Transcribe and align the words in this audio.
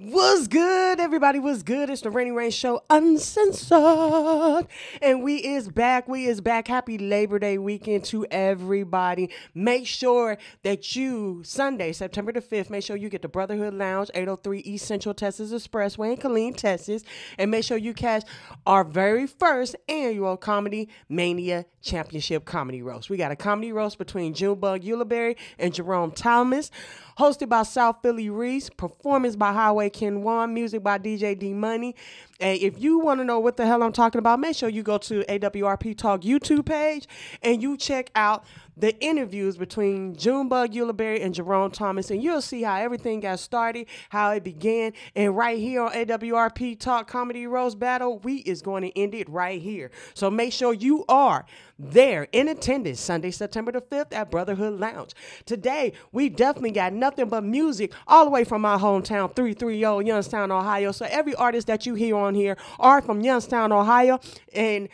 Was 0.00 0.46
good, 0.46 1.00
everybody 1.00 1.40
was 1.40 1.64
good. 1.64 1.90
It's 1.90 2.02
the 2.02 2.10
Rainy 2.10 2.30
Rain 2.30 2.52
Show 2.52 2.84
Uncensored. 2.88 4.68
And 5.02 5.24
we 5.24 5.38
is 5.38 5.68
back. 5.68 6.06
We 6.06 6.26
is 6.26 6.40
back. 6.40 6.68
Happy 6.68 6.98
Labor 6.98 7.40
Day 7.40 7.58
weekend 7.58 8.04
to 8.04 8.24
everybody. 8.30 9.28
Make 9.56 9.88
sure 9.88 10.38
that 10.62 10.94
you, 10.94 11.42
Sunday, 11.42 11.90
September 11.90 12.30
the 12.30 12.40
5th, 12.40 12.70
make 12.70 12.84
sure 12.84 12.94
you 12.94 13.08
get 13.08 13.22
the 13.22 13.28
Brotherhood 13.28 13.74
Lounge, 13.74 14.08
803 14.14 14.60
East 14.60 14.86
Central 14.86 15.14
Texas 15.14 15.50
Expressway 15.50 16.12
in 16.12 16.18
Killeen, 16.18 16.56
Texas. 16.56 17.02
And 17.36 17.50
make 17.50 17.64
sure 17.64 17.76
you 17.76 17.92
catch 17.92 18.22
our 18.66 18.84
very 18.84 19.26
first 19.26 19.74
annual 19.88 20.36
Comedy 20.36 20.90
Mania 21.08 21.64
Championship 21.88 22.44
Comedy 22.44 22.82
Roast. 22.82 23.08
We 23.08 23.16
got 23.16 23.32
a 23.32 23.36
comedy 23.36 23.72
roast 23.72 23.96
between 23.96 24.34
Junebug 24.34 24.82
Uliberry 24.82 25.36
and 25.58 25.72
Jerome 25.72 26.10
Thomas 26.10 26.70
hosted 27.18 27.48
by 27.48 27.62
South 27.62 27.96
Philly 28.02 28.28
Reese, 28.30 28.68
performance 28.70 29.34
by 29.34 29.52
Highway 29.52 29.90
Ken 29.90 30.22
Wan, 30.22 30.52
music 30.52 30.82
by 30.82 30.98
DJ 30.98 31.36
D 31.38 31.54
Money. 31.54 31.96
And 32.40 32.60
if 32.60 32.80
you 32.80 32.98
want 32.98 33.20
to 33.20 33.24
know 33.24 33.40
what 33.40 33.56
the 33.56 33.66
hell 33.66 33.82
I'm 33.82 33.92
talking 33.92 34.18
about, 34.18 34.38
make 34.38 34.54
sure 34.54 34.68
you 34.68 34.82
go 34.82 34.98
to 34.98 35.24
AWRP 35.24 35.96
Talk 35.96 36.20
YouTube 36.20 36.66
page 36.66 37.08
and 37.42 37.62
you 37.62 37.76
check 37.76 38.10
out 38.14 38.44
the 38.78 38.98
interviews 39.00 39.56
between 39.56 40.14
Junebug 40.14 40.72
Uliberry 40.72 41.24
and 41.24 41.34
Jerome 41.34 41.70
Thomas, 41.70 42.10
and 42.10 42.22
you'll 42.22 42.42
see 42.42 42.62
how 42.62 42.76
everything 42.76 43.20
got 43.20 43.40
started, 43.40 43.86
how 44.10 44.30
it 44.30 44.44
began. 44.44 44.92
And 45.14 45.36
right 45.36 45.58
here 45.58 45.82
on 45.82 45.92
AWRP 45.92 46.78
Talk 46.78 47.08
Comedy 47.08 47.46
Rose 47.46 47.74
Battle, 47.74 48.18
we 48.20 48.36
is 48.36 48.62
going 48.62 48.82
to 48.82 48.98
end 48.98 49.14
it 49.14 49.28
right 49.28 49.60
here. 49.60 49.90
So 50.14 50.30
make 50.30 50.52
sure 50.52 50.72
you 50.72 51.04
are 51.08 51.44
there 51.78 52.26
in 52.32 52.48
attendance 52.48 53.00
Sunday, 53.00 53.30
September 53.30 53.70
the 53.72 53.80
5th 53.80 54.12
at 54.12 54.30
Brotherhood 54.30 54.80
Lounge. 54.80 55.14
Today, 55.46 55.92
we 56.12 56.28
definitely 56.28 56.72
got 56.72 56.92
nothing 56.92 57.28
but 57.28 57.44
music 57.44 57.92
all 58.06 58.24
the 58.24 58.30
way 58.30 58.44
from 58.44 58.62
my 58.62 58.76
hometown, 58.76 59.34
330 59.34 60.06
Youngstown, 60.06 60.50
Ohio. 60.50 60.92
So 60.92 61.06
every 61.08 61.34
artist 61.34 61.66
that 61.68 61.86
you 61.86 61.94
hear 61.94 62.16
on 62.16 62.34
here 62.34 62.56
are 62.80 63.00
from 63.00 63.20
Youngstown, 63.20 63.72
Ohio. 63.72 64.18
And 64.52 64.88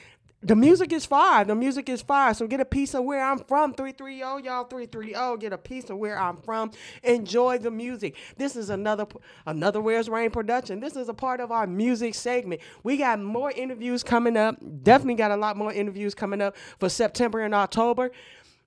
the 0.44 0.54
music 0.54 0.92
is 0.92 1.06
fire. 1.06 1.44
The 1.44 1.54
music 1.54 1.88
is 1.88 2.02
fire. 2.02 2.34
So 2.34 2.46
get 2.46 2.60
a 2.60 2.64
piece 2.64 2.94
of 2.94 3.04
where 3.04 3.24
I'm 3.24 3.38
from. 3.38 3.72
330, 3.72 4.44
y'all 4.44 4.64
330. 4.64 5.38
Get 5.40 5.52
a 5.52 5.58
piece 5.58 5.88
of 5.90 5.96
where 5.98 6.18
I'm 6.18 6.36
from. 6.36 6.70
Enjoy 7.02 7.58
the 7.58 7.70
music. 7.70 8.16
This 8.36 8.54
is 8.54 8.70
another 8.70 9.06
another 9.46 9.80
Where's 9.80 10.08
Rain 10.08 10.30
production. 10.30 10.80
This 10.80 10.96
is 10.96 11.08
a 11.08 11.14
part 11.14 11.40
of 11.40 11.50
our 11.50 11.66
music 11.66 12.14
segment. 12.14 12.60
We 12.82 12.96
got 12.98 13.20
more 13.20 13.50
interviews 13.50 14.02
coming 14.02 14.36
up. 14.36 14.56
Definitely 14.82 15.14
got 15.14 15.30
a 15.30 15.36
lot 15.36 15.56
more 15.56 15.72
interviews 15.72 16.14
coming 16.14 16.42
up 16.42 16.56
for 16.78 16.88
September 16.88 17.40
and 17.40 17.54
October. 17.54 18.10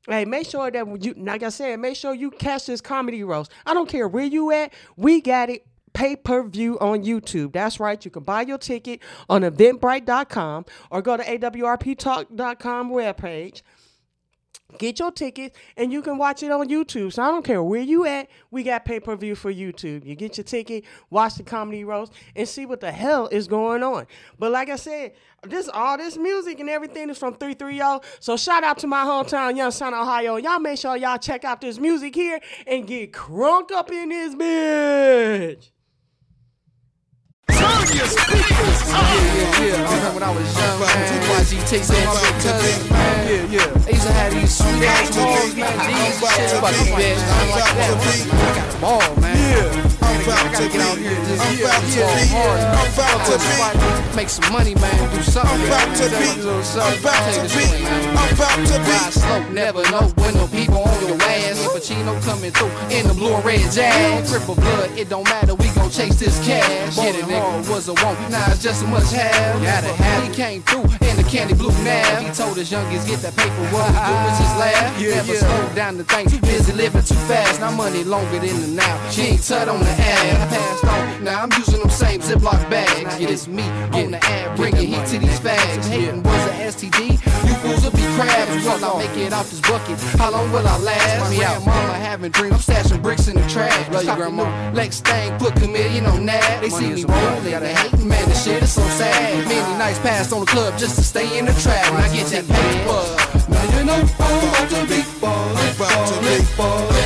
Hey, 0.08 0.26
make 0.26 0.50
sure 0.50 0.72
that 0.72 1.04
you, 1.04 1.14
like 1.18 1.44
I 1.44 1.50
said, 1.50 1.80
make 1.80 1.98
sure 1.98 2.14
you 2.14 2.32
catch 2.32 2.66
this 2.66 2.82
comedy 2.82 3.24
roast. 3.24 3.52
I 3.66 3.74
don't 3.74 3.90
care 3.90 4.08
where 4.08 4.26
you 4.26 4.52
at. 4.52 4.74
We 4.96 5.22
got 5.22 5.50
it 5.50 5.68
pay 5.98 6.16
per 6.16 6.44
view 6.44 6.78
on 6.78 7.04
YouTube. 7.04 7.54
That's 7.54 7.80
right. 7.80 8.04
You 8.06 8.12
can 8.12 8.24
buy 8.24 8.44
your 8.44 8.60
ticket 8.60 9.02
on 9.28 9.42
eventbrite.com 9.42 10.66
or 10.92 11.02
go 11.02 11.18
to 11.18 11.24
awrptalk.com 11.24 12.92
webpage. 12.92 13.64
Get 14.78 15.00
your 15.00 15.12
ticket 15.12 15.56
and 15.76 15.92
you 15.92 16.04
can 16.04 16.20
watch 16.20 16.44
it 16.44 16.52
on 16.52 16.70
YouTube. 16.70 17.14
So 17.14 17.24
I 17.24 17.30
don't 17.30 17.44
care 17.44 17.64
where 17.64 17.82
you 17.82 18.06
at, 18.06 18.30
we 18.52 18.62
got 18.62 18.86
pay 18.86 19.00
per 19.00 19.16
view 19.16 19.34
for 19.34 19.52
YouTube. 19.52 20.06
You 20.06 20.14
get 20.14 20.38
your 20.38 20.44
ticket, 20.44 20.84
watch 21.10 21.36
the 21.36 21.44
comedy 21.44 21.84
roast, 21.84 22.14
and 22.36 22.48
see 22.48 22.68
what 22.68 22.80
the 22.80 22.92
hell 22.92 23.28
is 23.32 23.48
going 23.48 23.82
on. 23.82 24.06
But 24.38 24.52
like 24.52 24.70
I 24.70 24.76
said, 24.76 25.14
this 25.42 25.68
all 25.68 25.98
this 25.98 26.16
music 26.16 26.60
and 26.60 26.70
everything 26.70 27.10
is 27.10 27.18
from 27.18 27.34
330. 27.34 28.06
So 28.20 28.38
shout 28.38 28.64
out 28.64 28.78
to 28.80 28.88
my 28.88 29.04
hometown, 29.04 29.58
Youngstown, 29.58 29.96
Ohio. 29.96 30.36
Y'all 30.36 30.60
make 30.60 30.78
sure 30.78 30.96
y'all 30.96 31.18
check 31.18 31.44
out 31.44 31.60
this 31.60 31.80
music 31.80 32.14
here 32.14 32.40
and 32.68 32.86
get 32.86 33.14
crunk 33.14 33.72
up 33.72 33.90
in 33.90 34.10
this 34.10 34.36
bitch. 34.36 35.72
Turn 37.48 37.88
your 37.96 38.08
speakers. 38.08 38.80
Yeah, 38.88 39.38
yeah, 39.38 39.64
yeah. 39.64 39.88
I 39.88 39.96
remember 39.96 40.14
when 40.14 40.24
I 40.24 40.32
was 40.36 40.58
young, 40.58 40.80
man. 40.80 41.24
YG 41.40 41.68
takes 41.68 41.90
on 41.90 41.96
my 42.06 42.14
big 42.62 42.92
man. 42.92 43.28
Yeah, 43.28 43.64
yeah. 43.64 43.86
I 43.86 43.90
used 43.90 44.08
to 44.08 44.12
have 44.14 44.34
these 44.34 44.58
sweet 44.58 44.84
ass 44.84 45.16
balls, 45.16 45.56
man. 45.56 45.74
These 45.88 46.20
shit 46.36 46.58
about 46.58 46.74
to 46.74 46.84
be 46.84 46.92
bad. 46.92 47.18
I 47.18 47.50
like 47.52 47.76
that. 47.76 47.90
I 48.32 48.56
got 48.56 48.72
them 48.72 48.84
all, 48.84 49.16
man. 49.22 49.38
Yeah. 49.38 49.87
I 50.28 50.52
gotta 50.52 50.68
get 50.68 50.82
out 50.82 50.98
here 50.98 51.12
and 51.12 51.28
just 51.28 51.40
yeah, 51.60 51.72
yeah. 51.96 52.76
I'm 52.76 52.92
about 52.92 53.26
to 53.32 53.38
be. 53.40 54.16
Make 54.16 54.30
some 54.30 54.52
money, 54.52 54.76
man. 54.76 55.16
Do 55.16 55.22
something. 55.24 55.56
I'm 55.56 55.68
about 55.68 55.96
to 55.96 56.10
be. 56.10 56.28
I'm 56.76 57.00
about 57.00 57.24
to 57.32 57.48
be. 57.56 57.66
I'm 57.88 58.34
about 58.36 58.60
to 58.68 58.78
be. 58.84 58.98
Slow, 59.12 59.40
never 59.54 59.84
know 59.90 60.12
when 60.20 60.34
the 60.36 60.48
people 60.52 60.84
on 60.84 61.08
your 61.08 61.16
ass. 61.22 61.64
Pacino 61.72 62.20
coming 62.24 62.52
through 62.52 62.72
in 62.92 63.08
the 63.08 63.14
blue 63.14 63.34
and 63.34 63.46
red 63.46 63.72
jazz. 63.72 64.32
Cripple 64.32 64.56
blood, 64.56 64.92
it 64.98 65.08
don't 65.08 65.24
matter. 65.26 65.56
We 65.56 65.70
gon' 65.76 65.90
chase 65.90 66.20
this 66.20 66.36
cash. 66.46 66.96
Get 66.96 67.16
it, 67.16 67.26
nigga. 67.26 67.70
Was 67.70 67.88
a 67.88 67.94
want, 67.94 68.20
now 68.30 68.52
it's 68.52 68.62
just 68.62 68.84
a 68.84 68.88
must 68.88 69.14
have. 69.14 69.62
Gotta 69.64 69.94
have. 69.94 70.24
He 70.28 70.34
came 70.34 70.62
through 70.64 70.84
in 71.08 71.16
the 71.16 71.24
candy 71.24 71.54
blue 71.54 71.72
nav. 71.84 72.20
He 72.22 72.30
told 72.34 72.58
us 72.58 72.70
youngins 72.70 73.08
get 73.08 73.22
that 73.22 73.36
paper. 73.36 73.64
What 73.72 73.88
we 73.88 73.96
do 73.96 74.14
is 74.28 74.38
just 74.44 74.58
laugh. 74.60 75.00
Never 75.00 75.36
slow 75.36 75.76
down 75.76 75.98
the 75.98 76.04
thing. 76.04 76.28
Too 76.28 76.40
busy 76.42 76.74
living 76.74 77.04
too 77.04 77.16
fast. 77.32 77.62
Now 77.62 77.72
money 77.72 78.04
longer 78.04 78.40
than 78.40 78.60
the 78.62 78.68
now. 78.68 79.10
She 79.10 79.22
ain't 79.22 79.44
tut 79.44 79.70
on 79.70 79.80
the 79.80 79.90
ass 79.90 80.17
Passed 80.50 80.86
on. 80.86 81.24
Now 81.24 81.44
I'm 81.44 81.52
using 81.54 81.80
them 81.80 81.90
same 81.90 82.22
Ziploc 82.22 82.70
bags. 82.70 83.20
Yeah, 83.20 83.30
it's 83.30 83.48
me 83.48 83.64
on 83.94 84.12
the 84.12 84.20
ad, 84.24 84.56
bringing 84.56 84.88
heat 84.88 85.06
to 85.08 85.20
these 85.20 85.40
fags. 85.40 85.86
Hating 85.88 86.24
was 86.24 86.46
a 86.48 86.54
STD. 86.72 87.22
You 87.48 87.56
fools 87.62 87.84
will 87.84 87.92
be 87.92 88.06
crabs. 88.16 88.66
Will 88.66 88.86
I 88.86 89.06
make 89.06 89.18
it 89.18 89.34
out 89.34 89.46
this 89.46 89.62
bucket? 89.62 90.00
How 90.18 90.32
long 90.32 90.52
will 90.52 90.68
I 90.68 90.78
last? 90.80 91.32
Me 91.32 91.44
out, 91.44 91.66
mama 91.66 91.94
having 91.94 92.32
dreams. 92.32 92.56
I'm 92.56 92.76
stashing 92.76 93.02
bricks 93.02 93.28
in 93.28 93.36
the 93.36 93.48
trash. 93.48 93.90
Love 93.92 94.06
you, 94.06 94.16
grandma. 94.16 94.72
Lex 94.74 94.98
Stang, 94.98 95.38
put 95.40 95.56
chameleon 95.56 96.06
on 96.06 96.26
that. 96.26 96.62
They 96.62 96.70
see 96.70 96.90
me 96.90 97.04
rolling, 97.04 97.44
they 97.44 97.74
hating, 97.74 98.08
man. 98.08 98.28
this 98.30 98.44
shit 98.44 98.64
is 98.64 98.72
so 98.72 98.82
sad. 99.00 99.48
Many 99.48 99.78
nights 99.78 100.00
passed 100.00 100.34
on 100.34 100.42
the 100.42 100.46
club 100.46 100.78
just 100.78 100.96
to 100.96 101.04
stay 101.04 101.38
in 101.38 101.46
the 101.46 101.54
trap. 101.54 101.92
When 101.94 102.02
I 102.04 102.14
get 102.14 102.28
that 102.28 102.46
paper. 102.48 103.28
Now 103.52 103.78
you 103.78 103.86
know 103.86 103.96
I'm 103.96 104.50
about 104.50 104.70
to 104.70 104.82
be 104.88 105.04
ballin', 105.22 105.78
ballin', 105.78 106.24
ballin', 106.24 106.46
ballin'. 106.58 106.97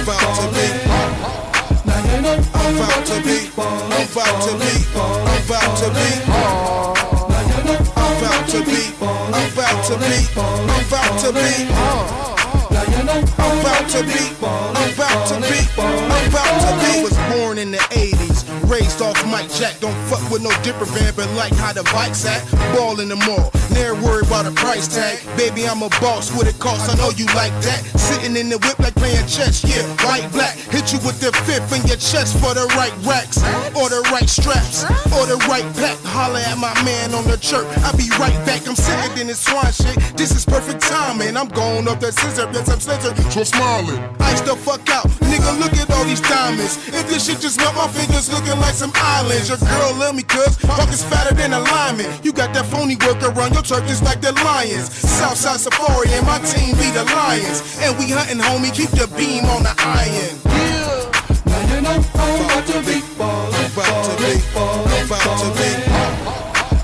I'm 2.81 2.89
about 2.89 3.05
to 3.05 3.21
be, 3.21 3.37
I'm 3.57 4.09
about 4.09 4.41
to 4.41 4.57
be, 4.57 4.73
I'm 4.97 5.45
about 5.45 5.77
to 5.77 5.87
be. 5.93 6.07
I'm 7.93 8.17
about 8.17 8.49
to 8.49 8.59
be, 8.65 8.81
I'm 8.99 9.51
about 9.53 9.85
to 9.85 9.93
be, 10.01 10.25
I'm 10.35 10.81
about 10.87 11.19
to 11.19 11.29
be. 11.31 11.69
I'm 13.37 13.59
about 13.59 13.85
to 13.91 14.01
be, 14.01 14.21
I'm 14.41 14.89
about 14.89 15.27
to 15.27 15.37
be, 15.37 15.51
I'm 15.77 16.25
about 16.25 16.57
to 16.57 16.73
be. 16.81 16.89
I 16.89 17.03
Was 17.03 17.17
born 17.37 17.59
in 17.59 17.69
the 17.69 17.77
80s, 17.77 18.45
raised 18.67 18.90
off 19.01 19.17
Mike 19.25 19.49
Jack. 19.51 19.79
Don't 19.79 19.97
fuck 20.07 20.23
with 20.31 20.41
no 20.41 20.51
dipper 20.61 20.85
van, 20.85 21.13
but 21.15 21.29
like 21.33 21.53
how 21.53 21.73
the 21.73 21.83
bike's 21.91 22.25
at. 22.25 22.39
Ball 22.75 22.99
in 22.99 23.09
the 23.09 23.15
mall, 23.15 23.51
never 23.73 23.95
worry 23.99 24.21
about 24.25 24.45
a 24.45 24.51
price 24.51 24.87
tag. 24.87 25.19
Baby, 25.35 25.67
I'm 25.67 25.81
a 25.81 25.89
boss, 25.99 26.31
what 26.31 26.47
it 26.47 26.57
costs, 26.59 26.87
I 26.87 26.95
know 26.95 27.09
you 27.17 27.25
like 27.33 27.53
that. 27.65 27.81
Sitting 27.97 28.37
in 28.37 28.49
the 28.49 28.57
whip 28.59 28.79
like 28.79 28.95
playing 28.95 29.25
chess, 29.27 29.65
yeah, 29.65 29.83
white 30.05 30.31
black. 30.31 30.55
Hit 30.69 30.93
you 30.93 30.99
with 31.01 31.19
the 31.19 31.33
fifth 31.43 31.73
in 31.73 31.81
your 31.89 31.97
chest 31.97 32.37
for 32.37 32.53
the 32.53 32.65
right 32.77 32.93
racks, 33.01 33.41
or 33.75 33.89
the 33.89 34.05
right 34.13 34.29
straps, 34.29 34.85
or 35.17 35.25
the 35.25 35.37
right 35.49 35.65
pack. 35.75 35.97
Holler 36.05 36.39
at 36.39 36.57
my 36.57 36.73
man 36.85 37.13
on 37.13 37.25
the 37.25 37.37
chirp, 37.37 37.65
I'll 37.83 37.97
be 37.97 38.09
right 38.21 38.37
back. 38.45 38.67
I'm 38.69 38.75
sitting 38.75 39.17
in 39.17 39.27
this 39.27 39.41
swine 39.41 39.73
shit, 39.73 39.97
this 40.15 40.31
is 40.31 40.45
perfect 40.45 40.81
timing. 40.81 41.35
I'm 41.35 41.49
going 41.49 41.87
up 41.87 41.99
that 41.99 42.13
scissor, 42.13 42.47
yes, 42.53 42.69
I'm 42.69 42.79
scissor, 42.79 43.15
so 43.31 43.43
smiling. 43.43 43.99
Ice 44.21 44.41
the 44.41 44.55
fuck 44.55 44.87
out, 44.93 45.09
nigga, 45.25 45.59
look 45.59 45.73
at 45.73 45.89
all 45.91 46.05
these 46.05 46.21
diamonds. 46.21 46.77
If 46.87 47.09
this 47.09 47.25
shit 47.25 47.39
just 47.39 47.57
melt 47.57 47.75
my 47.75 47.87
fingers 47.87 48.31
looking 48.31 48.59
like 48.59 48.75
some 48.75 48.90
islands. 48.95 49.49
Your 49.49 49.57
girl 49.57 49.95
love 49.95 50.15
me 50.15 50.23
cuz 50.23 50.57
pockets 50.57 51.03
fatter 51.03 51.33
than 51.35 51.53
a 51.53 51.59
lineman. 51.59 52.07
You 52.23 52.33
got 52.33 52.53
that 52.53 52.65
phony 52.65 52.95
work 53.05 53.21
around 53.23 53.53
your 53.53 53.63
just 53.63 54.03
like 54.03 54.21
the 54.21 54.31
lions. 54.43 54.93
Southside 54.93 55.59
Safari 55.59 56.09
and 56.13 56.25
my 56.25 56.39
team 56.39 56.75
be 56.77 56.89
the 56.91 57.03
lions. 57.15 57.61
And 57.81 57.97
we 57.97 58.09
hunting, 58.09 58.39
homie, 58.39 58.73
keep 58.73 58.89
the 58.91 59.07
beam 59.17 59.45
on 59.45 59.63
the 59.63 59.73
iron. 59.79 60.35
Yeah. 60.45 61.11
Now 61.45 61.75
you 61.75 61.81
know 61.81 61.97
I'm 62.15 62.45
about 62.45 62.65
to 62.67 62.79
be 62.85 63.01
ballin', 63.17 63.71
ballin', 63.75 64.41
ballin', 64.53 65.07
ballin'. 65.07 66.21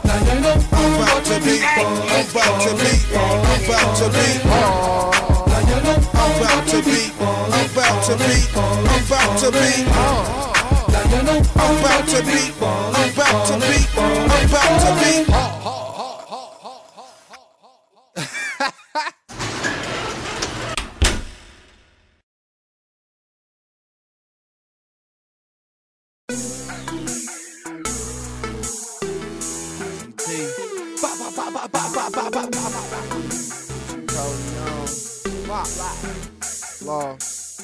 Now 0.03 0.19
you 0.27 0.39
know 0.41 0.55
I'm 0.71 0.93
about 1.01 1.25
to 1.25 1.35
be 1.43 1.59
ballin', 1.59 2.09
I'm 2.09 2.25
about 2.29 2.61
to 2.63 2.71
be, 2.75 2.91
I'm 3.15 3.63
about 3.65 3.95
to 3.97 4.07
be. 4.15 4.27
Now 4.45 5.61
you 5.69 5.79
know 5.83 5.97
I'm 6.13 6.31
about 6.41 6.67
to 6.67 6.79
be, 6.83 6.99
I'm 7.19 7.69
about 7.71 8.03
to 8.07 8.13
be, 8.17 8.33
I'm 8.55 9.05
about 9.05 9.39
to 9.39 9.51
be. 9.51 10.46
I'm 11.67 11.77
about 11.79 12.07
to 12.07 12.23
be, 12.23 12.53
I'm 12.61 13.11
about 13.11 13.47
to 13.47 13.59
be, 13.59 13.75
I'm 13.97 14.49
about 14.49 14.79
to 14.79 14.91
be. 15.03 15.47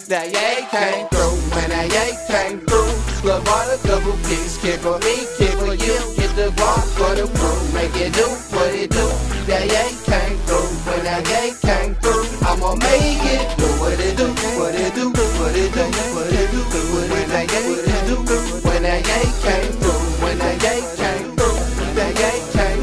That 0.10 0.28
yay 0.34 0.68
came 0.70 1.08
through. 1.08 1.38
When 1.56 1.70
that 1.70 1.90
yay 1.90 2.18
came 2.28 2.60
through. 2.68 3.03
Love 3.24 3.46
bought 3.46 3.72
a 3.72 3.80
double 3.88 4.18
piece. 4.28 4.58
Kid 4.60 4.82
for 4.82 5.00
me, 5.00 5.24
kid 5.38 5.56
for 5.56 5.72
you. 5.72 5.96
Get 6.20 6.36
the 6.36 6.52
guap 6.60 6.84
for 7.00 7.16
the 7.16 7.24
crew. 7.24 7.56
Make 7.72 7.96
it 7.96 8.12
do 8.12 8.28
what 8.52 8.76
it 8.76 8.92
do. 8.92 9.08
That 9.48 9.64
yay 9.64 9.96
came 10.04 10.36
through. 10.44 10.68
When 10.84 11.04
that 11.08 11.24
yay 11.32 11.56
came 11.64 11.96
through. 12.04 12.28
I'ma 12.44 12.76
make 12.76 13.24
it 13.24 13.48
do 13.56 13.68
what 13.80 13.96
it 13.96 14.18
do. 14.18 14.28
What 14.60 14.76
it 14.76 14.94
do. 14.94 15.08
What 15.40 15.56
it 15.56 15.72
do. 15.72 15.84
What 16.12 16.36
it 16.36 16.52
do. 16.52 16.60
When 17.00 17.24
that 17.32 17.48
yay 17.48 17.72
came 17.80 18.12
through. 18.12 18.60
When 18.68 18.84
that 18.84 19.08
yay 19.08 19.32
came 19.40 19.72
through. 19.80 20.04
When 20.20 20.38
that 20.40 20.60
yay 20.60 20.82
came 21.00 21.36
through. 21.40 21.56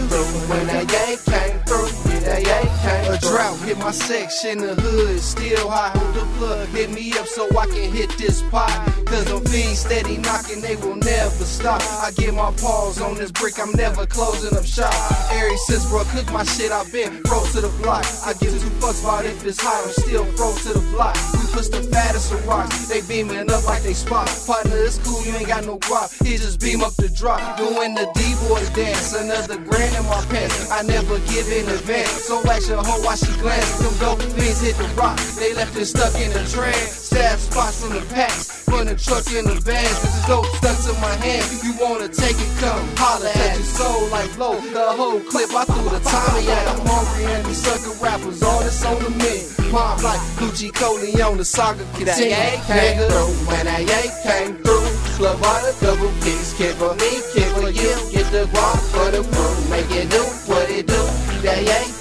Through. 0.09 0.25
When 0.49 0.67
that 0.73 0.89
yay 0.89 1.17
came 1.21 1.61
through. 1.69 1.89
That 2.25 2.41
yay 2.49 2.65
came 2.81 3.13
A 3.13 3.19
drought 3.21 3.60
hit 3.71 3.79
my 3.79 3.93
section, 3.93 4.59
the 4.59 4.75
hood 4.75 5.21
still 5.21 5.71
hot. 5.71 5.97
Hold 5.97 6.15
the 6.15 6.27
plug, 6.39 6.69
hit 6.71 6.91
me 6.91 7.13
up 7.19 7.27
so 7.27 7.47
I 7.57 7.67
can 7.67 7.93
hit 7.93 8.11
this 8.19 8.43
pot. 8.51 8.75
Cause 9.07 9.25
them 9.27 9.45
fiends 9.45 9.81
steady 9.81 10.17
knocking, 10.19 10.61
they 10.61 10.77
will 10.77 10.97
never 10.97 11.45
stop. 11.45 11.81
I 12.03 12.11
get 12.17 12.35
my 12.35 12.51
paws 12.59 13.01
on 13.01 13.15
this 13.15 13.31
brick, 13.31 13.59
I'm 13.61 13.73
never 13.73 14.07
closing 14.07 14.57
up 14.59 14.65
shop. 14.65 14.93
Ever 15.31 15.57
since 15.69 15.89
bro 15.89 16.03
cook 16.11 16.27
my 16.33 16.45
shit, 16.45 16.73
I've 16.73 16.91
been 16.93 17.23
froze 17.25 17.53
to 17.53 17.61
the 17.61 17.73
block. 17.83 18.05
I 18.27 18.33
give 18.35 18.51
two 18.59 18.71
fucks 18.83 19.03
about 19.05 19.25
if 19.25 19.47
it's 19.47 19.61
hot, 19.61 19.85
I'm 19.87 19.93
still 20.03 20.25
froze 20.35 20.63
to 20.67 20.75
the 20.75 20.85
block. 20.91 21.15
We 21.35 21.47
push 21.55 21.69
the 21.69 21.83
fattest 21.95 22.33
of 22.33 22.47
rocks, 22.47 22.89
they 22.89 23.03
beaming 23.03 23.51
up 23.51 23.65
like 23.67 23.83
they 23.83 23.95
spot. 23.95 24.27
Partner, 24.47 24.79
it's 24.83 24.99
cool, 24.99 25.23
you 25.25 25.35
ain't 25.37 25.47
got 25.47 25.65
no 25.65 25.79
guap. 25.79 26.11
He 26.27 26.37
just 26.37 26.59
beam 26.61 26.83
up 26.83 26.95
the 26.97 27.09
drop. 27.09 27.41
Doing 27.57 27.95
the 27.95 28.11
D-boy 28.19 28.63
dance, 28.75 29.15
another 29.15 29.59
grand 29.59 29.95
in 29.95 30.05
my 30.11 30.23
pants. 30.27 30.71
I 30.71 30.83
never 30.83 31.19
give 31.31 31.47
in 31.51 31.69
advance. 31.71 32.27
So 32.27 32.43
ask 32.51 32.69
your 32.69 32.83
hoe 32.83 33.03
why 33.07 33.15
she 33.15 33.33
glance. 33.39 33.60
Them 33.81 33.95
dope 33.99 34.23
fiends 34.37 34.61
hit 34.61 34.77
the 34.77 34.89
rock. 34.95 35.19
They 35.39 35.55
left 35.55 35.77
it 35.77 35.87
stuck 35.87 36.15
in 36.17 36.31
a 36.33 36.45
trance. 36.47 37.11
Stab 37.11 37.39
spots 37.39 37.85
in 37.85 37.93
the 37.93 38.03
packs. 38.15 38.65
From 38.65 38.87
the 38.87 38.95
truck 38.95 39.27
in 39.33 39.45
the 39.45 39.59
vans. 39.61 39.99
It's 40.05 40.27
dope 40.27 40.47
stuck 40.59 40.79
to 40.87 40.93
my 41.01 41.15
hand. 41.25 41.45
You 41.65 41.75
wanna 41.81 42.09
take 42.09 42.39
it, 42.39 42.53
come 42.61 42.83
holla 42.97 43.29
at 43.29 43.57
your 43.57 43.65
soul 43.65 44.09
like 44.09 44.31
flow. 44.31 44.61
The 44.61 44.93
whole 44.97 45.21
clip, 45.21 45.51
I 45.55 45.65
threw 45.65 45.89
the 45.91 46.01
Tommy 46.01 46.49
at. 46.49 46.69
I'm 46.69 46.87
hungry 46.87 47.25
and 47.25 47.45
these 47.47 47.63
sucker 47.63 47.95
rappers. 48.03 48.43
All 48.43 48.61
this 48.61 48.85
on 48.85 49.03
the 49.03 49.11
menu. 49.11 49.49
Mom 49.71 50.03
like 50.03 50.19
Gucci 50.35 50.75
Coleon, 50.75 51.37
the 51.37 51.45
saga 51.45 51.85
came 51.95 52.07
through, 52.07 53.31
when 53.47 53.67
that 53.67 53.87
yay 53.87 54.11
came 54.27 54.57
through. 54.65 54.83
Club 55.15 55.41
bought 55.41 55.63
a 55.63 55.73
double 55.81 56.11
piece, 56.27 56.55
kid 56.59 56.75
for 56.75 56.93
me, 56.97 57.23
kid 57.33 57.47
for 57.55 57.71
you. 57.71 57.95
Get 58.11 58.27
the 58.33 58.51
guap 58.51 58.79
for 58.91 59.11
the 59.15 59.23
crew, 59.23 59.71
make 59.71 59.91
it 59.95 60.11
do 60.11 60.23
what 60.51 60.69
it 60.71 60.89
do. 60.89 60.99
Came 61.41 61.65
through, 61.67 62.00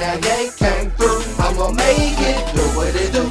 when 0.00 0.20
that 0.20 0.24
yay 0.24 0.48
came 0.56 0.90
through. 0.92 1.20
I'ma 1.38 1.72
make 1.72 2.18
it 2.18 2.54
do 2.54 2.62
what 2.76 2.94
it 2.94 3.12
do, 3.12 3.29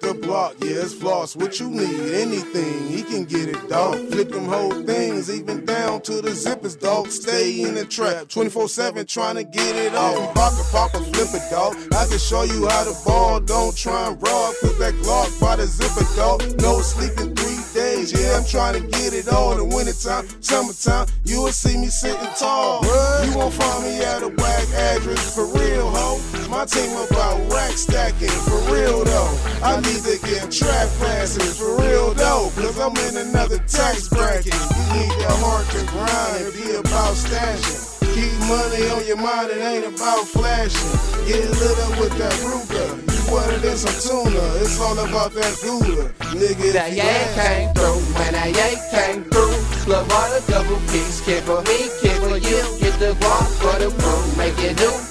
the 0.00 0.14
block, 0.14 0.56
yeah, 0.60 0.82
it's 0.82 0.94
floss. 0.94 1.36
What 1.36 1.60
you 1.60 1.70
need? 1.70 2.14
Anything, 2.14 2.88
he 2.88 3.02
can 3.02 3.24
get 3.24 3.48
it, 3.48 3.68
dog. 3.68 4.08
Flip 4.08 4.30
them 4.30 4.46
whole 4.46 4.82
things, 4.82 5.30
even 5.30 5.64
down 5.64 6.02
to 6.02 6.20
the 6.22 6.30
zippers, 6.30 6.78
dog. 6.78 7.08
Stay 7.08 7.62
in 7.62 7.74
the 7.74 7.84
trap, 7.84 8.28
24 8.28 8.68
7, 8.68 9.06
trying 9.06 9.36
to 9.36 9.44
get 9.44 9.76
it 9.76 9.94
off. 9.94 10.34
Baka, 10.34 10.62
papa, 10.72 10.98
flip 10.98 11.28
it, 11.34 11.50
dog. 11.50 11.76
I 11.94 12.06
can 12.06 12.18
show 12.18 12.42
you 12.42 12.68
how 12.68 12.84
to 12.84 12.94
ball, 13.04 13.40
don't 13.40 13.76
try 13.76 14.08
and 14.08 14.20
rob. 14.22 14.54
Put 14.60 14.78
that 14.78 14.94
Glock 15.02 15.40
by 15.40 15.56
the 15.56 15.66
zipper, 15.66 16.06
dog. 16.16 16.42
No 16.60 16.80
sleeping 16.80 17.34
three 17.34 17.62
days, 17.74 18.12
yeah, 18.12 18.36
I'm 18.36 18.44
trying 18.44 18.80
to 18.80 18.88
get 18.88 19.12
it 19.12 19.28
all. 19.28 19.52
In 19.52 19.68
the 19.68 19.76
wintertime, 19.76 20.26
summertime, 20.42 21.06
you 21.24 21.42
will 21.42 21.52
see 21.52 21.76
me 21.76 21.88
sitting 21.88 22.32
tall. 22.38 22.82
You 23.24 23.36
won't 23.36 23.54
find 23.54 23.84
me 23.84 24.00
at 24.00 24.22
a 24.22 24.28
whack 24.28 24.68
address, 24.74 25.34
for 25.34 25.46
real, 25.46 25.90
ho. 25.90 26.35
My 26.48 26.64
team 26.64 26.94
about 26.96 27.42
rack 27.50 27.72
stacking, 27.72 28.30
for 28.46 28.60
real, 28.70 29.04
though. 29.04 29.38
I 29.62 29.80
need 29.80 30.02
to 30.06 30.16
get 30.22 30.50
trap 30.52 30.88
passes, 31.02 31.58
for 31.58 31.76
real, 31.82 32.14
though. 32.14 32.52
Cause 32.54 32.78
I'm 32.78 32.94
in 33.08 33.28
another 33.28 33.58
tax 33.66 34.08
bracket. 34.08 34.54
You 34.54 34.84
need 34.94 35.10
that 35.26 35.34
heart 35.42 35.66
to 35.74 35.82
grind 35.90 36.46
and 36.46 36.54
be 36.54 36.70
about 36.78 37.18
stashing. 37.18 37.98
Keep 38.14 38.32
money 38.46 38.88
on 38.94 39.06
your 39.06 39.16
mind, 39.16 39.50
it 39.50 39.58
ain't 39.58 39.86
about 39.90 40.24
flashing. 40.28 41.26
Get 41.26 41.50
lit 41.50 41.78
up 41.82 41.98
with 41.98 42.14
that 42.16 42.32
Ruger. 42.46 42.94
You 42.94 43.32
wanted 43.32 43.64
in 43.64 43.76
some 43.76 43.98
tuna, 43.98 44.38
it's 44.62 44.80
all 44.80 44.98
about 44.98 45.34
that 45.34 45.58
Gouda. 45.60 46.14
Nigga, 46.30 46.72
That 46.72 46.92
yay 46.92 47.26
came 47.34 47.74
through, 47.74 48.00
when 48.14 48.32
that 48.32 48.54
yay 48.54 48.78
came 48.94 49.24
through. 49.24 49.52
Club 49.82 50.08
bought 50.08 50.30
a 50.30 50.40
double 50.50 50.78
piece, 50.92 51.20
kid 51.26 51.42
for 51.42 51.60
me, 51.62 51.90
kid 52.00 52.22
for 52.22 52.38
you. 52.38 52.62
Get 52.78 52.94
the 53.02 53.18
guap 53.18 53.46
for 53.58 53.78
the 53.82 53.90
crew, 53.98 54.38
make 54.38 54.58
it 54.62 54.76
do 54.76 55.05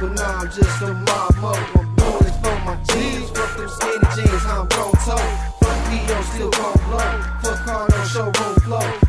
but 0.00 0.12
now 0.12 0.38
I'm 0.38 0.50
just 0.50 0.82
a 0.82 0.92
mob 0.92 1.36
mo. 1.36 1.52
I'm 1.52 1.94
doing 1.94 2.18
this 2.20 2.36
for 2.36 2.58
my 2.64 2.76
G's, 2.88 3.30
fuck 3.30 3.56
them 3.56 3.68
skinny 3.68 4.06
jeans, 4.14 4.44
I'm 4.46 4.66
gon' 4.68 4.92
toe. 5.04 5.16
Fuck 5.60 5.78
P.O. 5.88 6.22
still 6.34 6.50
gon' 6.50 6.74
blow, 6.84 7.22
fuck 7.42 7.64
car 7.64 7.88
no 7.90 8.04
showroom 8.04 8.56
flow. 8.60 9.05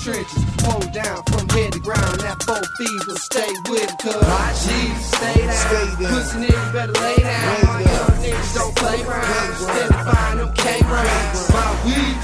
Trenches. 0.00 0.44
Hold 0.64 0.92
down 0.92 1.22
from 1.28 1.48
head 1.50 1.72
to 1.72 1.80
ground. 1.80 2.20
That 2.20 2.42
four 2.42 2.60
will 3.06 3.16
stay 3.16 3.50
with 3.68 3.84
him, 3.84 3.96
cuz 4.00 4.16
my 4.16 4.48
G's 4.56 4.96
stay 5.12 5.38
down. 5.44 5.60
Stay 5.68 5.88
down. 6.00 6.12
Pussy 6.12 6.38
niggas 6.40 6.72
better 6.72 6.92
lay 7.04 7.16
down. 7.16 7.66
My 7.66 7.80
young 7.84 8.14
niggas 8.24 8.54
don't 8.54 8.74
play 8.76 9.02
around. 9.04 9.54
Steady 9.60 9.98
find 10.08 10.38
them 10.40 10.52
K 10.54 10.80
rounds. 10.88 11.52
My 11.52 11.70
weed 11.84 12.16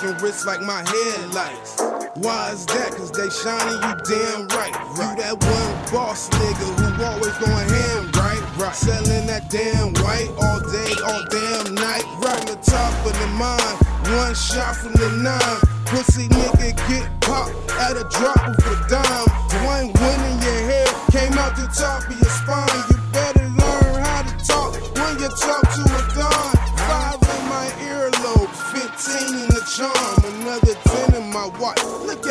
wrist 0.00 0.46
like 0.46 0.60
my 0.60 0.82
headlights. 0.86 1.80
Why 2.16 2.50
is 2.52 2.66
that? 2.66 2.94
Cause 2.96 3.10
they 3.10 3.28
shining, 3.28 3.76
you 3.76 3.94
damn 4.08 4.48
right. 4.48 4.72
You 4.96 5.08
that 5.20 5.36
one 5.36 5.92
boss 5.92 6.28
nigga 6.30 6.68
who 6.80 7.04
always 7.04 7.36
going 7.38 7.68
ham, 7.68 8.10
right? 8.16 8.42
Right. 8.56 8.74
Selling 8.74 9.26
that 9.26 9.50
damn 9.50 9.92
white 10.00 10.30
all 10.40 10.60
day, 10.60 10.92
all 11.04 11.24
damn 11.28 11.74
night. 11.74 12.04
Right 12.20 12.40
on 12.40 12.46
the 12.46 12.58
top 12.64 12.92
of 13.06 13.12
the 13.12 13.26
mind, 13.36 13.76
one 14.16 14.34
shot 14.34 14.76
from 14.76 14.92
the 14.92 15.10
nine. 15.22 15.60
Pussy 15.86 16.28
nigga 16.28 16.76
get 16.88 17.08
popped 17.20 17.52
at 17.72 17.96
a 17.96 18.04
drop 18.08 18.48
of 18.48 18.58
a 18.64 18.76
dime. 18.88 19.28
One 19.64 19.92
win 19.92 20.20
in 20.30 20.36
your 20.40 20.60
head 20.70 20.88
came 21.12 21.32
out 21.38 21.56
the 21.56 21.68
top 21.68 22.08
of 22.08 22.16
your 22.18 22.30
spine. 22.30 22.91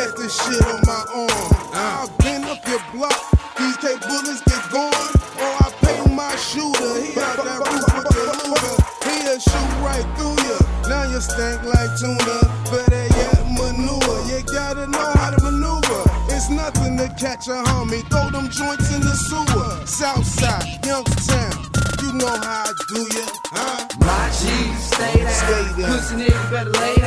At 0.02 0.16
this 0.16 0.34
shit 0.34 0.60
on 0.66 0.80
my 0.84 1.04
arm. 1.14 1.30
I've 1.72 2.10
been 2.18 2.42
up 2.42 2.58
your 2.66 2.82
block, 2.90 3.14
these 3.56 3.76
K 3.76 3.94
bullets 4.02 4.42
get 4.42 4.58
gone. 4.74 4.90
Or 5.38 5.52
I 5.62 5.70
pay 5.78 6.02
my 6.12 6.34
shooter, 6.34 6.98
he 6.98 7.14
out 7.20 7.38
that 7.38 7.62
roof 7.62 7.86
with 7.94 8.10
the 8.10 8.22
Luger. 8.42 8.76
He'll 9.06 9.38
shoot 9.38 9.70
right 9.78 10.02
through 10.18 10.34
you. 10.42 10.58
Now 10.90 11.04
you 11.06 11.20
stink 11.20 11.62
like 11.62 11.94
tuna, 11.94 12.38
better 12.66 13.06
yet 13.14 13.46
manure. 13.54 14.18
You 14.26 14.42
gotta 14.50 14.88
know 14.88 15.06
how 15.14 15.30
to 15.30 15.38
maneuver. 15.44 16.02
It's 16.34 16.50
nothing 16.50 16.96
to 16.98 17.06
catch 17.14 17.46
a 17.46 17.62
homie. 17.62 18.02
Throw 18.10 18.28
them 18.30 18.50
joints 18.50 18.92
in 18.92 19.02
the 19.02 19.14
sewer. 19.14 19.86
Southside, 19.86 20.84
Youngstown, 20.84 21.70
you 22.02 22.12
know 22.18 22.26
how 22.26 22.66
I 22.66 22.72
do 22.90 23.00
ya, 23.14 23.26
huh? 23.54 23.86
My 24.02 24.26
G's 24.34 24.82
stay 24.82 25.22
down. 25.22 25.30
Stay 25.30 25.80
down. 25.80 25.94
Pussy 25.94 26.16
niggas 26.16 26.50
better 26.50 26.70
lay 26.70 27.01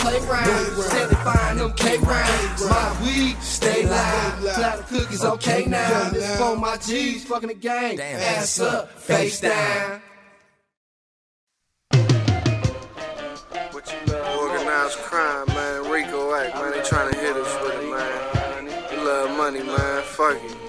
niggas 0.00 0.12
don't 0.12 0.22
play 0.22 0.28
around. 0.28 0.82
Steady 0.82 1.14
find 1.16 1.60
them 1.60 1.72
K 1.74 1.98
rounds. 1.98 2.68
My 2.68 3.02
weed 3.02 3.36
stay 3.42 3.86
loud. 3.86 4.38
Platinum 4.40 4.84
cookies 4.86 5.24
okay 5.24 5.64
now. 5.66 6.10
This 6.10 6.38
For 6.38 6.56
my 6.56 6.76
G's 6.76 7.24
fucking 7.24 7.48
the 7.48 7.54
game. 7.54 8.00
Ass 8.00 8.60
up, 8.60 8.90
face 8.98 9.40
down. 9.40 10.02
Organized 14.38 14.98
crime, 14.98 15.46
man. 15.48 15.90
Rico 15.90 16.34
Act, 16.34 16.54
man. 16.56 16.72
They 16.72 16.82
trying 16.82 17.12
to 17.12 17.18
hit 17.18 17.36
us 17.36 17.62
with 17.62 17.82
it, 17.82 17.90
man. 17.90 18.90
We 18.90 18.96
love 19.04 19.36
money, 19.36 19.62
man. 19.62 20.02
Fuck 20.02 20.36
it. 20.42 20.59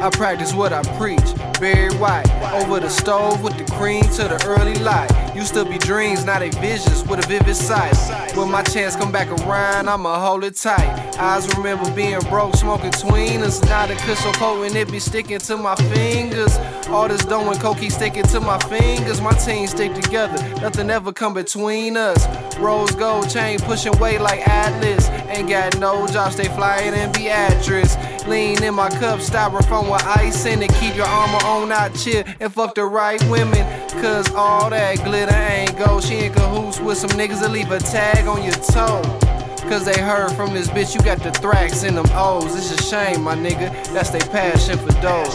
I 0.00 0.08
practice 0.08 0.54
what 0.54 0.72
I 0.72 0.82
preach. 0.96 1.20
Barry 1.60 1.94
White 1.96 2.26
over 2.54 2.80
the 2.80 2.88
stove 2.88 3.42
with 3.42 3.58
the 3.58 3.64
cream 3.72 4.02
to 4.02 4.28
the 4.28 4.42
early 4.46 4.74
light. 4.76 5.10
Used 5.36 5.52
to 5.54 5.64
be 5.66 5.76
dreams, 5.76 6.24
now 6.24 6.38
they 6.38 6.48
visions 6.48 7.06
with 7.06 7.22
a 7.22 7.28
vivid 7.28 7.54
sight. 7.54 7.94
When 8.34 8.50
my 8.50 8.62
chance 8.62 8.96
come 8.96 9.12
back 9.12 9.28
around, 9.28 9.88
I'ma 9.88 10.18
hold 10.18 10.44
it 10.44 10.56
tight. 10.56 11.16
Eyes 11.18 11.46
remember 11.54 11.90
being 11.94 12.18
broke, 12.30 12.56
smoking 12.56 12.92
tweeners. 12.92 13.62
Now 13.66 13.86
the 13.86 13.94
kush 13.96 14.18
so 14.20 14.32
potent, 14.32 14.74
it 14.74 14.90
be 14.90 14.98
sticking 14.98 15.38
to 15.40 15.56
my 15.58 15.74
fingers. 15.76 16.56
All 16.88 17.06
this 17.06 17.24
dough 17.24 17.50
and 17.50 17.60
coke 17.60 17.78
keep 17.78 17.92
sticking 17.92 18.24
to 18.24 18.40
my 18.40 18.58
fingers. 18.58 19.20
My 19.20 19.32
team 19.32 19.66
stick 19.66 19.92
together, 19.94 20.42
nothing 20.60 20.88
ever 20.88 21.12
come 21.12 21.34
between 21.34 21.98
us. 21.98 22.26
Rose 22.58 22.90
gold 22.92 23.28
chain 23.28 23.58
pushing 23.60 23.96
weight 23.98 24.20
like 24.20 24.48
Atlas. 24.48 25.08
Ain't 25.28 25.48
got 25.48 25.78
no 25.78 26.06
job, 26.08 26.32
stay 26.32 26.48
flying 26.48 26.94
and 26.94 27.12
Beatrice. 27.12 27.96
Lean 28.30 28.62
in 28.62 28.74
my 28.74 28.88
cup, 28.88 29.18
styrofoam 29.18 29.90
with 29.90 30.06
ice 30.06 30.46
in 30.46 30.62
it. 30.62 30.72
Keep 30.74 30.94
your 30.94 31.06
armor 31.06 31.44
on 31.44 31.72
out, 31.72 31.92
chill, 31.96 32.22
and 32.38 32.54
fuck 32.54 32.76
the 32.76 32.84
right 32.84 33.20
women. 33.28 33.58
Cause 34.00 34.32
all 34.34 34.70
that 34.70 35.02
glitter 35.02 35.34
ain't 35.34 35.76
gold. 35.76 36.04
She 36.04 36.26
in 36.26 36.32
cahoots 36.32 36.78
with 36.78 36.96
some 36.96 37.10
niggas 37.10 37.40
that 37.40 37.50
leave 37.50 37.72
a 37.72 37.80
tag 37.80 38.28
on 38.28 38.44
your 38.44 38.54
toe. 38.54 39.02
Cause 39.68 39.84
they 39.84 40.00
heard 40.00 40.30
from 40.36 40.54
this 40.54 40.68
bitch, 40.68 40.94
you 40.94 41.00
got 41.02 41.18
the 41.18 41.30
thrax 41.30 41.84
in 41.84 41.96
them 41.96 42.06
O's. 42.12 42.54
It's 42.54 42.70
a 42.70 42.80
shame, 42.84 43.22
my 43.22 43.34
nigga. 43.34 43.68
That's 43.92 44.10
they 44.10 44.20
passion 44.20 44.78
for 44.78 44.92
dough. 45.00 45.26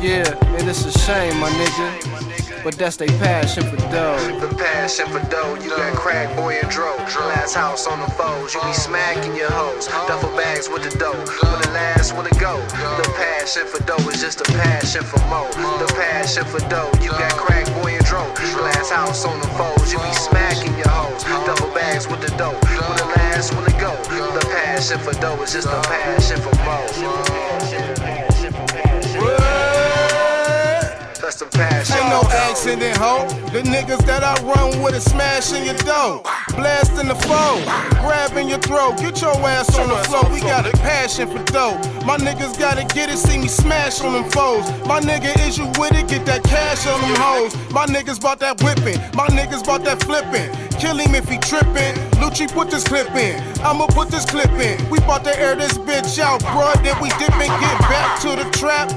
Yeah, 0.00 0.32
and 0.56 0.68
it's 0.68 0.84
a 0.84 0.98
shame, 1.00 1.36
my 1.40 1.50
nigga. 1.50 2.19
But 2.62 2.76
that's 2.76 2.96
they 2.96 3.06
passion 3.06 3.64
for 3.64 3.76
dough. 3.88 4.20
The 4.38 4.54
passion 4.54 5.06
for 5.08 5.20
dough, 5.30 5.56
you 5.62 5.70
got 5.70 5.96
crack, 5.96 6.36
boy, 6.36 6.58
and 6.60 6.70
dro. 6.70 6.94
Last 7.32 7.54
house 7.54 7.86
on 7.86 8.00
the 8.00 8.10
foes, 8.12 8.54
you 8.54 8.60
be 8.62 8.72
smacking 8.72 9.34
your 9.34 9.50
hoes. 9.50 9.86
Duffel 9.86 10.28
bags 10.36 10.68
with 10.68 10.82
the 10.82 10.96
dough, 10.98 11.16
when 11.16 11.62
the 11.62 11.70
last 11.72 12.14
one 12.14 12.28
to 12.28 12.34
go. 12.38 12.60
The 13.00 13.08
passion 13.16 13.66
for 13.66 13.82
dough 13.84 14.08
is 14.10 14.20
just 14.20 14.42
a 14.42 14.44
passion 14.44 15.02
for 15.04 15.18
mo. 15.32 15.48
The 15.80 15.90
passion 15.96 16.44
for 16.44 16.60
dough, 16.68 16.92
you 17.00 17.10
got 17.10 17.32
crack, 17.32 17.66
boy, 17.80 17.96
and 17.96 18.04
dro. 18.04 18.22
Last 18.60 18.92
house 18.92 19.24
on 19.24 19.40
the 19.40 19.48
foes, 19.56 19.92
you 19.92 19.98
be 19.98 20.12
smacking 20.12 20.76
your 20.76 20.88
hoes. 20.88 21.24
Duffel 21.24 21.72
bags 21.72 22.08
with 22.08 22.20
the 22.20 22.28
dough, 22.36 22.58
when 22.60 22.96
the 23.00 23.08
last 23.16 23.54
one 23.54 23.64
to 23.64 23.72
go. 23.80 23.96
The 24.36 24.44
passion 24.52 24.98
for 24.98 25.14
dough 25.14 25.40
is 25.42 25.52
just 25.52 25.68
a 25.68 25.80
passion 25.88 26.40
for 26.40 26.54
mo. 26.60 26.76
That's 26.76 27.70
the 27.72 28.52
passion. 28.68 29.49
Ain't 31.42 32.10
no 32.10 32.20
accident, 32.28 32.96
ho. 32.98 33.26
The 33.50 33.62
niggas 33.62 34.04
that 34.04 34.22
I 34.22 34.34
run 34.44 34.82
with 34.82 34.94
is 34.94 35.04
smashing 35.04 35.64
your 35.64 35.76
dough, 35.88 36.20
blasting 36.50 37.08
the 37.08 37.14
foe, 37.14 37.56
grabbing 38.04 38.48
your 38.48 38.58
throat. 38.58 38.98
Get 38.98 39.22
your 39.22 39.32
ass 39.48 39.78
on 39.78 39.88
the 39.88 39.96
floor. 40.04 40.28
We 40.32 40.40
got 40.40 40.66
a 40.66 40.72
passion 40.78 41.28
for 41.28 41.42
dough. 41.44 41.80
My 42.04 42.18
niggas 42.18 42.58
gotta 42.58 42.84
get 42.94 43.08
it, 43.08 43.16
see 43.16 43.38
me 43.38 43.48
smash 43.48 44.02
on 44.02 44.12
them 44.12 44.30
foes. 44.30 44.68
My 44.84 45.00
nigga, 45.00 45.32
is 45.48 45.56
you 45.56 45.64
with 45.78 45.96
it? 45.96 46.08
Get 46.08 46.26
that 46.26 46.42
cash 46.44 46.86
on 46.86 47.00
them 47.00 47.16
hoes. 47.16 47.56
My 47.72 47.86
niggas 47.86 48.20
bought 48.20 48.38
that 48.40 48.62
whipping. 48.62 49.00
My 49.16 49.28
niggas 49.28 49.64
bought 49.64 49.82
that 49.84 50.02
flipping. 50.02 50.50
Kill 50.78 50.98
him 50.98 51.14
if 51.14 51.28
he 51.28 51.38
trippin'. 51.38 51.94
Lucci 52.20 52.52
put 52.52 52.70
this 52.70 52.84
clip 52.84 53.10
in. 53.14 53.40
I'ma 53.64 53.86
put 53.86 54.10
this 54.10 54.26
clip 54.26 54.50
in. 54.52 54.76
We 54.90 54.98
bought 55.00 55.24
to 55.24 55.38
air 55.40 55.56
this 55.56 55.78
bitch 55.78 56.18
out, 56.18 56.42
bruh. 56.42 56.76
Then 56.84 57.00
we 57.00 57.08
dip 57.16 57.32
and 57.32 57.48
get 57.60 57.78
back 57.88 58.20
to 58.20 58.36
the 58.36 58.44
trap. 58.58 58.90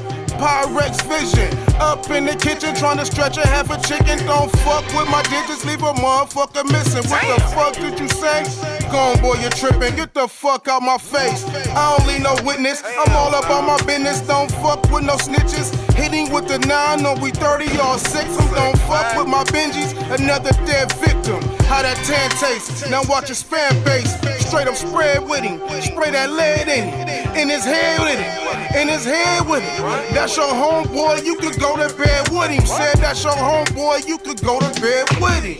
Pyrex 0.43 1.00
vision. 1.07 1.47
Up 1.79 2.09
in 2.12 2.25
the 2.25 2.35
kitchen 2.35 2.75
trying 2.75 2.97
to 2.97 3.05
stretch 3.05 3.38
a 3.38 3.47
half 3.47 3.69
a 3.69 3.79
chicken. 3.88 4.19
Don't 4.25 4.51
fuck 4.67 4.85
with 4.93 5.07
my 5.09 5.23
digits, 5.23 5.63
leave 5.63 5.81
a 5.81 5.93
motherfucker 5.93 6.69
missing. 6.69 7.09
What 7.09 7.23
the 7.38 7.43
fuck 7.55 7.73
did 7.75 7.97
you 7.97 8.09
say? 8.09 8.43
Gone 8.91 9.21
boy, 9.21 9.35
you're 9.39 9.51
tripping. 9.51 9.95
Get 9.95 10.13
the 10.13 10.27
fuck 10.27 10.67
out 10.67 10.81
my 10.81 10.97
face. 10.97 11.45
I 11.69 11.95
don't 11.95 12.07
leave 12.07 12.21
no 12.21 12.35
witness. 12.43 12.83
I'm 12.83 13.15
all 13.15 13.33
up 13.33 13.50
on 13.50 13.65
my 13.65 13.77
business. 13.83 14.19
Don't 14.27 14.51
fuck 14.51 14.83
with 14.91 15.05
no 15.05 15.15
snitches. 15.15 15.71
With 16.13 16.48
the 16.48 16.60
nine, 16.67 17.01
no, 17.01 17.15
we 17.15 17.32
30 17.32 17.65
or 17.79 17.98
six. 17.98 18.25
em. 18.38 18.53
Don't 18.53 18.77
fuck 18.82 19.17
with 19.17 19.27
my 19.27 19.43
Benjis. 19.46 19.93
Another 20.13 20.51
dead 20.65 20.91
victim. 21.01 21.41
How 21.65 21.82
that 21.82 21.98
tan 22.05 22.29
tastes. 22.38 22.88
Now 22.88 23.01
watch 23.10 23.29
his 23.29 23.41
fan 23.41 23.84
base. 23.84 24.13
Straight 24.46 24.67
up 24.67 24.75
spread 24.75 25.27
with 25.27 25.41
him. 25.41 25.58
Spray 25.82 26.12
that 26.12 26.29
lead 26.29 26.67
in 26.67 26.89
him. 26.93 27.34
in 27.36 27.50
his 27.50 27.65
head 27.65 28.00
with 28.00 28.20
it, 28.20 28.79
in 28.79 28.88
his 28.88 29.03
head 29.05 29.48
with 29.48 29.63
it. 29.63 30.13
That's 30.13 30.38
your 30.38 30.50
homeboy, 30.50 31.25
you 31.25 31.36
could 31.38 31.60
go 31.60 31.75
to 31.77 31.91
bed 31.98 32.29
with 32.29 32.51
him. 32.51 32.63
Said 32.65 32.98
that's 32.98 33.24
your 33.24 33.34
homeboy, 33.34 34.08
you 34.08 34.20
could 34.20 34.39
go 34.43 34.60
to 34.60 34.70
bed 34.82 35.10
with 35.20 35.43
him. 35.43 35.58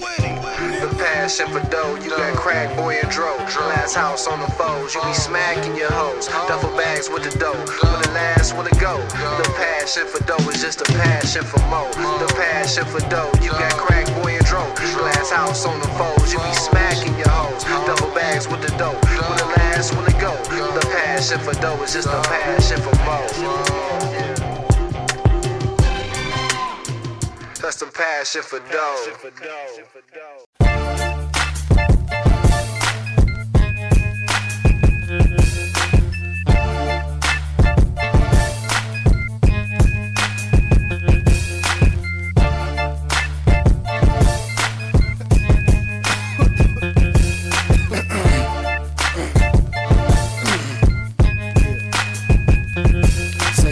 Passion 0.98 1.48
for 1.50 1.62
dough, 1.70 1.96
you 2.04 2.10
got 2.10 2.36
crack 2.36 2.76
boy 2.78 2.96
and 3.02 3.10
dro. 3.10 3.36
Last 3.68 3.96
house 3.96 4.28
on 4.28 4.40
the 4.40 4.52
foes, 4.52 4.94
you 4.94 5.02
be 5.02 5.14
smacking 5.14 5.76
your 5.76 5.92
hoes. 5.92 6.28
Duffel 6.28 6.76
bags 6.78 7.10
with 7.10 7.24
the 7.24 7.38
dough, 7.40 7.54
when 7.54 8.02
the 8.02 8.12
last 8.14 8.52
to 8.52 8.80
go. 8.80 8.98
The 9.38 9.50
passion 9.58 10.08
for 10.08 10.24
dough 10.24 10.50
is 10.50 10.62
just 10.62 10.82
a 10.82 10.86
passion 10.86 11.44
for 11.44 11.60
mo. 11.70 11.90
The 12.20 12.32
passion 12.36 12.86
for 12.86 13.00
dough, 13.10 13.32
you 13.42 13.52
got 13.52 13.74
crack 13.74 14.06
boy 14.22 14.38
and 14.38 14.46
dro. 14.46 14.64
Glass 14.76 15.32
house 15.32 15.66
on 15.66 15.80
the 15.80 15.88
foes, 16.00 16.32
you 16.32 16.40
be 16.40 16.54
smacking 16.54 17.18
your 17.18 17.30
hoes. 17.30 17.64
Duffel 17.64 18.14
bags 18.14 18.48
with 18.48 18.62
the 18.62 18.72
dough, 18.78 19.00
when 19.30 19.38
the 19.38 19.46
last 19.58 19.94
to 19.94 20.14
go. 20.20 20.34
The 20.74 20.86
passion 20.92 21.40
for 21.40 21.54
dough 21.54 21.82
is 21.84 21.94
just 21.94 22.08
a 22.08 22.22
passion 22.24 22.82
for 22.82 22.96
mo. 23.06 23.93
That's 27.74 27.86
the 27.86 27.92
passion 27.92 28.44
for 28.44 28.60
dough. 28.72 29.14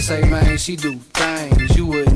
Say, 0.01 0.27
man, 0.29 0.57
she 0.57 0.75
do 0.75 0.95
things 0.95 1.77
you 1.77 1.85
wouldn't 1.85 2.10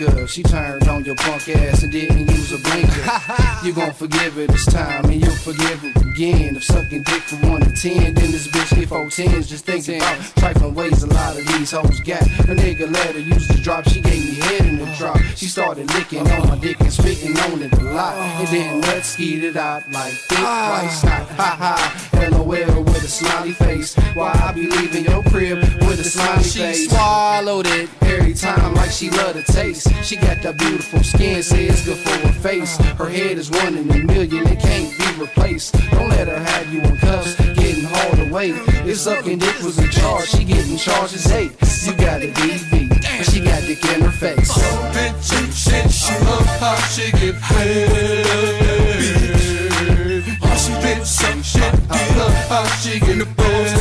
She 0.00 0.42
turned 0.42 0.88
on 0.88 1.04
your 1.04 1.14
punk 1.14 1.46
ass 1.50 1.82
and 1.82 1.92
didn't 1.92 2.30
use 2.30 2.52
a 2.52 2.58
blinker. 2.58 3.02
you 3.66 3.74
gon' 3.74 3.92
forgive 3.92 4.32
her 4.34 4.46
this 4.46 4.64
time 4.64 5.04
and 5.04 5.20
you'll 5.20 5.34
forgive 5.34 5.78
her 5.80 6.10
again. 6.10 6.56
If 6.56 6.64
sucking 6.64 7.02
dick 7.02 7.20
from 7.20 7.50
1 7.50 7.60
to 7.60 7.72
10, 7.72 8.14
then 8.14 8.30
this 8.30 8.48
bitch 8.48 8.74
get 8.74 8.88
four 8.88 9.10
tens. 9.10 9.46
Just 9.46 9.66
think 9.66 9.86
about 9.88 10.18
trifling 10.36 10.74
ways 10.74 11.02
a 11.02 11.06
lot 11.06 11.36
of 11.36 11.46
these 11.48 11.72
hoes 11.72 12.00
got. 12.00 12.22
A 12.22 12.54
nigga 12.56 12.90
let 12.90 13.14
her 13.14 13.20
use 13.20 13.46
the 13.48 13.58
drop, 13.58 13.86
she 13.88 14.00
gave 14.00 14.24
me 14.24 14.36
head 14.36 14.66
in 14.68 14.78
the 14.78 14.90
oh. 14.90 14.96
drop. 14.96 15.18
She 15.36 15.44
started 15.44 15.92
licking 15.92 16.26
on 16.30 16.48
my 16.48 16.56
dick 16.56 16.80
and 16.80 16.90
spitting 16.90 17.38
on 17.38 17.60
it 17.60 17.72
a 17.74 17.82
lot. 17.82 18.14
And 18.14 18.48
then 18.48 18.80
nuts 18.80 19.20
it 19.20 19.54
out 19.54 19.82
like 19.92 20.14
thick 20.14 20.38
white 20.38 20.88
ah. 20.88 20.98
snot. 20.98 21.28
Ha 21.28 21.56
ha, 21.58 22.28
LOL 22.30 22.89
with 23.00 23.08
a 23.08 23.12
smiley 23.12 23.52
face. 23.52 23.94
Why 24.14 24.30
I 24.32 24.52
be 24.52 24.66
leaving 24.68 25.04
your 25.04 25.22
crib 25.24 25.58
with 25.58 26.00
a 26.00 26.04
smiley 26.04 26.42
She 26.44 26.58
face. 26.58 26.90
swallowed 26.90 27.66
it. 27.66 27.88
Every 28.02 28.34
time 28.34 28.74
like 28.74 28.90
she 28.90 29.10
love 29.10 29.34
the 29.34 29.42
taste. 29.42 29.88
She 30.04 30.16
got 30.16 30.42
that 30.42 30.58
beautiful 30.58 31.02
skin, 31.02 31.42
say 31.42 31.66
it's 31.66 31.84
good 31.84 31.96
for 31.98 32.26
her 32.26 32.32
face. 32.40 32.76
Her 32.98 33.08
head 33.08 33.38
is 33.38 33.50
one 33.50 33.76
in 33.78 33.90
a 33.90 33.98
million, 34.04 34.46
it 34.46 34.60
can't 34.60 34.96
be 34.98 35.20
replaced. 35.20 35.74
Don't 35.90 36.08
let 36.10 36.28
her 36.28 36.38
have 36.38 36.72
you 36.72 36.80
in 36.82 36.96
cuffs, 36.98 37.36
getting 37.54 37.84
hauled 37.84 38.28
away. 38.28 38.50
It's 38.84 39.00
sucking 39.02 39.38
dick 39.38 39.60
was 39.62 39.78
in 39.78 39.90
charge, 39.90 40.28
she 40.28 40.44
getting 40.44 40.76
charges 40.76 41.30
eight. 41.32 41.52
You 41.86 41.94
got 41.94 42.22
a 42.22 42.30
DV, 42.32 42.88
but 42.90 43.24
she 43.30 43.40
got 43.40 43.62
dick 43.62 43.82
in 43.84 44.02
her 44.02 44.10
face. 44.12 44.52
Bitch 44.92 45.32
and 45.38 45.54
shit, 45.54 45.90
she 45.90 46.12
love 46.24 46.46
how 46.60 46.76
she 46.88 47.10
get 47.12 47.40
paid. 47.40 48.89
I 51.90 52.16
love 52.16 52.32
how 52.48 52.64
she 52.80 53.00
get 53.00 53.26
paid. 53.36 53.76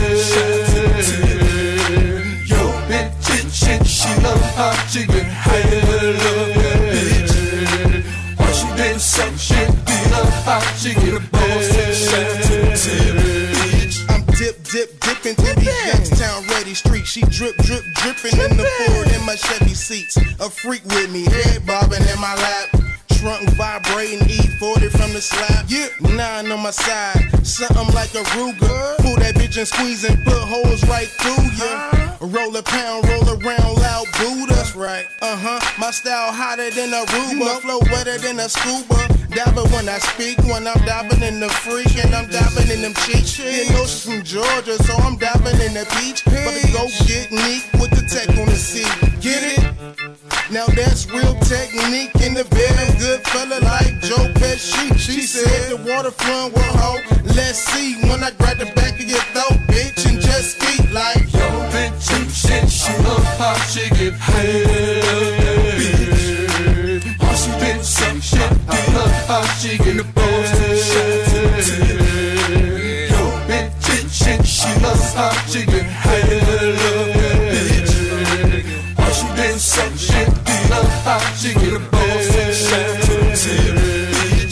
Yo, 2.45 2.57
bitch 2.89 3.29
and 3.39 3.51
shit, 3.51 3.85
she 3.85 4.09
love 4.21 4.41
how 4.55 4.73
she 4.87 5.05
get 5.05 5.27
paid. 5.45 6.19
How 8.37 8.51
she 8.51 8.67
did 8.75 8.99
some 8.99 9.37
shit, 9.37 9.69
I 9.87 10.09
love 10.11 10.33
how 10.43 10.59
she 10.75 10.93
get 10.95 11.31
paid. 11.31 11.69
I'm 14.09 14.25
dip, 14.37 14.63
dip, 14.63 14.99
dipping 14.99 15.35
through 15.35 15.55
these 15.55 15.85
Youngstown 15.93 16.47
ready 16.47 16.73
streets. 16.73 17.09
She 17.09 17.21
drip, 17.21 17.55
drip, 17.57 17.83
dripping 17.95 18.39
in 18.39 18.57
the 18.57 18.65
Ford 18.87 19.07
in 19.13 19.25
my 19.25 19.35
Chevy 19.35 19.73
seats. 19.73 20.17
A 20.39 20.49
freak 20.49 20.83
with 20.85 21.11
me, 21.11 21.25
head 21.25 21.65
bobbing 21.65 22.01
in 22.01 22.19
my 22.19 22.35
lap. 22.35 22.69
Trunk 23.19 23.49
vibrating, 23.55 24.19
E40 24.19 24.89
from 24.91 25.11
the 25.13 25.21
slab. 25.21 25.65
Yeah, 25.67 25.89
nine 26.15 26.51
on 26.51 26.61
my 26.61 26.71
side, 26.71 27.28
something 27.43 27.93
like 27.93 28.13
a 28.15 28.23
Ruger. 28.35 28.97
Pull 28.97 29.15
that 29.17 29.35
bitch 29.35 29.57
and 29.57 29.67
squeeze 29.67 30.03
and 30.03 30.23
put 30.23 30.35
holes 30.35 30.83
right 30.87 31.07
through 31.07 31.45
ya. 31.57 32.17
Roll 32.21 32.55
a 32.55 32.63
pound, 32.63 33.07
roll 33.07 33.29
around 33.29 33.75
loud 33.79 34.07
Buddha. 34.19 34.53
That's 34.53 34.75
right. 34.75 35.07
Uh 35.21 35.37
huh. 35.37 35.59
My 35.79 35.91
style 35.91 36.31
hotter 36.31 36.69
than 36.71 36.93
a 36.93 37.05
Ruba, 37.07 37.61
flow 37.61 37.79
wetter 37.91 38.17
than 38.17 38.39
a 38.39 38.49
scuba. 38.49 39.07
Dabber 39.29 39.63
when 39.69 39.87
I 39.87 39.99
speak, 39.99 40.37
when 40.49 40.67
I'm 40.67 40.83
diving 40.85 41.21
in 41.21 41.39
the 41.39 41.49
freak 41.49 41.95
and 42.03 42.13
I'm 42.15 42.29
diving 42.29 42.69
in 42.71 42.81
them 42.81 42.93
cheeks. 43.05 43.37
You 43.37 43.69
know 43.71 43.85
she's 43.85 44.03
from 44.03 44.23
Georgia, 44.23 44.81
so 44.83 44.95
I'm 44.97 45.17
diving 45.17 45.61
in 45.61 45.73
the 45.73 45.85
beach. 46.01 46.25
But 46.25 46.59
go 46.73 46.87
get 47.05 47.31
neat 47.31 47.63
with 47.79 47.91
the 47.91 48.03
tech 48.09 48.29
on 48.37 48.47
the 48.47 48.55
seat. 48.55 49.08
Get 49.21 49.43
it? 49.43 49.59
Now 50.49 50.65
that's 50.67 51.05
real 51.11 51.35
technique 51.41 52.15
in 52.23 52.33
the 52.33 52.45
bed. 52.45 52.99
Good 52.99 53.21
fella 53.27 53.59
like 53.65 53.99
Joe 54.01 54.31
Pesci. 54.39 54.97
She 54.97 55.21
said 55.23 55.71
the 55.71 55.77
waterfront 55.83 56.53
will 56.53 56.61
hold. 56.79 57.01
Let's 57.35 57.59
see 57.59 57.99
when 58.07 58.23
I 58.23 58.31
grab 58.31 58.59
the 58.59 58.71
back 58.75 58.93
of 58.93 59.01
your 59.01 59.19
throat, 59.35 59.59
bitch, 59.67 60.05
and 60.07 60.21
just 60.21 60.63
eat 60.71 60.89
like 60.91 61.17
Yo, 61.33 61.49
bitch 61.71 62.11
and 62.15 62.31
shit, 62.31 62.69
she 62.71 62.93
love 63.03 63.25
how 63.37 63.55
she 63.67 63.89
get 63.89 64.17
paid. 64.19 65.03
How 67.19 67.33
she 67.35 67.51
did 67.59 67.83
some 67.83 68.21
shit, 68.21 68.51
I 68.69 68.93
love 68.95 69.27
how 69.27 69.43
she 69.59 69.77
get 69.77 70.15
paid. 70.15 70.69
Yo, 73.11 73.21
bitch 73.49 73.89
and 73.99 74.09
shit, 74.09 74.45
she 74.45 74.69
love 74.81 75.13
how 75.13 75.31
she 75.47 75.65
get 75.65 75.87
paid. 76.03 76.08
I 81.09 81.13
love 81.13 81.23
how 81.23 81.33
she 81.33 81.53
get 81.55 81.91
paid. 81.91 82.99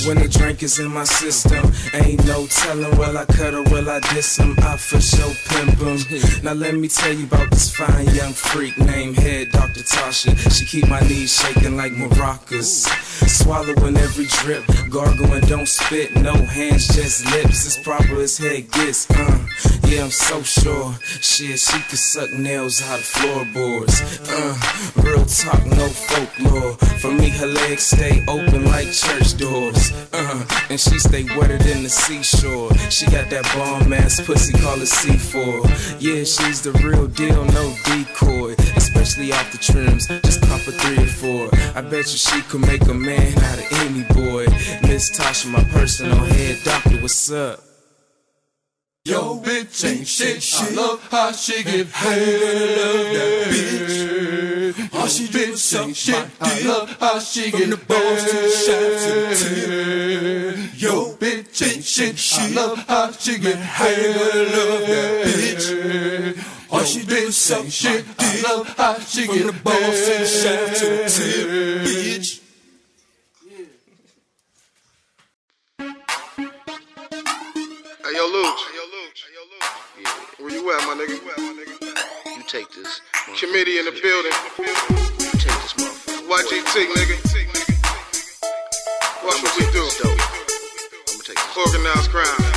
When 0.08 0.18
the 0.18 0.27
drink 0.48 0.64
is 0.64 0.80
in 0.80 0.90
my 0.94 1.04
system, 1.04 1.62
ain't 1.94 2.26
no 2.26 2.48
telling. 2.48 2.98
Will 2.98 3.18
I 3.18 3.26
cut 3.26 3.54
or 3.54 3.64
will 3.64 3.90
I 3.90 4.00
diss 4.14 4.38
him? 4.38 4.56
I 4.60 4.78
for 4.78 5.02
sure 5.02 5.34
pimp 5.50 5.80
him. 5.80 6.00
Now 6.42 6.54
let 6.54 6.74
me 6.74 6.88
tell 6.88 7.12
you 7.12 7.26
about 7.26 7.52
this 7.52 7.76
fine 7.76 8.08
young 8.16 8.32
freak 8.32 8.78
named 8.78 9.18
Head 9.18 9.52
Dr. 9.52 9.82
Tasha. 9.82 10.32
She 10.56 10.66
keep 10.66 10.88
my 10.88 11.02
knees 11.02 11.36
shaking 11.38 11.76
like 11.76 11.92
maracas. 11.92 12.88
Swallowing 13.28 13.98
every 13.98 14.28
drip, 14.40 14.64
gargling, 14.90 15.46
don't 15.48 15.68
spit, 15.68 16.16
no 16.16 16.34
hands, 16.34 16.88
just 16.96 17.26
lips. 17.34 17.68
As 17.68 17.78
proper 17.84 18.22
as 18.22 18.38
head 18.38 18.72
gets, 18.72 19.10
uh. 19.12 19.48
Yeah, 19.88 20.04
I'm 20.04 20.12
so 20.12 20.42
sure. 20.44 20.94
Shit, 21.02 21.60
she 21.60 21.80
could 21.90 21.98
suck 21.98 22.30
nails 22.34 22.82
out 22.84 23.00
of 23.00 23.06
floorboards. 23.06 24.02
Uh, 24.30 24.54
real 25.02 25.26
talk, 25.26 25.66
no 25.66 25.88
folklore. 25.88 26.74
For 27.00 27.12
me, 27.12 27.30
her 27.30 27.48
legs 27.48 27.84
stay 27.84 28.22
open 28.28 28.66
like 28.66 28.92
church 28.92 29.38
doors. 29.38 29.94
Uh, 30.12 30.37
and 30.70 30.80
she 30.80 31.00
stay 31.00 31.24
wetter 31.38 31.58
than 31.58 31.84
the 31.84 31.90
seashore. 31.90 32.74
She 32.90 33.06
got 33.08 33.30
that 33.30 33.44
bomb 33.56 33.94
ass 33.94 34.20
pussy 34.22 34.54
called 34.58 34.80
a 34.80 34.86
C4. 34.86 35.98
Yeah, 36.00 36.24
she's 36.24 36.62
the 36.62 36.72
real 36.84 37.08
deal, 37.08 37.46
no 37.46 37.76
decoy. 37.86 38.56
Especially 38.76 39.32
off 39.32 39.52
the 39.52 39.58
trims, 39.58 40.08
just 40.08 40.42
cop 40.42 40.62
a 40.68 40.72
three 40.72 41.04
or 41.04 41.08
four. 41.08 41.50
I 41.76 41.82
bet 41.82 42.12
you 42.12 42.18
she 42.18 42.42
could 42.44 42.62
make 42.62 42.84
a 42.88 42.94
man 42.94 43.38
out 43.38 43.60
of 43.60 43.68
any 43.84 44.04
boy. 44.14 44.46
Miss 44.88 45.12
Tasha, 45.18 45.50
my 45.50 45.64
personal 45.66 46.18
head 46.18 46.58
doctor, 46.64 47.02
what's 47.02 47.32
up? 47.32 47.62
Yo, 49.06 49.40
bitch 49.40 49.86
ain't 49.88 50.06
shit. 50.06 50.44
I 50.60 50.70
love 50.76 51.02
how 51.10 51.32
she 51.32 51.64
get 51.64 51.90
paid. 51.94 52.42
bitch. 53.48 54.17
How 55.08 55.14
she 55.14 55.28
bitch 55.28 55.80
ain't 55.80 55.96
shit. 55.96 56.28
I 56.42 56.68
love 56.68 56.90
how 57.00 57.20
she 57.20 57.50
get 57.50 57.88
paid. 57.88 58.04
Yo, 60.76 61.16
bitch 61.16 61.62
ain't 61.66 61.82
shit. 61.82 62.20
I 62.38 62.50
love 62.50 62.78
how 62.80 63.12
she 63.14 63.40
get 63.40 63.56
paid. 63.56 64.16
bitch. 65.24 66.36
How 66.70 66.84
she 66.84 67.00
bitch 67.04 67.58
ain't 67.58 67.72
shit. 67.72 68.06
I 68.20 68.42
love 68.50 68.68
how 68.76 69.00
she 69.00 69.28
get 69.28 69.64
paid. 69.64 70.28
bitch. 71.88 72.42
Hey 78.04 78.14
yo, 78.14 78.28
Luch. 78.28 78.62
Where 80.40 80.52
you 80.52 80.72
at, 80.72 80.86
my 80.86 80.94
nigga? 80.96 81.18
Where 81.24 81.40
You 81.40 82.07
take 82.48 82.72
this. 82.72 83.02
Committee 83.38 83.78
in 83.78 83.84
the 83.84 83.92
building. 83.92 84.32
You 85.20 85.32
take 85.34 85.52
this 85.64 85.74
motherfucker. 85.74 86.28
YGT, 86.30 86.88
nigga. 86.96 87.18
Watch 89.26 89.44
what 89.44 89.54
we 89.60 89.66
do. 89.74 89.84
I'm 89.84 90.08
gonna 90.08 91.24
take 91.26 91.36
this. 91.36 91.58
Organized 91.58 92.10
crime. 92.10 92.57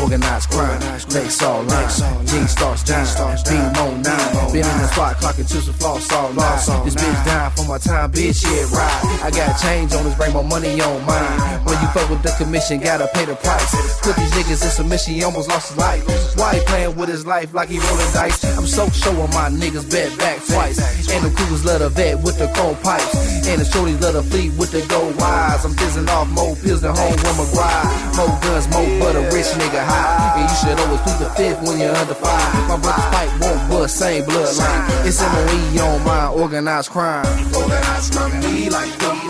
Organized 0.00 0.50
crime. 0.50 0.80
Next 1.10 1.42
all 1.42 1.62
line, 1.64 2.26
G 2.26 2.46
starts 2.46 2.82
down, 2.84 3.06
beam 3.44 3.60
on 3.82 4.02
nine. 4.02 4.52
Been 4.52 4.64
in 4.64 4.78
the 4.80 4.88
spot, 4.88 5.16
clocking 5.16 5.48
to 5.48 5.60
some 5.60 5.74
floss 5.74 6.10
all 6.12 6.32
night. 6.32 6.84
This 6.84 6.94
bitch 6.94 7.24
dying 7.24 7.52
for 7.52 7.64
my 7.68 7.78
time, 7.78 8.12
bitch, 8.12 8.42
yeah, 8.44 8.76
right. 8.76 9.24
I 9.24 9.30
got 9.30 9.60
change 9.60 9.92
on 9.94 10.04
this, 10.04 10.14
bring 10.16 10.32
my 10.32 10.42
money 10.42 10.80
on 10.80 11.04
mine. 11.06 11.64
When 11.64 11.80
you 11.80 11.88
fuck 11.88 12.08
with 12.08 12.22
the 12.22 12.32
commission, 12.38 12.80
gotta 12.80 13.08
pay 13.12 13.24
the 13.24 13.36
price. 13.36 14.00
Put 14.00 14.16
these 14.16 14.30
niggas 14.32 14.62
in 14.64 14.70
submission, 14.70 15.14
he 15.14 15.24
almost 15.24 15.48
lost 15.48 15.68
his 15.70 15.78
life. 15.78 16.04
Why 16.36 16.56
he 16.56 16.60
playing 16.64 16.96
with 16.96 17.08
his 17.08 17.26
life 17.26 17.52
like 17.54 17.68
he 17.68 17.78
rolling 17.78 18.12
dice? 18.12 18.44
I'm 18.56 18.66
so 18.66 18.88
sure 18.90 19.12
my 19.28 19.50
niggas 19.50 19.90
bet 19.90 20.16
back 20.18 20.38
twice. 20.46 20.78
And 21.10 21.24
the 21.24 21.30
cougars 21.36 21.64
love 21.64 21.80
the 21.80 21.88
vet 21.88 22.22
with 22.22 22.38
the 22.38 22.48
chrome 22.54 22.76
pipes. 22.76 23.39
And 23.46 23.60
the 23.60 23.64
shorties 23.64 24.00
love 24.00 24.14
the 24.14 24.22
fleet 24.22 24.52
with 24.58 24.70
the 24.70 24.84
gold 24.86 25.16
wires. 25.16 25.64
I'm 25.64 25.74
fizzing 25.74 26.08
off 26.08 26.28
more 26.28 26.54
pills 26.56 26.82
than 26.82 26.94
home 26.94 27.12
with 27.12 27.36
McGuire. 27.38 28.16
More 28.16 28.34
guns, 28.40 28.68
more 28.68 28.86
butter, 29.00 29.22
rich 29.34 29.50
nigga 29.58 29.82
high. 29.82 30.38
And 30.38 30.48
you 30.48 30.56
should 30.60 30.78
always 30.78 31.00
plead 31.02 31.18
the 31.18 31.30
fifth 31.34 31.60
when 31.66 31.80
you're 31.80 31.94
under 31.94 32.14
five. 32.14 32.68
My 32.68 32.76
brother's 32.76 33.04
fight 33.10 33.30
won't 33.40 33.70
bust, 33.70 33.96
same 33.96 34.24
bloodline. 34.24 35.06
It's 35.06 35.20
MOE 35.20 35.82
on 35.82 36.04
my 36.04 36.28
organized 36.28 36.90
crime. 36.90 37.26
Organized 37.54 38.12
crime, 38.14 38.40
we 38.42 38.68
like 38.68 38.92
the 38.98 39.29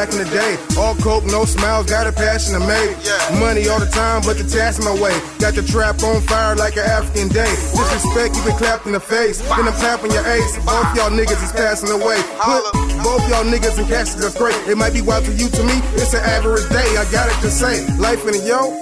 back 0.00 0.16
in 0.16 0.24
the 0.24 0.30
day. 0.32 0.56
All 0.80 0.94
coke, 0.96 1.24
no 1.26 1.44
smiles, 1.44 1.84
got 1.84 2.06
a 2.06 2.12
passion 2.12 2.56
to 2.56 2.60
make. 2.64 2.96
Money 3.36 3.68
all 3.68 3.78
the 3.78 3.90
time, 3.92 4.22
but 4.24 4.38
the 4.40 4.48
task 4.48 4.80
my 4.80 4.96
way. 4.96 5.12
Got 5.38 5.52
the 5.52 5.62
trap 5.62 6.02
on 6.02 6.22
fire 6.22 6.56
like 6.56 6.80
an 6.80 6.88
African 6.88 7.28
day. 7.28 7.52
Disrespect, 7.76 8.32
you 8.36 8.42
been 8.48 8.56
clapped 8.56 8.86
in 8.86 8.92
the 8.92 9.00
face. 9.00 9.44
Then 9.44 9.68
I'm 9.68 9.76
tapping 9.76 10.12
your 10.12 10.24
ace. 10.24 10.56
Both 10.64 10.88
y'all 10.96 11.12
niggas 11.12 11.44
is 11.44 11.52
passing 11.52 11.92
away. 11.92 12.16
Put 12.40 12.64
both 13.02 13.22
y'all 13.28 13.44
niggas 13.44 13.78
in 13.78 13.86
caskets, 13.86 14.22
that's 14.22 14.36
great. 14.36 14.56
It 14.68 14.76
might 14.76 14.92
be 14.92 15.02
wild 15.02 15.24
to 15.24 15.32
you, 15.32 15.48
to 15.48 15.62
me, 15.64 15.76
it's 15.96 16.14
an 16.14 16.24
average 16.24 16.68
day. 16.68 16.88
I 16.96 17.04
got 17.10 17.28
it 17.28 17.38
to 17.42 17.50
say. 17.50 17.86
Life 17.96 18.26
in 18.26 18.32
the 18.38 18.42
yo. 18.44 18.76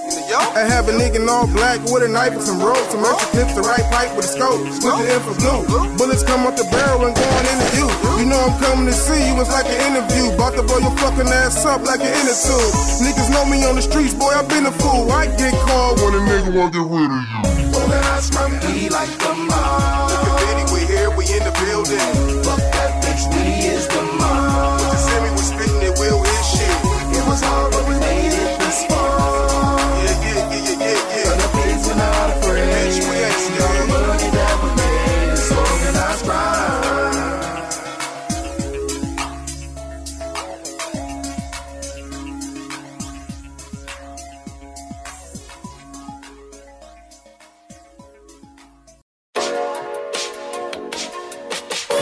I 0.55 0.61
have 0.67 0.87
a 0.89 0.93
nigga 0.93 1.21
in 1.21 1.29
all 1.29 1.47
black 1.47 1.81
with 1.89 2.03
a 2.03 2.07
knife 2.07 2.33
and 2.33 2.43
some 2.43 2.61
ropes. 2.61 2.91
Some 2.91 3.05
extra 3.05 3.27
clips, 3.33 3.53
the 3.55 3.61
right 3.61 3.85
pipe 3.91 4.15
with 4.15 4.25
a 4.25 4.31
scope. 4.31 4.61
With 4.61 4.81
the 4.81 5.07
info 5.09 5.33
blue. 5.39 5.97
Bullets 5.97 6.23
come 6.23 6.45
out 6.45 6.57
the 6.57 6.65
barrel 6.69 7.05
and 7.05 7.15
going 7.15 7.45
into 7.49 7.67
you. 7.77 7.87
You 8.19 8.25
know 8.25 8.39
I'm 8.39 8.55
coming 8.59 8.85
to 8.85 8.93
see 8.93 9.19
you, 9.29 9.39
it's 9.39 9.49
like 9.49 9.65
an 9.65 9.79
interview. 9.89 10.33
About 10.35 10.53
to 10.55 10.63
blow 10.63 10.79
your 10.79 10.95
fucking 10.97 11.27
ass 11.27 11.65
up 11.65 11.81
like 11.83 12.01
an 12.01 12.11
inner 12.11 12.35
tube. 12.35 12.73
Niggas 13.01 13.29
know 13.31 13.45
me 13.45 13.63
on 13.65 13.75
the 13.75 13.81
streets, 13.81 14.13
boy, 14.13 14.31
I've 14.35 14.49
been 14.49 14.65
a 14.65 14.71
fool. 14.71 15.11
I 15.11 15.27
get 15.37 15.53
called 15.65 15.99
when 16.01 16.13
a 16.13 16.21
nigga 16.27 16.51
want 16.53 16.73
to 16.73 16.81
get 16.81 16.87
rid 16.87 17.09
of 17.09 17.23
you. 17.23 17.79
Organized 17.79 18.33
crime, 18.33 18.53
we 18.67 18.89
like 18.89 19.11
the 19.17 19.33
mob. 19.33 20.11
The 20.11 20.17
committee, 20.27 20.67
we 20.73 20.81
here, 20.85 21.09
we 21.15 21.23
in 21.31 21.43
the 21.47 21.53
building. 21.63 22.43
Fuck 22.43 22.78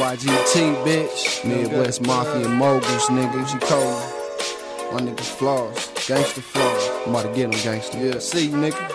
YGT, 0.08 0.86
bitch. 0.86 1.44
Midwest 1.44 2.02
Mafia 2.08 2.48
moguls, 2.48 3.08
nigga. 3.10 3.44
G 3.46 3.60
Cole. 3.68 4.00
My 4.94 5.02
niggas 5.02 5.36
flaws. 5.38 5.76
Gangsta 6.08 6.42
flaws. 6.42 6.90
I'm 7.04 7.10
about 7.14 7.24
to 7.24 7.36
get 7.36 7.52
them, 7.52 7.60
gangsta. 7.60 7.96
Yeah, 8.00 8.20
see, 8.20 8.48
nigga. 8.48 8.88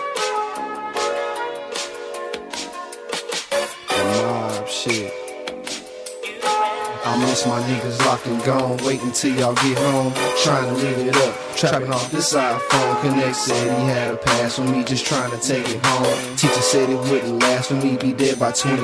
The 3.89 4.03
mob 4.23 4.67
shit. 4.67 5.13
I 7.05 7.15
miss 7.19 7.45
my 7.45 7.61
niggas 7.61 8.03
locked 8.07 8.25
and 8.25 8.43
gone. 8.43 8.77
Waiting 8.83 9.11
till 9.11 9.35
y'all 9.35 9.53
get 9.53 9.77
home. 9.77 10.13
Trying 10.41 10.65
to 10.65 10.73
live 10.81 10.97
it 10.97 11.15
up. 11.15 11.52
Trapping 11.63 11.93
off 11.93 12.11
this 12.11 12.33
iPhone. 12.33 13.01
Connect 13.01 13.35
said 13.37 13.79
he 13.79 13.85
had 13.85 14.13
a 14.13 14.17
pass 14.17 14.57
for 14.57 14.65
me, 14.65 14.83
just 14.83 15.05
trying 15.05 15.31
to 15.31 15.37
take 15.37 15.63
it 15.69 15.79
home. 15.85 16.35
Teacher 16.35 16.61
said 16.61 16.89
it 16.89 16.99
wouldn't 17.09 17.39
last 17.39 17.69
for 17.69 17.75
me, 17.75 17.95
be 17.95 18.11
dead 18.11 18.37
by 18.37 18.51
24. 18.51 18.83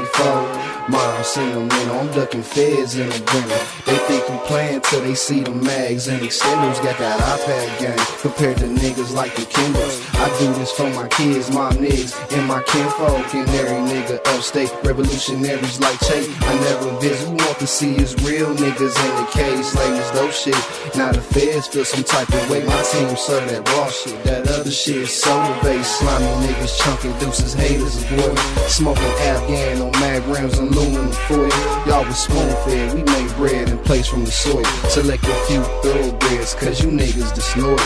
Mom 0.87 1.23
seen 1.23 1.49
them, 1.49 1.69
you 1.69 1.91
I'm 1.91 2.07
ducking 2.13 2.41
feds 2.41 2.97
in 2.97 3.09
the 3.09 3.19
grinning. 3.25 3.65
They 3.85 3.97
think 4.07 4.23
I'm 4.29 4.39
playing 4.47 4.79
till 4.81 5.01
they 5.01 5.13
see 5.13 5.41
the 5.41 5.51
mags 5.51 6.07
and 6.07 6.21
extenders. 6.21 6.81
Got 6.81 6.97
that 6.99 7.19
iPad 7.19 7.79
game 7.79 8.05
compared 8.21 8.57
to 8.59 8.65
niggas 8.65 9.13
like 9.13 9.35
the 9.35 9.43
Kindles. 9.43 9.99
I 10.15 10.29
do 10.39 10.53
this 10.53 10.71
for 10.71 10.89
my 10.91 11.09
kids, 11.09 11.51
my 11.51 11.71
niggas, 11.73 12.15
and 12.31 12.47
my 12.47 12.63
kinfolk. 12.63 13.35
And 13.35 13.49
every 13.59 13.81
nigga 13.91 14.19
upstate, 14.33 14.71
revolutionaries 14.85 15.81
like 15.81 15.99
Che. 15.99 16.33
I 16.39 16.53
never 16.63 16.97
visit, 17.01 17.27
want 17.27 17.59
to 17.59 17.67
see 17.67 17.97
is 17.97 18.15
real 18.23 18.55
niggas 18.55 18.95
in 19.05 19.15
the 19.19 19.27
cage. 19.31 19.65
Slavers, 19.65 20.11
those 20.11 20.39
shit. 20.39 20.95
Now 20.95 21.11
the 21.11 21.21
feds 21.21 21.67
feel 21.67 21.83
some 21.83 22.05
type 22.05 22.29
of 22.29 22.49
way. 22.49 22.68
My 22.69 22.83
team 22.83 23.17
serve 23.17 23.49
that 23.49 23.67
raw 23.73 23.87
shit. 23.89 24.23
That 24.25 24.47
other 24.47 24.69
shit 24.69 24.97
is 24.97 25.11
soda 25.11 25.57
based. 25.63 25.99
Slimy 25.99 26.45
niggas 26.45 26.77
chunking 26.81 27.17
deuces, 27.19 27.53
haters, 27.53 28.05
boy. 28.05 28.35
Smoking 28.67 29.13
Afghan 29.25 29.81
on 29.81 29.91
mag 29.99 30.23
rims 30.25 30.57
and 30.59 30.69
aluminum 30.69 31.11
foil. 31.27 31.49
Y'all 31.87 32.05
was 32.05 32.17
spoon 32.17 32.49
fed. 32.65 32.93
We 32.93 33.01
made 33.03 33.31
bread 33.35 33.69
and 33.69 33.83
plates 33.83 34.07
from 34.07 34.23
the 34.23 34.31
soil. 34.31 34.63
Select 34.89 35.23
a 35.23 35.35
few 35.47 35.63
thoroughbreds, 35.81 36.53
cause 36.53 36.83
you 36.83 36.89
niggas 36.91 37.33
disloyal. 37.33 37.79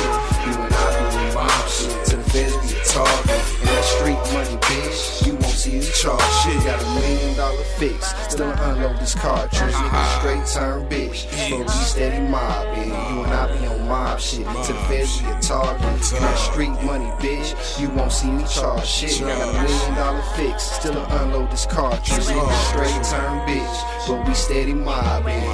You 0.45 0.53
and 0.65 0.73
I 0.73 1.11
doing 1.11 1.33
mob 1.33 1.67
shit. 1.69 2.05
To 2.07 2.17
the 2.17 2.23
feds 2.31 2.55
be 2.61 2.75
a. 2.83 3.07
And 3.07 3.67
that 3.71 3.83
street 3.85 4.21
money, 4.35 4.57
bitch. 4.67 5.25
You 5.25 5.33
see 5.63 5.79
the 5.79 5.91
charge 5.95 6.19
shit. 6.43 6.59
Got 6.65 6.81
a 6.83 6.89
million 6.99 7.35
dollar 7.37 7.63
fix. 7.79 8.13
Still 8.27 8.51
unload 8.51 8.99
this 8.99 9.15
cartridge. 9.15 9.61
Nigga 9.61 9.87
uh-huh. 9.87 10.19
straight 10.19 10.45
turn 10.51 10.89
bitch. 10.89 11.23
But 11.49 11.59
we 11.59 11.67
steady 11.71 12.27
mobbing. 12.27 12.89
You 12.89 13.23
and 13.23 13.33
I 13.33 13.47
be 13.57 13.67
on 13.67 13.87
mob 13.87 14.19
shit. 14.19 14.45
To 14.45 14.73
the 14.73 14.79
feds 14.91 15.21
be 15.21 15.29
a 15.29 15.39
target. 15.39 15.81
And 15.83 16.23
that 16.23 16.37
street 16.37 16.75
money, 16.83 17.07
bitch. 17.23 17.79
You 17.79 17.89
won't 17.91 18.11
see 18.11 18.31
me 18.31 18.43
charge 18.43 18.85
shit. 18.85 19.21
Got 19.21 19.39
a 19.39 19.53
million 19.63 19.95
dollar 19.95 20.25
fix. 20.35 20.63
Still 20.63 20.99
unload 21.21 21.49
this 21.51 21.65
cartridge. 21.65 22.27
Nigga 22.27 22.55
straight 22.67 23.03
turn 23.07 23.39
bitch. 23.47 23.77
But 24.07 24.27
we 24.27 24.33
steady 24.33 24.73
mobbing. 24.73 25.47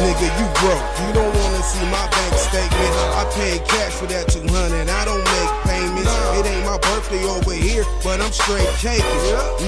Nigga, 0.00 0.28
you 0.40 0.46
broke. 0.56 0.86
You 1.04 1.10
don't 1.12 1.34
wanna 1.36 1.62
see 1.62 1.84
my 1.92 2.08
bank 2.08 2.34
statement. 2.48 2.92
I 3.12 3.28
paid 3.36 3.60
cash 3.68 3.92
for 3.92 4.06
that 4.06 4.28
200. 4.28 4.88
I 4.88 5.04
don't 5.04 5.24
make 5.36 5.59
It 5.80 6.46
ain't 6.46 6.64
my 6.64 6.78
birthday 6.78 7.24
over 7.24 7.52
here, 7.52 7.84
but 8.04 8.20
I'm 8.20 8.32
straight 8.32 8.68
caking. 8.80 9.04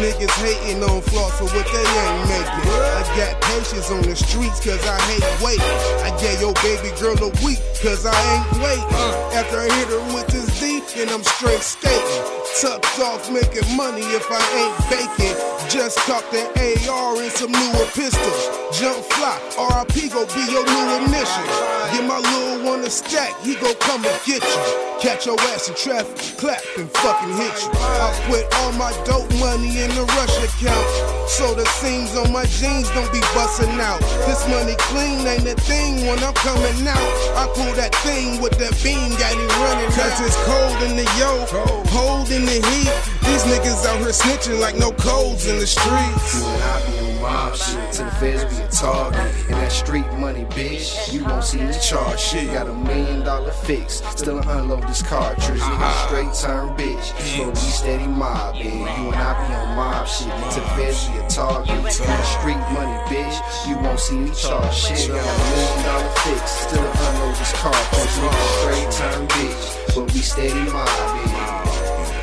Niggas 0.00 0.32
hating 0.40 0.82
on 0.82 1.00
flaws 1.02 1.32
for 1.38 1.44
what 1.52 1.66
they 1.72 1.84
ain't 1.84 2.28
making. 2.28 2.64
I 2.68 3.02
got 3.16 3.40
patience 3.42 3.90
on 3.90 4.02
the 4.02 4.16
streets 4.16 4.60
cause 4.60 4.82
I 4.86 4.98
hate 5.12 5.24
waiting. 5.44 5.76
I 6.04 6.10
gave 6.20 6.40
your 6.40 6.54
baby 6.64 6.90
girl 7.00 7.16
a 7.20 7.30
week 7.44 7.60
cause 7.82 8.04
I 8.06 8.12
ain't 8.34 8.48
waiting. 8.62 8.88
Uh. 8.92 9.38
After 9.38 9.58
I 9.58 9.68
hit 9.72 9.88
her 9.88 10.02
with 10.14 10.26
this 10.28 10.41
D, 10.62 10.78
then 10.94 11.08
I'm 11.08 11.24
straight 11.24 11.60
skating. 11.60 12.22
Tucked 12.60 13.00
off 13.00 13.26
making 13.32 13.66
money 13.76 14.06
if 14.14 14.26
I 14.30 14.42
ain't 14.62 14.76
baking. 14.86 15.34
Just 15.68 15.98
caught 16.06 16.22
the 16.30 16.46
AR 16.86 17.18
and 17.18 17.32
some 17.32 17.50
newer 17.50 17.86
pistols. 17.90 18.42
Jump 18.78 19.02
fly, 19.10 19.34
RIP 19.58 20.12
go 20.14 20.22
be 20.30 20.42
your 20.46 20.62
new 20.62 20.86
initial. 21.02 21.46
Get 21.90 22.06
my 22.06 22.18
little 22.18 22.64
one 22.70 22.80
a 22.84 22.90
stack, 22.90 23.34
he 23.42 23.54
gon' 23.56 23.74
come 23.80 24.04
and 24.06 24.20
get 24.24 24.42
you. 24.42 24.92
Catch 25.02 25.26
your 25.26 25.40
ass 25.50 25.68
in 25.68 25.74
traffic, 25.74 26.14
clap 26.38 26.62
and 26.78 26.88
fucking 27.02 27.34
hit 27.34 27.54
you. 27.64 27.70
I 27.74 28.14
put 28.30 28.46
all 28.62 28.72
my 28.78 28.94
dope 29.02 29.26
money 29.42 29.82
in 29.82 29.90
the 29.98 30.06
rush 30.14 30.36
account. 30.46 30.86
So 31.26 31.54
the 31.54 31.66
seams 31.82 32.14
on 32.14 32.30
my 32.30 32.46
jeans 32.46 32.88
don't 32.94 33.10
be 33.10 33.20
busting 33.34 33.80
out. 33.82 33.98
This 34.30 34.46
money 34.46 34.76
clean 34.92 35.26
ain't 35.26 35.48
a 35.48 35.58
thing 35.66 36.06
when 36.06 36.22
I'm 36.22 36.34
coming 36.34 36.86
out. 36.86 37.10
I 37.34 37.50
pull 37.50 37.72
that 37.74 37.94
thing 38.06 38.40
with 38.40 38.54
that 38.62 38.78
beam, 38.84 39.10
got 39.18 39.34
it 39.34 39.50
running. 39.58 39.90
Cause 39.90 40.20
it's 40.22 40.38
cold 40.52 40.82
in 40.82 40.96
the 40.96 41.08
yo, 41.18 41.46
cold 41.88 42.30
in 42.30 42.44
the 42.44 42.58
heat. 42.68 42.92
These 43.26 43.44
niggas 43.44 43.86
out 43.86 43.98
here 43.98 44.08
snitching 44.08 44.60
like 44.60 44.76
no 44.76 44.92
codes 44.92 45.46
in 45.46 45.58
the 45.58 45.66
streets. 45.66 47.11
You 47.22 47.28
and 47.28 47.36
I 47.36 47.50
be 47.50 47.52
mob 47.52 47.56
shit. 47.56 47.92
To 47.92 48.04
the 48.04 48.10
feds 48.10 48.44
be 48.44 48.62
a 48.62 48.68
target. 48.68 49.34
And 49.46 49.54
that 49.54 49.70
street 49.72 50.12
money, 50.18 50.44
bitch. 50.44 51.12
You 51.12 51.24
won't 51.24 51.44
see 51.44 51.60
me 51.60 51.72
charge 51.80 52.18
shit. 52.18 52.52
Got 52.52 52.68
a 52.68 52.74
million 52.74 53.20
dollar 53.24 53.52
fix. 53.52 54.02
Still 54.16 54.38
unload 54.38 54.82
this 54.88 55.02
cartridge. 55.02 55.60
Nigga 55.60 55.60
uh-huh. 55.60 56.08
straight 56.08 56.34
turn 56.42 56.76
bitch. 56.76 57.38
But 57.38 57.48
we 57.48 57.54
steady 57.54 58.06
mobbing. 58.06 58.64
You 58.64 59.10
and 59.10 59.14
I 59.14 59.46
be 59.46 59.54
on 59.54 59.76
mob 59.76 60.08
shit. 60.08 60.26
To 60.26 60.60
the 60.60 60.66
feds 60.74 61.08
be 61.08 61.18
a 61.18 61.28
target. 61.28 61.82
Got 61.82 62.24
street 62.24 62.62
money, 62.74 62.98
bitch. 63.06 63.68
You 63.68 63.78
won't 63.78 64.00
see 64.00 64.16
me 64.16 64.30
charge 64.34 64.74
shit. 64.74 65.08
Got 65.08 65.22
a 65.22 65.38
million 65.46 65.82
dollar 65.86 66.12
fix. 66.26 66.50
Still 66.66 66.82
unload 66.82 67.36
this 67.36 67.52
cartridge. 67.54 68.14
Nigga 68.18 68.42
straight 68.58 68.90
turn 68.98 69.28
bitch. 69.28 69.94
But 69.94 70.12
we 70.12 70.20
steady 70.20 70.70
mobbing. 70.70 72.21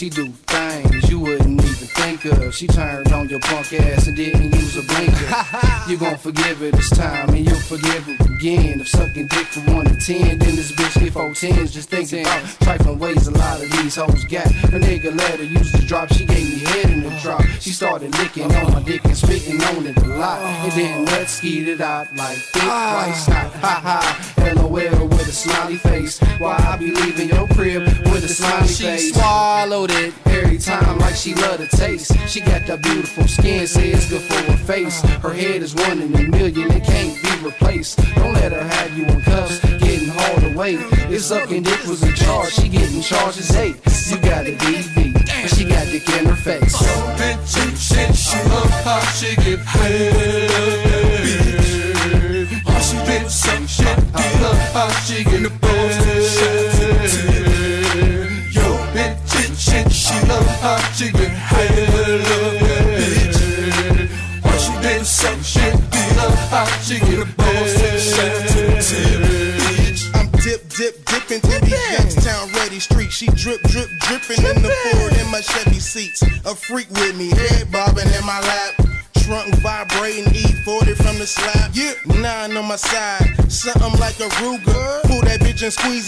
She 0.00 0.08
do 0.08 0.28
things 0.46 1.10
you 1.10 1.20
wouldn't 1.20 1.60
even 1.62 1.88
think 1.88 2.24
of. 2.24 2.54
She 2.54 2.66
turned 2.66 3.12
on 3.12 3.28
your 3.28 3.38
punk 3.40 3.70
ass 3.74 4.06
and 4.06 4.16
didn't 4.16 4.54
use 4.54 4.74
a 4.78 4.82
blinker. 4.82 5.28
you 5.90 5.98
gon' 5.98 6.16
forgive 6.16 6.56
her 6.60 6.70
this 6.70 6.88
time 6.88 7.28
and 7.28 7.44
you'll 7.44 7.60
forgive 7.60 8.06
her 8.06 8.34
again. 8.34 8.80
If 8.80 8.88
sucking 8.88 9.26
dick 9.26 9.48
for 9.48 9.60
one 9.74 9.84
to 9.84 9.96
ten, 9.96 10.38
then 10.38 10.56
this 10.56 10.72
bitch 10.72 10.98
get 10.98 11.12
four 11.12 11.34
tens. 11.34 11.70
Just 11.74 11.90
thinking 11.90 12.22
about 12.22 12.46
trifling 12.62 12.98
ways 12.98 13.28
a 13.28 13.32
lot 13.32 13.62
of 13.62 13.70
these 13.72 13.96
hoes 13.96 14.24
got. 14.24 14.46
A 14.46 14.80
nigga 14.80 15.14
let 15.14 15.38
her 15.38 15.44
use 15.44 15.70
the 15.70 15.84
drop, 15.86 16.10
she 16.14 16.24
gave 16.24 16.48
me 16.48 16.60
head 16.60 16.90
in 16.92 17.02
the 17.02 17.10
drop. 17.20 17.44
She 17.60 17.68
started 17.68 18.16
licking 18.16 18.50
on 18.56 18.72
my 18.72 18.82
dick 18.82 19.04
and 19.04 19.14
spitting 19.14 19.62
on 19.62 19.84
it 19.84 19.98
a 19.98 20.06
lot. 20.16 20.40
And 20.40 20.72
then 20.72 21.04
let's 21.04 21.32
skeet 21.32 21.68
it 21.68 21.82
out 21.82 22.06
like 22.16 22.38
thick 22.38 22.62
ah. 22.64 23.04
white 23.04 23.16
snot. 23.16 23.52
Ha 23.52 23.80
ha, 23.84 24.39
LOL 24.54 24.70
with 25.08 25.28
a 25.28 25.32
smiley 25.32 25.76
face. 25.76 26.18
Why 26.38 26.56
I 26.56 26.76
be 26.76 26.92
leaving 26.92 27.28
your 27.28 27.46
crib 27.48 27.82
with 28.10 28.24
a 28.24 28.28
smiley 28.28 28.68
She 28.68 28.84
face? 28.84 29.12
swallowed 29.14 29.90
it. 29.92 30.14
Every 30.26 30.58
time, 30.58 30.98
like 30.98 31.14
she 31.16 31.34
love 31.34 31.58
the 31.58 31.66
taste. 31.76 32.12
She 32.28 32.40
got 32.40 32.66
that 32.66 32.82
beautiful 32.82 33.26
skin, 33.28 33.66
say 33.66 33.90
it's 33.90 34.08
good 34.08 34.22
for 34.22 34.40
her 34.50 34.56
face. 34.58 35.00
Her 35.22 35.32
head 35.32 35.62
is 35.62 35.74
one 35.74 36.00
in 36.02 36.14
a 36.14 36.22
million, 36.28 36.70
it 36.72 36.84
can't 36.84 37.14
be 37.22 37.46
replaced. 37.46 37.98
Don't 38.14 38.34
let 38.34 38.52
her 38.52 38.62
have 38.62 38.96
you 38.96 39.04
in 39.06 39.20
cuffs, 39.22 39.60
getting 39.78 40.08
hauled 40.08 40.44
away. 40.54 40.74
If 41.14 41.22
sucking 41.22 41.62
dick 41.64 41.84
was 41.86 42.02
in 42.02 42.14
charge, 42.14 42.52
she 42.52 42.68
getting 42.68 43.02
charges 43.02 43.54
eight. 43.56 43.76
You 44.10 44.18
got 44.18 44.46
a 44.46 44.52
DV, 44.56 45.30
and 45.30 45.50
she 45.50 45.64
got 45.64 45.86
dick 45.86 46.08
in 46.18 46.26
her 46.26 46.36
face. 46.36 46.76
bitch 47.18 47.56
and 47.62 47.78
shit. 47.78 48.14
She 48.16 48.36
love 48.48 48.70
how 48.84 49.00
she 49.12 49.36
get 49.36 49.60
paid. 49.66 50.39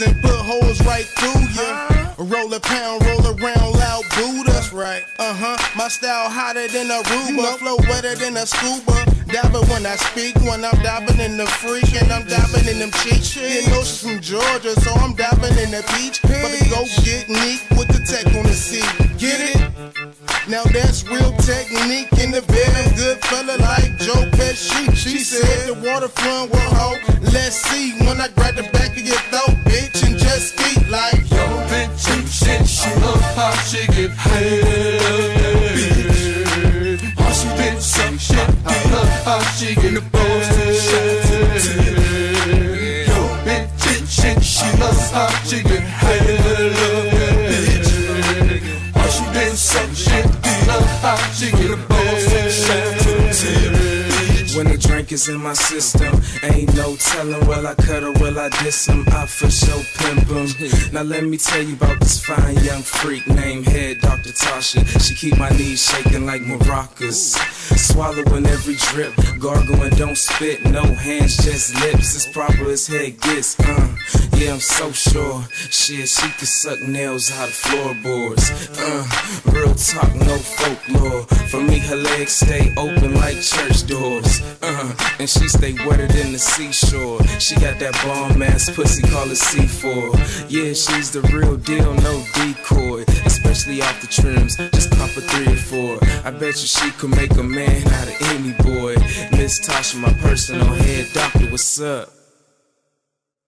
And 0.02 0.20
put 0.22 0.34
holes 0.34 0.80
right 0.84 1.04
through 1.04 1.42
ya. 1.54 2.14
Roll 2.18 2.52
a 2.54 2.60
pound, 2.60 3.04
roll 3.06 3.26
around 3.34 3.72
loud 3.78 4.04
Buddha. 4.14 4.52
That's 4.52 4.72
right. 4.72 5.04
Uh 5.18 5.34
huh. 5.34 5.56
My 5.76 5.88
style 5.88 6.28
hotter 6.30 6.68
than 6.68 6.90
a 6.90 7.02
Ruba, 7.10 7.58
flow 7.58 7.76
wetter 7.88 8.14
than 8.14 8.36
a 8.36 8.46
scuba. 8.46 8.94
Dabber 9.26 9.64
when 9.72 9.86
I 9.86 9.96
speak, 9.96 10.36
when 10.44 10.64
I'm 10.64 10.76
dabbing 10.82 11.18
in 11.18 11.36
the 11.36 11.46
freak 11.46 11.94
and 11.94 12.12
I'm 12.12 12.26
dabbing 12.26 12.68
in 12.68 12.78
them 12.78 12.90
cheeks. 13.02 13.34
You 13.36 13.66
know 13.70 13.82
she's 13.82 14.02
from 14.02 14.20
Georgia, 14.20 14.78
so 14.80 14.92
I'm 14.92 15.14
dabbing 15.14 15.56
in 15.58 15.70
the 15.70 15.82
peach. 15.94 16.20
But 16.22 16.52
go 16.68 16.84
get 17.02 17.28
neat 17.28 17.62
with 17.78 17.88
the 17.88 18.04
tech 18.04 18.26
on 18.34 18.44
the 18.44 18.52
seat. 18.52 18.84
Get 19.18 19.40
it? 19.40 19.58
Now 20.48 20.64
that's 20.64 21.06
real 21.06 21.32
technique 21.38 22.12
in 22.18 22.30
the 22.30 22.42
bed. 22.42 22.96
Good 22.96 23.18
fella 23.24 23.56
like 23.58 23.98
Joe 23.98 24.26
Pesci. 24.36 24.94
She 24.94 25.18
said 25.18 25.68
the 25.68 25.74
water 25.80 26.08
flowing 26.08 26.50
will 26.50 26.74
hold. 26.76 26.98
Let's 27.32 27.56
see 27.56 27.96
when 28.04 28.20
I 28.20 28.28
grab 28.28 28.56
the 28.56 28.68
back 28.74 28.90
of 28.90 29.06
your 29.06 29.21
shit. 32.52 32.68
She 32.68 32.90
love 33.00 33.22
how 33.36 33.52
she 33.62 33.86
get 33.86 34.10
paid. 34.16 35.00
How 37.18 37.32
she 37.32 37.48
did 37.56 37.80
some 37.80 38.18
shit. 38.18 38.48
I 38.64 38.90
love 38.92 39.24
how 39.24 39.40
she 39.56 39.74
get 39.74 40.12
paid. 40.12 40.42
Yo, 43.08 43.20
bitch 43.44 43.86
and 43.96 44.08
shit. 44.08 44.42
She 44.42 44.66
loves 44.78 45.10
how 45.10 45.28
she 45.44 45.62
get 45.62 45.84
paid. 46.00 46.72
How 48.94 49.08
she 49.08 49.24
did 49.32 49.56
some 49.56 49.94
shit. 49.94 50.26
I 50.44 50.66
love 50.66 51.02
how 51.02 51.16
she 51.32 51.50
get 51.50 51.78
paid. 51.88 51.91
When 54.62 54.70
the 54.70 54.78
drink 54.78 55.10
is 55.10 55.28
in 55.28 55.42
my 55.42 55.54
system, 55.54 56.22
ain't 56.44 56.72
no 56.76 56.94
telling 56.94 57.44
will 57.48 57.66
I 57.66 57.74
cut 57.74 58.04
or 58.04 58.12
will 58.12 58.38
I 58.38 58.48
diss 58.62 58.86
him. 58.86 59.04
I 59.08 59.26
for 59.26 59.50
sure 59.50 59.82
pimp 59.96 60.28
him. 60.28 60.92
Now 60.92 61.02
let 61.02 61.24
me 61.24 61.36
tell 61.36 61.62
you 61.62 61.74
about 61.74 61.98
this 61.98 62.24
fine 62.24 62.54
young 62.62 62.82
freak 62.82 63.26
named 63.26 63.66
Head 63.66 63.98
Dr. 63.98 64.30
Tasha. 64.30 64.86
She 65.04 65.16
keep 65.16 65.36
my 65.36 65.48
knees 65.50 65.84
shaking 65.84 66.26
like 66.26 66.42
maracas. 66.42 67.34
Swallowing 67.76 68.46
every 68.46 68.76
drip, 68.76 69.14
gargling, 69.40 69.96
don't 69.96 70.16
spit, 70.16 70.64
no 70.66 70.84
hands, 70.84 71.38
just 71.38 71.74
lips. 71.80 72.14
As 72.14 72.32
proper 72.32 72.70
as 72.70 72.86
head 72.86 73.20
gets, 73.20 73.58
uh. 73.58 73.91
Yeah, 74.34 74.54
I'm 74.54 74.60
so 74.60 74.90
sure. 74.92 75.44
Shit, 75.70 76.08
she 76.08 76.28
can 76.30 76.46
suck 76.46 76.80
nails 76.80 77.30
out 77.30 77.48
of 77.48 77.54
floorboards. 77.54 78.50
Uh, 78.76 79.06
real 79.52 79.74
talk, 79.74 80.14
no 80.16 80.36
folklore. 80.38 81.22
For 81.48 81.60
me, 81.60 81.78
her 81.78 81.96
legs 81.96 82.32
stay 82.32 82.74
open 82.76 83.14
like 83.14 83.40
church 83.40 83.86
doors. 83.86 84.42
Uh, 84.60 84.94
and 85.20 85.28
she 85.30 85.46
stay 85.48 85.74
wetter 85.86 86.08
than 86.08 86.32
the 86.32 86.38
seashore. 86.38 87.22
She 87.38 87.54
got 87.56 87.78
that 87.78 87.94
bomb 88.04 88.42
ass 88.42 88.68
pussy, 88.70 89.02
call 89.02 89.30
it 89.30 89.38
C4. 89.38 90.50
Yeah, 90.50 90.72
she's 90.72 91.10
the 91.12 91.22
real 91.32 91.56
deal, 91.56 91.94
no 91.94 92.24
decoy. 92.34 93.04
Especially 93.24 93.82
off 93.82 94.00
the 94.00 94.08
trims, 94.08 94.56
just 94.56 94.90
pop 94.90 95.10
a 95.16 95.20
three 95.20 95.52
or 95.52 95.56
four. 95.56 95.98
I 96.24 96.30
bet 96.30 96.60
you 96.60 96.66
she 96.66 96.90
could 96.92 97.10
make 97.10 97.32
a 97.32 97.42
man 97.42 97.86
out 97.86 98.08
of 98.08 98.16
any 98.34 98.52
boy. 98.64 98.94
Miss 99.32 99.60
Tasha, 99.60 100.00
my 100.00 100.12
personal 100.14 100.66
head 100.66 101.06
doctor, 101.12 101.46
what's 101.50 101.80
up? 101.80 102.21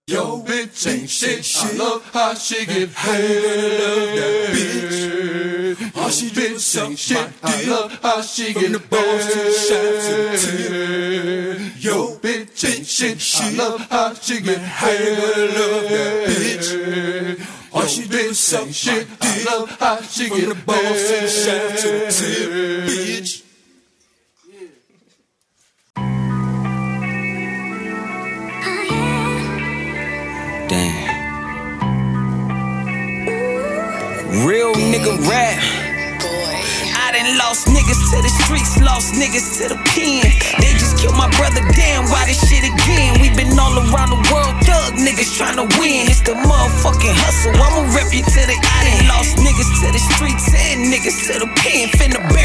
Yo, 0.07 0.39
bitch 0.43 0.85
ain't 0.85 1.09
shit. 1.09 1.51
I 1.57 1.71
love 1.77 2.07
how 2.13 2.35
she 2.35 2.63
get 2.67 2.93
paid. 2.93 3.41
Bitch. 4.53 5.77
How 5.95 6.09
she 6.11 6.29
did 6.29 6.61
some 6.61 6.95
shit. 6.95 7.27
I 7.41 7.63
love 7.63 7.91
how 8.03 8.21
she 8.21 8.53
get 8.53 8.71
the 8.71 8.77
balls 8.77 9.25
to 9.25 9.33
the 9.33 9.51
shaft 9.51 10.05
to 10.05 10.29
paid. 10.45 11.83
Yo, 11.83 12.17
bitch 12.17 12.77
ain't 12.77 12.85
shit. 12.85 13.17
I 13.41 13.49
love 13.53 13.81
how 13.89 14.13
she 14.13 14.41
get 14.41 14.61
paid. 14.61 15.17
Bitch. 16.27 17.39
How 17.73 17.87
she 17.87 18.07
did 18.07 18.35
some 18.35 18.71
shit. 18.71 19.07
I 19.19 19.43
love 19.43 19.71
how 19.79 20.01
she 20.01 20.29
get 20.29 20.55
paid. 20.67 20.99
Bitch. 22.85 23.44
Real 34.45 34.77
nigga 34.77 35.17
rap. 35.25 35.57
I 35.57 37.09
done 37.17 37.33
lost 37.41 37.65
niggas 37.65 37.97
to 38.13 38.21
the 38.21 38.29
streets, 38.45 38.77
lost 38.77 39.17
niggas 39.17 39.57
to 39.57 39.73
the 39.73 39.79
pen. 39.89 40.21
They 40.61 40.69
just 40.77 41.01
killed 41.01 41.17
my 41.17 41.25
brother, 41.33 41.65
damn, 41.73 42.05
why 42.13 42.29
this 42.29 42.37
shit 42.45 42.61
again? 42.61 43.17
We 43.25 43.33
been 43.33 43.57
all 43.57 43.73
around 43.73 44.13
the 44.13 44.21
world, 44.29 44.53
thug 44.61 45.01
niggas 45.01 45.33
tryna 45.33 45.65
win. 45.81 46.05
It's 46.05 46.21
the 46.21 46.37
motherfucking 46.37 47.17
hustle, 47.25 47.57
I'ma 47.57 47.89
rep 47.97 48.13
you 48.13 48.21
to 48.21 48.41
the 48.45 48.53
end. 48.53 48.69
I 48.69 48.85
done 48.85 49.17
lost 49.17 49.33
niggas 49.41 49.71
to 49.81 49.87
the 49.89 50.01
streets 50.13 50.53
and 50.53 50.93
niggas 50.93 51.25
to 51.25 51.41
the 51.41 51.49
pen. 51.57 51.89
Finna 51.97 52.21
bury 52.29 52.44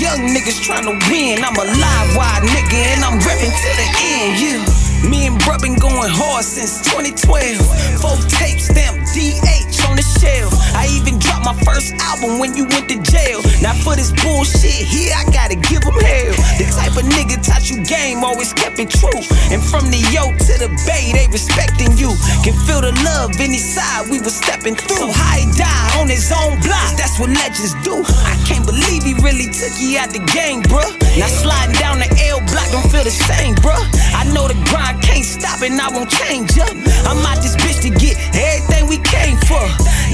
young 0.00 0.20
niggas 0.34 0.62
trying 0.62 0.84
to 0.84 0.94
win. 1.10 1.44
I'm 1.44 1.56
a 1.56 1.64
live 1.64 2.16
wide 2.16 2.42
nigga 2.42 2.80
and 2.94 3.04
I'm 3.04 3.18
reppin' 3.20 3.52
to 3.52 3.70
the 3.76 3.88
end, 4.02 4.32
yeah. 4.40 5.08
Me 5.08 5.26
and 5.26 5.36
bruh 5.40 5.60
been 5.60 5.76
going 5.76 6.10
hard 6.10 6.44
since 6.44 6.80
2012. 6.88 7.60
Four 8.00 8.16
tape 8.28 8.60
stamp 8.60 8.96
DH 9.12 9.73
on 9.88 9.96
the 9.96 10.02
shelf. 10.02 10.52
I 10.74 10.88
even 10.96 11.18
dropped 11.18 11.44
my 11.44 11.56
first 11.64 11.94
album 12.00 12.38
when 12.38 12.54
you 12.54 12.64
went 12.66 12.88
to 12.90 12.98
jail. 13.02 13.40
Now 13.62 13.74
for 13.84 13.96
this 13.96 14.10
bullshit 14.10 14.84
here, 14.84 15.14
I 15.14 15.24
gotta 15.30 15.56
give 15.56 15.82
them 15.82 15.96
hell. 15.96 16.34
The 16.58 16.66
type 16.72 16.96
of 16.96 17.06
nigga 17.08 17.40
taught 17.40 17.70
you 17.70 17.84
game, 17.84 18.24
always 18.24 18.52
kept 18.52 18.78
it 18.78 18.90
true. 18.90 19.20
And 19.52 19.62
from 19.62 19.90
the 19.90 20.00
yo 20.10 20.32
to 20.32 20.54
the 20.58 20.70
bay, 20.84 21.12
they 21.12 21.26
respecting 21.30 21.92
you. 21.96 22.12
Can 22.42 22.56
feel 22.66 22.80
the 22.80 22.92
love 23.04 23.32
any 23.40 23.60
side 23.60 24.10
we 24.10 24.20
was 24.20 24.34
stepping 24.34 24.74
through. 24.74 24.96
So 24.98 25.12
he 25.12 25.46
die 25.56 25.88
on 26.00 26.08
his 26.08 26.28
own 26.32 26.60
block, 26.60 26.98
that's 26.98 27.18
what 27.20 27.30
legends 27.30 27.74
do. 27.86 28.02
I 28.26 28.34
can't 28.48 28.66
believe 28.66 29.04
he 29.04 29.14
really 29.22 29.48
took 29.48 29.72
you 29.78 29.96
out 29.98 30.10
the 30.10 30.22
game, 30.34 30.62
bruh. 30.66 30.90
Now 31.16 31.30
sliding 31.30 31.76
down 31.78 31.98
the 32.02 32.10
L 32.28 32.40
block 32.50 32.66
don't 32.74 32.88
feel 32.90 33.04
the 33.04 33.14
same, 33.14 33.54
bruh. 33.62 33.80
I 34.14 34.24
know 34.32 34.48
the 34.48 34.58
grind 34.68 35.02
can't 35.02 35.24
stop 35.24 35.62
and 35.62 35.80
I 35.80 35.88
won't 35.88 36.10
change 36.10 36.58
up. 36.58 36.74
I'm 37.06 37.22
out 37.24 37.38
this 37.42 37.56
bitch 37.56 37.82
to 37.86 37.90
get 37.90 38.18
everything 38.34 38.73
we 38.94 39.02
came 39.02 39.36
for. 39.50 39.66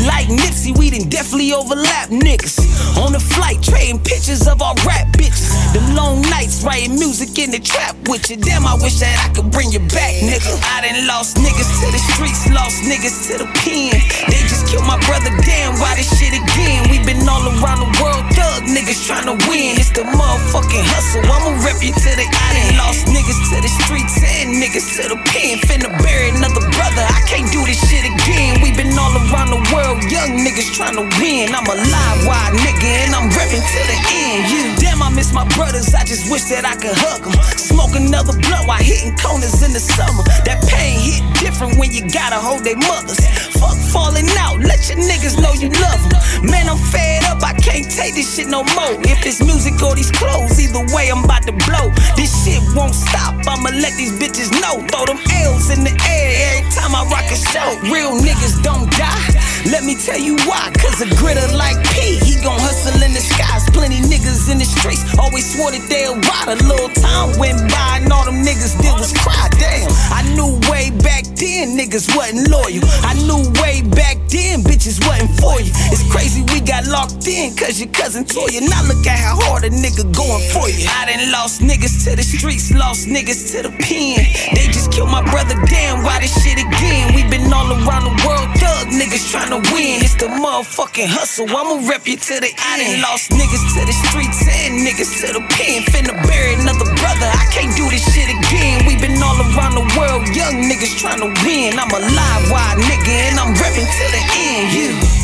Like 0.08 0.32
Nipsey, 0.32 0.72
we 0.72 0.88
done 0.88 1.08
definitely 1.12 1.52
overlap 1.52 2.08
niggas. 2.08 2.56
On 2.96 3.12
the 3.12 3.20
flight, 3.20 3.60
trading 3.60 4.00
pictures 4.00 4.48
of 4.48 4.62
our 4.62 4.74
rap 4.88 5.12
bitches. 5.12 5.52
The 5.76 5.82
long 5.92 6.22
nights 6.32 6.64
writing 6.64 6.96
music 6.96 7.36
in 7.36 7.50
the 7.50 7.60
trap 7.60 7.96
with 8.08 8.30
you. 8.30 8.36
Damn, 8.40 8.64
I 8.64 8.74
wish 8.80 8.96
that 9.04 9.12
I 9.20 9.28
could 9.36 9.52
bring 9.52 9.68
you 9.70 9.80
back, 9.92 10.16
nigga. 10.24 10.56
I 10.72 10.88
done 10.88 11.04
lost 11.06 11.36
niggas 11.36 11.68
to 11.84 11.86
the 11.92 12.00
streets, 12.14 12.48
lost 12.48 12.80
niggas 12.88 13.28
to 13.28 13.44
the 13.44 13.48
pen. 13.60 14.00
They 14.32 14.40
just 14.48 14.64
killed 14.72 14.88
my 14.88 14.96
brother, 15.04 15.28
damn, 15.44 15.76
why 15.76 16.00
this 16.00 16.08
shit 16.16 16.32
again? 16.32 16.88
We 16.88 17.04
been 17.04 17.20
all 17.28 17.44
around 17.44 17.84
the 17.84 17.90
world, 18.00 18.24
thug 18.32 18.64
niggas 18.64 19.04
trying 19.04 19.28
to 19.28 19.36
win. 19.44 19.76
It's 19.76 19.92
the 19.92 20.08
motherfucking 20.08 20.84
hustle, 20.88 21.22
I'ma 21.28 21.60
rep 21.60 21.84
you 21.84 21.92
to 21.92 22.10
the 22.16 22.24
I 22.24 22.48
done 22.56 22.80
lost 22.80 23.04
niggas 23.12 23.40
to 23.52 23.56
the 23.60 23.70
streets 23.84 24.16
and 24.24 24.56
niggas 24.56 24.96
to 24.96 25.12
the 25.12 25.18
pen. 25.28 25.60
Finna 25.68 25.92
bury 26.00 26.32
another 26.32 26.64
brother, 26.72 27.04
I 27.04 27.20
can't 27.28 27.46
do 27.52 27.60
this 27.68 27.78
shit 27.86 28.08
again. 28.08 28.62
We 28.64 28.69
been 28.76 28.92
all 28.98 29.14
around 29.14 29.50
the 29.50 29.62
world, 29.72 30.02
young 30.10 30.38
niggas 30.42 30.74
trying 30.74 30.96
to 30.96 31.06
win. 31.18 31.54
I'm 31.54 31.66
a 31.66 31.76
live 31.76 32.20
wide 32.26 32.54
nigga 32.60 32.88
and 33.06 33.14
I'm 33.14 33.30
reppin' 33.30 33.62
to 33.62 33.80
the 33.88 33.98
end. 34.12 34.40
Yeah. 34.50 34.90
Damn, 34.90 35.02
I 35.02 35.10
miss 35.10 35.32
my 35.32 35.46
brothers, 35.56 35.94
I 35.94 36.04
just 36.04 36.30
wish 36.30 36.44
that 36.52 36.64
I 36.64 36.74
could 36.76 36.94
hug 36.94 37.24
them. 37.24 37.34
Smoke 37.56 37.96
another 37.96 38.36
blunt 38.36 38.66
while 38.66 38.82
hitting 38.82 39.16
corners 39.16 39.62
in 39.62 39.72
the 39.72 39.80
summer. 39.80 40.22
That 40.44 40.60
pain 40.68 40.98
hit 41.00 41.22
different 41.40 41.78
when 41.78 41.92
you 41.92 42.08
gotta 42.08 42.36
hold 42.36 42.64
their 42.64 42.76
mothers. 42.76 43.20
Fuck 43.58 43.78
falling 43.90 44.28
out, 44.38 44.60
let 44.60 44.88
your 44.88 44.98
niggas 44.98 45.40
know 45.40 45.52
you 45.54 45.70
love 45.80 46.02
them. 46.10 46.20
Man, 46.50 46.68
I'm 46.68 46.78
fed 46.92 47.19
up, 47.40 47.48
I 47.48 47.54
can't 47.54 47.88
take 47.90 48.14
this 48.14 48.36
shit 48.36 48.48
no 48.48 48.62
more. 48.76 48.94
If 49.04 49.24
it's 49.24 49.40
music 49.42 49.80
or 49.82 49.94
these 49.94 50.10
clothes, 50.10 50.60
either 50.60 50.84
way, 50.94 51.10
I'm 51.10 51.24
about 51.24 51.42
to 51.44 51.52
blow. 51.52 51.90
This 52.16 52.30
shit 52.44 52.60
won't 52.76 52.94
stop, 52.94 53.34
I'ma 53.48 53.70
let 53.80 53.96
these 53.96 54.12
bitches 54.12 54.52
know. 54.60 54.84
Throw 54.88 55.04
them 55.06 55.20
L's 55.44 55.70
in 55.70 55.84
the 55.84 55.94
air 56.08 56.28
every 56.52 56.70
time 56.70 56.94
I 56.94 57.04
rock 57.08 57.26
a 57.28 57.36
show. 57.36 57.68
Real 57.90 58.12
niggas 58.20 58.62
don't 58.62 58.90
die. 58.92 59.40
Let 59.68 59.84
me 59.84 59.94
tell 59.94 60.18
you 60.18 60.36
why, 60.48 60.72
cause 60.80 61.00
a 61.00 61.08
gritter 61.20 61.46
like 61.56 61.76
P, 61.92 62.16
he 62.24 62.40
gon' 62.42 62.58
hustle 62.60 62.96
in 63.02 63.12
the 63.12 63.20
skies. 63.20 63.68
Plenty 63.70 64.00
niggas 64.00 64.50
in 64.50 64.58
the 64.58 64.64
streets 64.64 65.04
always 65.18 65.44
swore 65.44 65.70
that 65.70 65.84
they'll 65.88 66.16
ride. 66.16 66.48
A 66.48 66.56
little 66.64 66.88
time 67.00 67.36
went 67.38 67.60
by 67.70 68.00
and 68.00 68.12
all 68.12 68.24
them 68.24 68.40
niggas 68.42 68.80
did 68.80 68.92
was 68.96 69.12
cry. 69.20 69.48
Damn, 69.60 69.92
I 70.12 70.24
knew 70.34 70.56
way 70.72 70.90
back 71.04 71.24
then 71.36 71.76
niggas 71.76 72.08
wasn't 72.16 72.48
loyal. 72.48 72.84
I 73.04 73.14
knew 73.28 73.44
way 73.60 73.84
back 73.84 74.16
then 74.32 74.64
bitches 74.64 74.98
wasn't 75.06 75.32
for 75.38 75.60
you. 75.60 75.72
It's 75.92 76.04
crazy 76.10 76.42
we 76.52 76.60
got 76.60 76.86
locked 76.86 77.28
in 77.28 77.29
cause 77.54 77.78
your 77.78 77.90
cousin 77.94 78.26
you. 78.50 78.66
Now 78.66 78.82
look 78.90 79.06
at 79.06 79.14
how 79.14 79.38
hard 79.46 79.62
a 79.62 79.70
nigga 79.70 80.02
going 80.10 80.42
for 80.50 80.66
you. 80.66 80.82
I 80.90 81.06
done 81.06 81.30
lost 81.30 81.62
niggas 81.62 82.02
to 82.04 82.16
the 82.18 82.26
streets, 82.26 82.74
lost 82.74 83.06
niggas 83.06 83.54
to 83.54 83.70
the 83.70 83.72
pen. 83.78 84.18
They 84.50 84.66
just 84.66 84.90
killed 84.90 85.10
my 85.10 85.22
brother, 85.30 85.54
damn, 85.70 86.02
why 86.02 86.18
this 86.18 86.34
shit 86.42 86.58
again? 86.58 87.14
We 87.14 87.22
been 87.30 87.46
all 87.52 87.70
around 87.70 88.10
the 88.10 88.16
world, 88.26 88.50
thug 88.58 88.90
niggas 88.90 89.30
trying 89.30 89.54
to 89.54 89.62
win. 89.70 90.02
It's 90.02 90.18
the 90.18 90.26
motherfucking 90.26 91.06
hustle, 91.06 91.46
I'ma 91.46 91.86
rep 91.86 92.06
you 92.10 92.18
to 92.18 92.34
the 92.42 92.50
end. 92.50 92.58
I 92.66 92.74
done 92.82 92.98
lost 93.06 93.30
niggas 93.30 93.64
to 93.78 93.80
the 93.86 93.94
streets 94.10 94.42
and 94.50 94.82
niggas 94.82 95.22
to 95.22 95.38
the 95.38 95.42
pen. 95.54 95.86
Finna 95.86 96.18
bury 96.26 96.58
another 96.58 96.88
brother, 96.98 97.28
I 97.30 97.46
can't 97.54 97.70
do 97.78 97.86
this 97.94 98.02
shit 98.10 98.26
again. 98.26 98.90
We 98.90 98.98
been 98.98 99.22
all 99.22 99.38
around 99.38 99.78
the 99.78 99.86
world, 99.94 100.26
young 100.34 100.66
niggas 100.66 100.98
trying 100.98 101.22
to 101.22 101.30
win. 101.46 101.78
I'm 101.78 101.94
a 101.94 102.00
live 102.02 102.44
wide 102.50 102.78
nigga 102.90 103.14
and 103.30 103.36
I'm 103.38 103.54
reppin' 103.54 103.86
to 103.86 104.06
the 104.10 104.22
end, 104.34 104.66
yeah. 104.74 105.20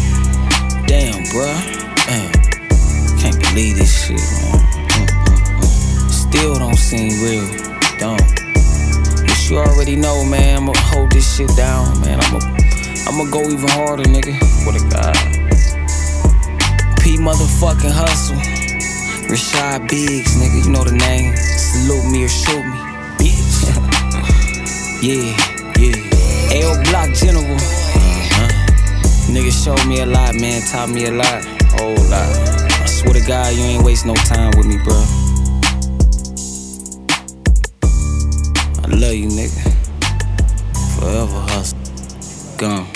Damn, 0.87 1.25
bruh. 1.35 1.86
Damn. 2.07 2.31
Can't 3.19 3.41
believe 3.41 3.75
this 3.79 4.07
shit, 4.07 4.23
man. 4.39 4.63
Mm, 4.95 5.07
mm, 5.27 5.59
mm. 5.59 6.09
Still 6.09 6.55
don't 6.55 6.77
seem 6.77 7.11
real. 7.21 7.43
Don't. 7.99 8.23
But 9.27 9.51
you 9.51 9.59
already 9.59 9.97
know, 9.97 10.25
man. 10.25 10.59
I'ma 10.59 10.73
hold 10.77 11.11
this 11.11 11.37
shit 11.37 11.51
down, 11.57 12.01
man. 12.03 12.21
I'ma, 12.23 12.39
I'ma 13.09 13.29
go 13.33 13.43
even 13.51 13.69
harder, 13.71 14.05
nigga. 14.05 14.39
What 14.65 14.77
a 14.77 14.85
god. 14.87 15.17
P 17.03 17.17
motherfucking 17.19 17.91
hustle. 17.91 18.37
Rashad 19.27 19.89
Biggs, 19.89 20.37
nigga. 20.37 20.65
You 20.65 20.71
know 20.71 20.85
the 20.85 20.93
name. 20.93 21.35
Salute 21.37 22.07
me 22.13 22.23
or 22.23 22.29
shoot 22.29 22.63
me, 22.63 22.79
bitch. 23.19 23.67
yeah, 25.03 25.35
yeah. 25.83 26.63
L 26.71 26.81
Block 26.85 27.13
General. 27.15 27.57
Uh-huh. 27.57 28.47
Nigga 29.29 29.51
showed 29.51 29.85
me 29.89 30.03
a 30.03 30.07
lot, 30.07 30.37
man. 30.37 30.63
Taught 30.71 30.91
me 30.91 31.07
a 31.07 31.11
lot. 31.11 31.56
Whole 31.73 31.95
lot. 32.11 32.29
I 32.83 32.87
swear 32.87 33.15
to 33.15 33.21
God, 33.27 33.55
you 33.55 33.63
ain't 33.63 33.85
waste 33.85 34.07
no 34.07 34.15
time 34.15 34.53
with 34.57 34.67
me, 34.67 34.77
bro. 34.85 34.97
I 38.83 38.89
love 38.89 39.15
you, 39.15 39.29
nigga. 39.29 39.73
Forever 40.99 41.41
hustle. 41.51 41.79
Gone. 42.57 42.96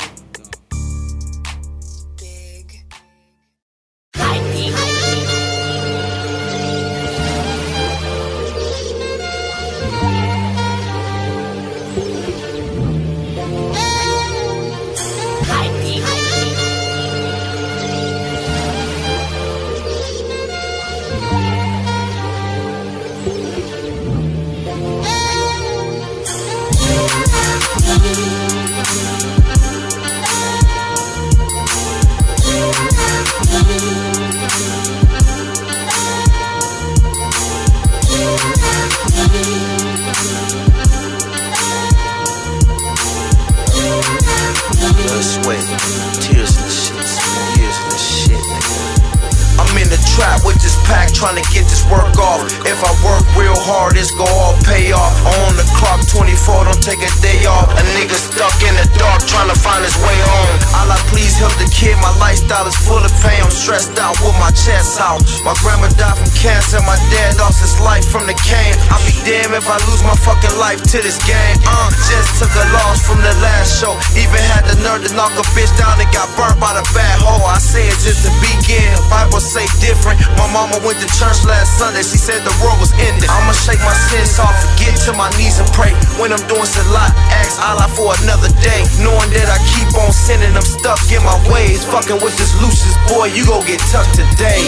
To 70.91 70.99
this 71.07 71.23
game. 71.23 71.55
Uh, 71.63 71.87
just 72.11 72.43
took 72.43 72.51
a 72.51 72.67
loss 72.75 73.07
from 73.07 73.23
the 73.23 73.31
last 73.39 73.79
show. 73.79 73.95
Even 74.19 74.43
had 74.51 74.67
the 74.67 74.75
nerve 74.83 75.07
to 75.07 75.11
knock 75.15 75.31
a 75.39 75.47
bitch 75.55 75.71
down 75.79 75.95
and 76.03 76.11
got 76.11 76.27
burnt 76.35 76.59
by 76.59 76.75
the 76.75 76.83
bad 76.91 77.23
hole. 77.23 77.47
I 77.47 77.63
say 77.63 77.87
just 78.03 78.27
the 78.27 78.33
begin. 78.43 78.91
Bible 79.07 79.39
say 79.39 79.63
different. 79.79 80.19
My 80.35 80.51
mama 80.51 80.83
went 80.83 80.99
to 80.99 81.07
church 81.15 81.47
last 81.47 81.79
Sunday. 81.79 82.03
She 82.03 82.19
said 82.19 82.43
the 82.43 82.51
world 82.59 82.83
was 82.83 82.91
ending. 82.99 83.31
I'ma 83.31 83.55
shake 83.55 83.79
my 83.87 83.95
sins 84.11 84.35
off, 84.43 84.51
get 84.83 84.99
to 85.07 85.15
my 85.15 85.31
knees 85.39 85.63
and 85.63 85.71
pray. 85.71 85.95
When 86.19 86.35
I'm 86.35 86.43
doing 86.51 86.67
salat, 86.67 87.15
ask 87.39 87.63
Allah 87.63 87.87
for 87.95 88.11
another 88.27 88.51
day. 88.59 88.83
Knowing 88.99 89.31
that 89.31 89.47
I 89.47 89.63
keep 89.71 89.95
on 89.95 90.11
sinning, 90.11 90.59
I'm 90.59 90.67
stuck 90.67 90.99
in 91.15 91.23
my 91.23 91.39
ways. 91.55 91.87
Fucking 91.87 92.19
with 92.19 92.35
this 92.35 92.51
Lucius 92.59 92.99
boy, 93.07 93.31
you 93.31 93.47
gon' 93.47 93.63
get 93.63 93.79
tucked 93.95 94.19
today 94.19 94.59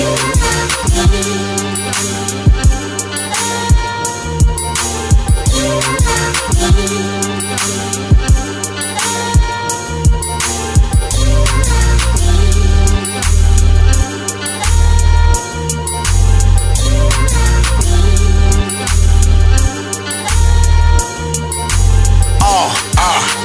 ah 22.96 23.41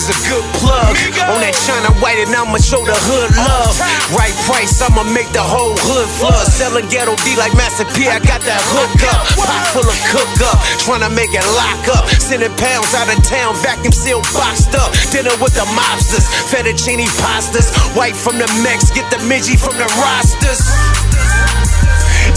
good 0.00 0.44
plug. 0.56 0.96
On 1.28 1.36
that 1.44 1.52
China 1.68 1.92
white 2.00 2.16
and 2.16 2.32
I'ma 2.32 2.56
show 2.56 2.80
the 2.80 2.96
hood 2.96 3.28
love. 3.36 3.76
Right 4.16 4.32
price, 4.48 4.80
I'ma 4.80 5.04
make 5.12 5.28
the 5.36 5.44
whole 5.44 5.76
hood 5.76 6.08
flood. 6.16 6.48
Selling 6.48 6.88
ghetto 6.88 7.12
D 7.20 7.36
like 7.36 7.52
Master 7.52 7.84
P, 7.92 8.08
I 8.08 8.16
got 8.24 8.40
that 8.48 8.62
hook 8.72 8.96
up. 9.04 9.20
Pot 9.36 9.64
full 9.76 9.84
of 9.84 9.98
cook 10.08 10.32
up, 10.48 10.56
tryna 10.80 11.12
make 11.12 11.36
it 11.36 11.44
lock 11.52 11.84
up. 11.92 12.08
Sending 12.16 12.52
pounds 12.56 12.96
out 12.96 13.12
of 13.12 13.20
town, 13.20 13.52
vacuum 13.60 13.92
seal 13.92 14.24
boxed 14.32 14.72
up. 14.72 14.96
Dinner 15.12 15.36
with 15.44 15.52
the 15.52 15.68
mobsters, 15.76 16.24
fettuccine 16.48 17.04
pastas. 17.20 17.68
White 17.92 18.16
from 18.16 18.40
the 18.40 18.48
Mex, 18.64 18.88
get 18.96 19.04
the 19.12 19.20
midgie 19.28 19.60
from 19.60 19.76
the 19.76 19.88
rosters. 20.00 21.61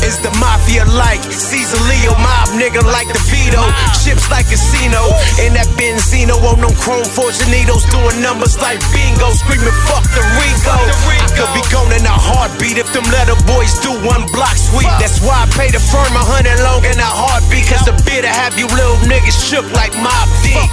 Is 0.05 0.21
the 0.21 0.29
mafia 0.37 0.85
like 0.93 1.17
Caesar 1.33 1.81
Leo 1.89 2.13
mob 2.21 2.53
nigga 2.61 2.85
like 2.85 3.09
the 3.09 3.17
Vito? 3.25 3.65
Ships 3.97 4.29
like 4.29 4.45
casino. 4.45 5.01
In 5.41 5.57
that 5.57 5.65
Benzino 5.73 6.37
on 6.45 6.61
them 6.61 6.77
chrome 6.77 7.09
Fortunitos 7.09 7.89
doing 7.89 8.21
numbers 8.21 8.53
like 8.61 8.77
bingo, 8.93 9.33
screaming 9.33 9.73
fuck 9.89 10.05
the 10.13 10.21
Rico. 10.37 10.77
I 10.77 11.25
could 11.33 11.49
be 11.57 11.65
gone 11.73 11.89
in 11.89 12.05
a 12.05 12.13
heartbeat 12.13 12.77
if 12.77 12.85
them 12.93 13.01
letter 13.09 13.33
boys 13.49 13.73
do 13.81 13.97
one 14.05 14.29
block 14.29 14.53
sweep. 14.53 14.93
That's 15.01 15.17
why 15.25 15.41
I 15.41 15.49
pay 15.57 15.73
the 15.73 15.81
firm 15.81 16.13
a 16.13 16.21
hundred 16.21 16.61
long 16.61 16.85
in 16.85 17.01
a 17.01 17.09
heartbeat. 17.09 17.65
Cause 17.65 17.81
the 17.89 17.97
beer 18.05 18.21
to 18.21 18.29
have 18.29 18.53
you 18.61 18.69
little 18.77 19.01
niggas 19.09 19.33
shook 19.33 19.65
like 19.73 19.97
Mobb 19.97 20.29
Deep. 20.45 20.69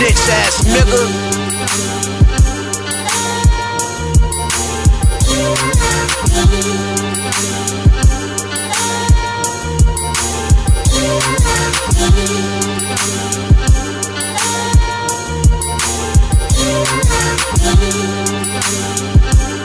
Snitch 0.00 0.24
ass 0.40 0.64
nigga. 0.64 1.60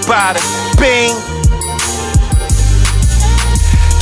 Bada 0.08 0.40
bing. 0.80 1.45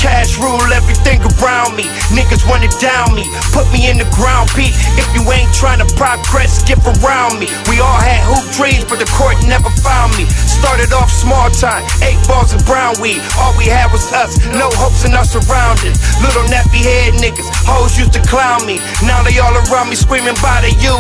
Cash 0.04 0.36
rule 0.36 0.60
everything 0.76 1.24
around 1.39 1.80
me. 1.80 1.88
Niggas 2.12 2.43
wanna 2.43 2.68
down 2.84 3.16
me, 3.16 3.24
put 3.56 3.64
me 3.72 3.88
in 3.88 3.95
the 3.95 4.10
ground 4.12 4.51
beat. 4.51 4.76
If 4.99 5.08
you 5.16 5.24
ain't 5.32 5.47
trying 5.56 5.80
to 5.80 5.88
progress, 5.95 6.60
skip 6.60 6.84
around 6.84 7.39
me. 7.39 7.47
We 7.72 7.80
all 7.80 7.95
had 8.04 8.20
hoop 8.28 8.43
dreams, 8.51 8.84
but 8.84 8.99
the 8.99 9.08
court 9.16 9.39
never 9.47 9.72
found 9.80 10.12
me. 10.20 10.28
Started 10.28 10.91
off 10.91 11.08
small 11.08 11.47
time, 11.56 11.88
eight 12.04 12.20
balls 12.28 12.51
of 12.51 12.60
brown 12.68 12.99
weed. 12.99 13.24
All 13.39 13.56
we 13.56 13.72
had 13.72 13.95
was 13.95 14.04
us, 14.12 14.36
no 14.51 14.68
hopes 14.76 15.08
in 15.08 15.16
our 15.16 15.24
surroundings. 15.24 15.95
Little 16.20 16.43
nappy 16.51 16.84
head 16.84 17.16
niggas, 17.24 17.47
hoes 17.64 17.97
used 17.97 18.12
to 18.12 18.22
clown 18.28 18.68
me. 18.68 18.84
Now 19.08 19.24
they 19.24 19.39
all 19.39 19.56
around 19.56 19.88
me 19.88 19.95
screaming, 19.95 20.36
body 20.43 20.76
you. 20.84 20.99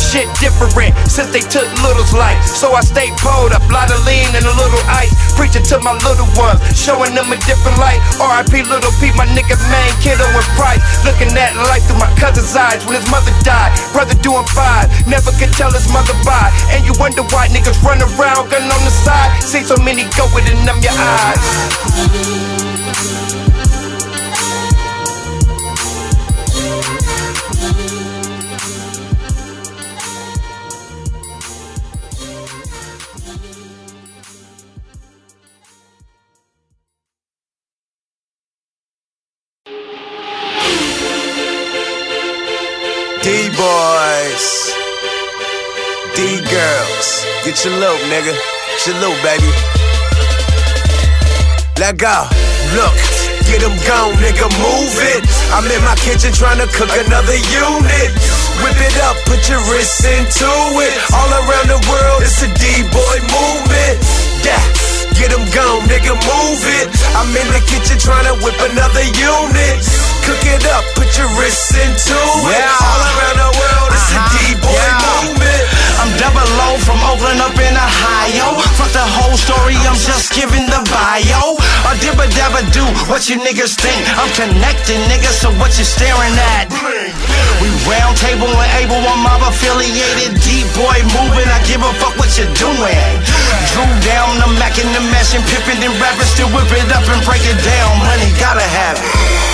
Shit 0.00 0.26
different 0.40 0.60
since 1.08 1.30
they 1.30 1.40
took 1.40 1.66
little's 1.82 2.12
life. 2.12 2.40
So 2.46 2.72
I 2.72 2.80
stay 2.80 3.10
pulled 3.18 3.52
up, 3.52 3.62
lot 3.70 3.90
of 3.90 4.00
lean 4.06 4.30
and 4.34 4.44
a 4.44 4.54
little 4.54 4.80
ice. 4.88 5.12
Preaching 5.36 5.62
to 5.72 5.78
my 5.80 5.92
little 6.06 6.28
ones, 6.36 6.60
showing 6.76 7.14
them 7.14 7.32
a 7.32 7.38
different 7.48 7.76
light. 7.78 8.00
RIP 8.16 8.66
Little 8.68 8.92
P, 9.00 9.12
my 9.16 9.26
nigga 9.32 9.56
man, 9.68 9.90
kiddo 10.00 10.24
and 10.24 10.48
price. 10.54 10.80
Looking 11.04 11.32
at 11.36 11.56
life 11.68 11.84
through 11.86 11.98
my 11.98 12.10
cousin's 12.16 12.54
eyes 12.54 12.84
when 12.86 12.96
his 13.00 13.08
mother 13.10 13.32
died. 13.42 13.72
Brother 13.92 14.14
doing 14.20 14.46
fine, 14.54 14.88
never 15.06 15.32
could 15.36 15.52
tell 15.52 15.72
his 15.72 15.90
mother 15.92 16.14
bye. 16.24 16.52
And 16.70 16.84
you 16.86 16.92
wonder 16.98 17.22
why 17.34 17.48
niggas 17.48 17.82
run 17.82 18.00
around, 18.00 18.50
gun 18.50 18.62
on 18.62 18.82
the 18.84 18.94
side. 19.04 19.42
See 19.42 19.62
so 19.62 19.76
many 19.82 20.04
go 20.16 20.26
with 20.34 20.48
it, 20.48 20.56
numb 20.64 20.80
your 20.80 20.94
eyes. 20.96 21.40
D 43.20 43.52
boys, 43.52 44.72
D 46.16 46.40
girls, 46.48 47.08
get 47.44 47.60
your 47.68 47.76
loop, 47.76 48.00
nigga. 48.08 48.32
Get 48.32 48.86
your 48.88 48.96
loop, 48.96 49.16
baby. 49.20 49.44
Let 51.76 52.00
go. 52.00 52.24
Look, 52.72 52.96
get 53.44 53.60
them 53.60 53.76
gone, 53.84 54.16
nigga. 54.24 54.48
Move 54.56 54.96
it. 55.12 55.20
I'm 55.52 55.68
in 55.68 55.84
my 55.84 56.00
kitchen 56.00 56.32
trying 56.32 56.64
to 56.64 56.68
cook 56.72 56.88
another 56.96 57.36
unit. 57.36 58.10
Whip 58.64 58.80
it 58.80 58.96
up, 59.04 59.20
put 59.28 59.44
your 59.52 59.60
wrists 59.68 60.00
into 60.00 60.48
it. 60.80 60.92
All 61.12 61.28
around 61.44 61.68
the 61.68 61.80
world, 61.92 62.24
it's 62.24 62.40
a 62.40 62.48
D-boy 62.48 63.16
movement. 63.28 64.00
Yeah. 64.48 64.64
Get 65.20 65.28
them 65.36 65.44
gone, 65.52 65.84
nigga, 65.92 66.16
move 66.16 66.62
it. 66.80 66.88
I'm 67.12 67.28
in 67.36 67.48
the 67.52 67.60
kitchen 67.68 68.00
trying 68.00 68.24
to 68.32 68.34
whip 68.40 68.56
another 68.64 69.04
unit. 69.04 70.09
Cook 70.26 70.44
it 70.46 70.64
up, 70.70 70.84
put 70.94 71.10
your 71.18 71.28
wrists 71.40 71.74
into 71.74 72.16
it. 72.16 72.54
Yeah. 72.54 72.86
All 72.86 73.02
around 73.02 73.38
the 73.40 73.50
world, 73.56 73.90
it's 73.90 74.10
a 74.12 74.20
uh-huh. 74.20 74.34
D-boy 74.36 74.70
Yeah. 74.70 75.00
movement. 75.26 75.62
I'm 76.00 76.10
double 76.16 76.48
low 76.60 76.74
from 76.86 76.98
Oakland 77.04 77.40
up 77.44 77.56
in 77.56 77.74
Ohio. 77.76 78.56
Fuck 78.78 78.92
the 78.92 79.04
whole 79.04 79.36
story, 79.36 79.76
I'm 79.84 79.98
just 79.98 80.32
giving 80.32 80.64
the 80.68 80.80
bio. 80.88 81.56
Or 81.88 81.94
dibba 82.00 82.24
dabba 82.36 82.64
do 82.72 82.84
what 83.10 83.28
you 83.28 83.36
niggas 83.36 83.74
think. 83.76 84.00
I'm 84.16 84.30
connecting 84.32 85.00
niggas, 85.10 85.40
so 85.44 85.50
what 85.60 85.76
you 85.76 85.84
staring 85.84 86.36
at? 86.56 86.68
We 87.60 87.68
round 87.84 88.16
table 88.16 88.48
and 88.48 88.70
able, 88.80 88.96
I'm 89.04 89.20
mob 89.20 89.44
affiliated. 89.44 90.32
Deep 90.40 90.64
boy 90.72 90.96
moving, 91.12 91.44
I 91.44 91.60
give 91.68 91.84
a 91.84 91.92
fuck 92.00 92.16
what 92.16 92.32
you're 92.40 92.48
doing. 92.56 93.12
Drew 93.76 93.84
down 94.00 94.40
the 94.40 94.48
Mac 94.56 94.80
and 94.80 94.88
the 94.96 95.04
mesh 95.12 95.36
and 95.36 95.44
pippin' 95.44 95.84
and 95.84 95.92
rapping, 96.00 96.24
still 96.24 96.48
whip 96.56 96.72
it 96.72 96.88
up 96.88 97.04
and 97.04 97.20
break 97.28 97.44
it 97.44 97.60
down. 97.60 98.00
Money 98.00 98.32
gotta 98.40 98.64
have 98.64 98.96
it. 98.96 99.04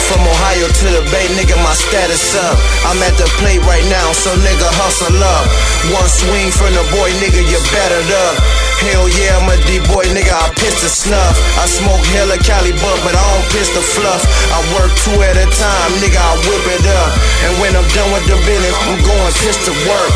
From 0.06 0.22
Ohio 0.22 0.70
to 0.70 0.86
the 0.94 1.02
Bay, 1.10 1.26
nigga, 1.34 1.58
my 1.66 1.74
status 1.74 2.38
up. 2.38 2.54
I'm 2.86 3.02
at 3.02 3.18
the 3.18 3.26
plate 3.42 3.62
right 3.66 3.86
now, 3.90 4.14
so 4.14 4.30
nigga, 4.38 4.70
hustle 4.78 5.18
up. 5.18 5.46
One 5.90 6.06
swing 6.06 6.54
from 6.54 6.78
the 6.78 6.86
boy, 6.94 7.10
nigga, 7.18 7.42
you 7.42 7.58
battered 7.74 8.10
up. 8.30 8.65
Hell 8.84 9.08
yeah, 9.08 9.40
I'm 9.40 9.48
a 9.48 9.56
D-boy, 9.64 10.04
nigga, 10.12 10.32
I 10.36 10.52
piss 10.52 10.84
the 10.84 10.90
snuff. 10.92 11.34
I 11.56 11.64
smoke 11.64 12.04
hella 12.12 12.36
Cali 12.38 12.76
bud, 12.76 12.98
but 13.02 13.16
I 13.16 13.22
don't 13.24 13.48
piss 13.48 13.72
the 13.72 13.80
fluff. 13.80 14.20
I 14.52 14.60
work 14.76 14.92
two 15.00 15.16
at 15.24 15.36
a 15.36 15.48
time, 15.48 15.90
nigga, 16.04 16.20
I 16.20 16.32
whip 16.44 16.64
it 16.76 16.84
up. 16.84 17.10
And 17.48 17.52
when 17.60 17.72
I'm 17.72 17.88
done 17.96 18.10
with 18.12 18.26
the 18.28 18.36
business, 18.44 18.76
I'm 18.84 19.00
going 19.00 19.32
piss 19.40 19.56
to 19.64 19.72
work. 19.88 20.12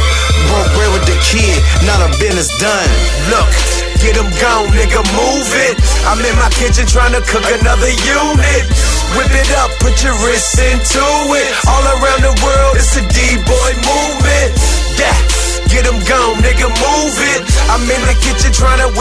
Broke 0.52 0.70
bread 0.76 0.90
with 0.92 1.06
the 1.08 1.16
kid, 1.24 1.56
not 1.88 2.04
a 2.04 2.10
business 2.20 2.52
done. 2.60 2.90
Look, 3.32 3.48
get 4.04 4.14
them 4.16 4.28
gone, 4.36 4.68
nigga, 4.76 5.00
move 5.16 5.50
it. 5.70 5.74
I'm 6.04 6.20
in 6.20 6.36
my 6.36 6.52
kitchen 6.52 6.84
trying 6.84 7.16
to 7.16 7.22
cook 7.24 7.44
another 7.48 7.90
unit. 7.90 8.64
Whip 9.18 9.32
it 9.34 9.50
up, 9.58 9.74
put 9.82 9.98
your 10.06 10.14
wrists 10.22 10.54
into 10.62 11.02
it. 11.34 11.48
All 11.66 11.82
around 11.98 12.22
the 12.22 12.34
world, 12.46 12.78
it's 12.78 12.94
a 12.94 13.02
D-boy 13.02 13.69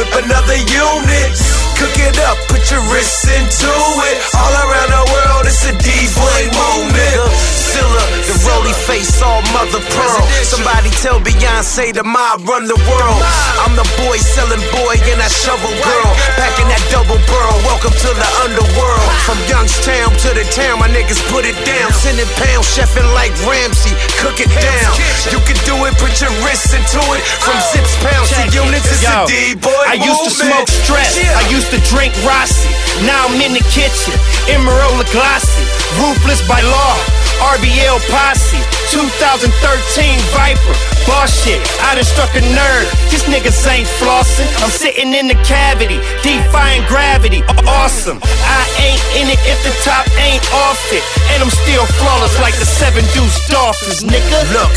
whip 0.09 0.23
another 0.25 0.55
unit. 0.55 1.37
Cook 1.77 1.95
it 1.97 2.19
up, 2.19 2.37
put 2.47 2.71
your 2.71 2.81
wrists 2.91 3.25
into 3.27 3.71
it. 4.11 4.38
Mother 9.59 9.83
pearl. 9.91 10.23
Somebody 10.47 10.87
tell 11.03 11.19
Beyonce 11.19 11.91
the 11.91 11.99
mob 11.99 12.47
run 12.47 12.63
the 12.63 12.79
world. 12.87 13.21
I'm 13.59 13.75
the 13.75 13.83
boy 13.99 14.15
selling 14.15 14.63
boy 14.71 14.95
and 15.11 15.19
I 15.19 15.27
shovel 15.27 15.67
girl. 15.83 16.11
Back 16.39 16.55
in 16.63 16.67
that 16.71 16.79
double 16.87 17.19
burl. 17.27 17.55
Welcome 17.67 17.91
to 17.91 18.09
the 18.15 18.29
underworld. 18.47 19.11
From 19.27 19.35
Youngstown 19.51 20.15
to 20.23 20.29
the 20.31 20.47
town, 20.55 20.79
my 20.79 20.87
niggas 20.87 21.19
put 21.27 21.43
it 21.43 21.59
down. 21.67 21.91
Sending 21.91 22.23
pounds, 22.39 22.71
chefing 22.71 23.03
like 23.11 23.35
Ramsay. 23.43 23.91
Cook 24.23 24.39
it 24.39 24.47
down. 24.63 24.95
You 25.27 25.43
can 25.43 25.59
do 25.67 25.75
it, 25.91 25.93
put 25.99 26.15
your 26.23 26.31
wrists 26.47 26.71
into 26.71 27.03
it. 27.19 27.21
From 27.43 27.59
zips, 27.75 27.99
pounds 27.99 28.31
to 28.39 28.47
units, 28.55 28.87
it's 28.87 29.03
a 29.03 29.27
D-boy 29.27 29.83
I 29.91 29.99
used 29.99 30.23
to 30.23 30.31
smoke 30.39 30.71
stress. 30.71 31.19
I 31.35 31.43
used 31.51 31.67
to 31.75 31.83
drink 31.91 32.15
Rossi. 32.23 32.71
Now 33.03 33.27
I'm 33.27 33.35
in 33.43 33.59
the 33.59 33.65
kitchen. 33.75 34.15
Emerald 34.47 35.03
Glassy. 35.11 35.67
Ruthless 35.97 36.45
by 36.47 36.61
law. 36.61 36.95
RBL 37.55 37.97
Posse. 38.11 38.61
2013 38.91 39.49
Viper. 40.35 40.75
Boss 41.07 41.31
shit. 41.31 41.57
I 41.81 41.95
done 41.95 42.03
struck 42.03 42.29
a 42.35 42.43
nerve. 42.43 42.85
These 43.09 43.25
niggas 43.25 43.57
ain't 43.65 43.87
flossing. 43.97 44.49
I'm 44.61 44.69
sitting 44.69 45.13
in 45.13 45.27
the 45.27 45.39
cavity. 45.47 45.97
Defying 46.21 46.85
gravity. 46.85 47.41
Awesome. 47.65 48.19
I 48.45 48.61
ain't 48.77 49.03
in 49.17 49.25
it 49.33 49.41
if 49.47 49.59
the 49.65 49.73
top 49.81 50.05
ain't 50.19 50.43
off 50.53 50.81
it. 50.91 51.01
And 51.33 51.41
I'm 51.41 51.53
still 51.53 51.85
flawless 51.97 52.37
like 52.43 52.57
the 52.59 52.67
seven 52.67 53.05
deuce 53.15 53.39
Dolphins, 53.47 54.03
nigga. 54.03 54.37
Look, 54.53 54.73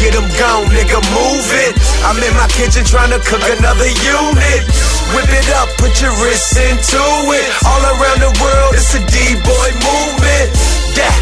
get 0.00 0.14
them 0.16 0.28
gone, 0.38 0.70
nigga, 0.72 1.02
move 1.12 1.48
it. 1.66 1.74
I'm 2.06 2.16
in 2.22 2.32
my 2.40 2.48
kitchen 2.54 2.84
trying 2.84 3.10
to 3.10 3.20
cook 3.26 3.42
another 3.42 3.90
unit. 3.90 4.93
Whip 5.12 5.28
it 5.28 5.48
up, 5.60 5.68
put 5.76 6.00
your 6.00 6.14
wrists 6.24 6.56
into 6.56 7.02
it. 7.36 7.46
All 7.68 7.82
around 7.84 8.24
the 8.24 8.32
world, 8.40 8.72
it's 8.72 8.94
a 8.96 9.02
D-boy 9.04 9.68
movement. 9.84 10.48
Yeah. 10.96 11.12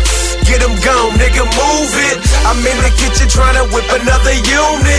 Get 0.47 0.61
them 0.61 0.76
gone, 0.85 1.16
nigga, 1.18 1.43
move 1.43 1.93
it. 2.12 2.16
I'm 2.45 2.61
in 2.62 2.78
the 2.85 2.93
kitchen 2.95 3.26
trying 3.28 3.57
to 3.57 3.64
whip 3.74 3.89
another 3.91 4.35
unit. 4.35 4.93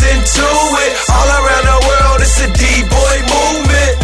Listen 0.00 0.24
to 0.24 0.48
it. 0.84 0.92
All 1.10 1.28
around 1.28 1.64
the 1.64 1.86
world, 1.88 2.20
it's 2.20 2.40
a 2.40 2.48
D-boy 2.52 3.16
movement. 3.28 3.99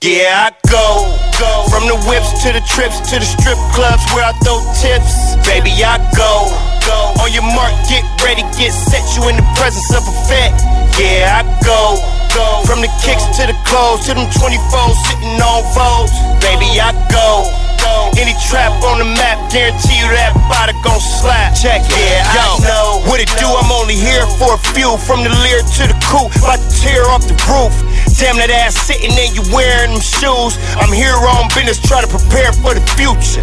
Yeah, 0.00 0.48
I 0.48 0.56
go, 0.64 1.12
go 1.36 1.68
from 1.68 1.84
the 1.84 1.92
whips 2.08 2.32
to 2.40 2.56
the 2.56 2.64
trips 2.64 3.04
to 3.12 3.20
the 3.20 3.28
strip 3.36 3.60
clubs 3.76 4.00
where 4.16 4.24
I 4.24 4.32
throw 4.40 4.56
tips. 4.80 5.36
Baby, 5.44 5.76
I 5.84 6.00
go, 6.16 6.48
go 6.88 7.12
on 7.20 7.28
your 7.36 7.44
mark, 7.44 7.68
get 7.84 8.00
ready, 8.24 8.40
get 8.56 8.72
set. 8.72 9.04
You 9.12 9.28
in 9.28 9.36
the 9.36 9.44
presence 9.60 9.92
of 9.92 10.00
a 10.00 10.14
vet. 10.24 10.56
Yeah, 10.96 11.44
I 11.44 11.44
go, 11.60 12.00
go 12.32 12.64
from 12.64 12.80
the 12.80 12.88
kicks 13.04 13.28
to 13.36 13.44
the 13.44 13.52
clothes 13.68 14.08
to 14.08 14.16
them 14.16 14.24
24s 14.40 14.96
sitting 15.04 15.36
on 15.36 15.68
foes. 15.76 16.08
Baby, 16.40 16.80
I 16.80 16.96
go. 17.12 17.44
go. 17.76 18.08
Any 18.16 18.32
trap 18.48 18.72
on 18.80 19.04
the 19.04 19.08
map, 19.20 19.36
guarantee 19.52 20.00
you 20.00 20.08
that 20.16 20.32
body 20.48 20.72
gon' 20.80 20.96
slap. 20.96 21.52
Check 21.52 21.84
it, 21.84 21.92
yeah, 21.92 22.24
Yo, 22.40 22.56
I 22.56 22.64
know. 22.64 23.04
What 23.04 23.20
it 23.20 23.28
do? 23.36 23.44
I'm 23.44 23.68
only 23.68 24.00
here 24.00 24.24
for 24.40 24.56
a 24.56 24.60
few. 24.72 24.96
From 25.04 25.28
the 25.28 25.32
Lear 25.44 25.60
to 25.60 25.82
the 25.92 25.96
coupe, 26.08 26.32
about 26.40 26.56
to 26.56 26.68
tear 26.80 27.04
off 27.12 27.28
the 27.28 27.36
roof. 27.44 27.89
Damn 28.20 28.36
that 28.36 28.52
ass 28.52 28.76
sitting 28.76 29.16
there, 29.16 29.32
you 29.32 29.40
wearing 29.48 29.96
them 29.96 30.04
shoes. 30.04 30.60
I'm 30.76 30.92
here 30.92 31.16
on 31.16 31.48
business, 31.56 31.80
trying 31.80 32.04
to 32.04 32.12
prepare 32.12 32.52
for 32.52 32.76
the 32.76 32.84
future. 32.92 33.40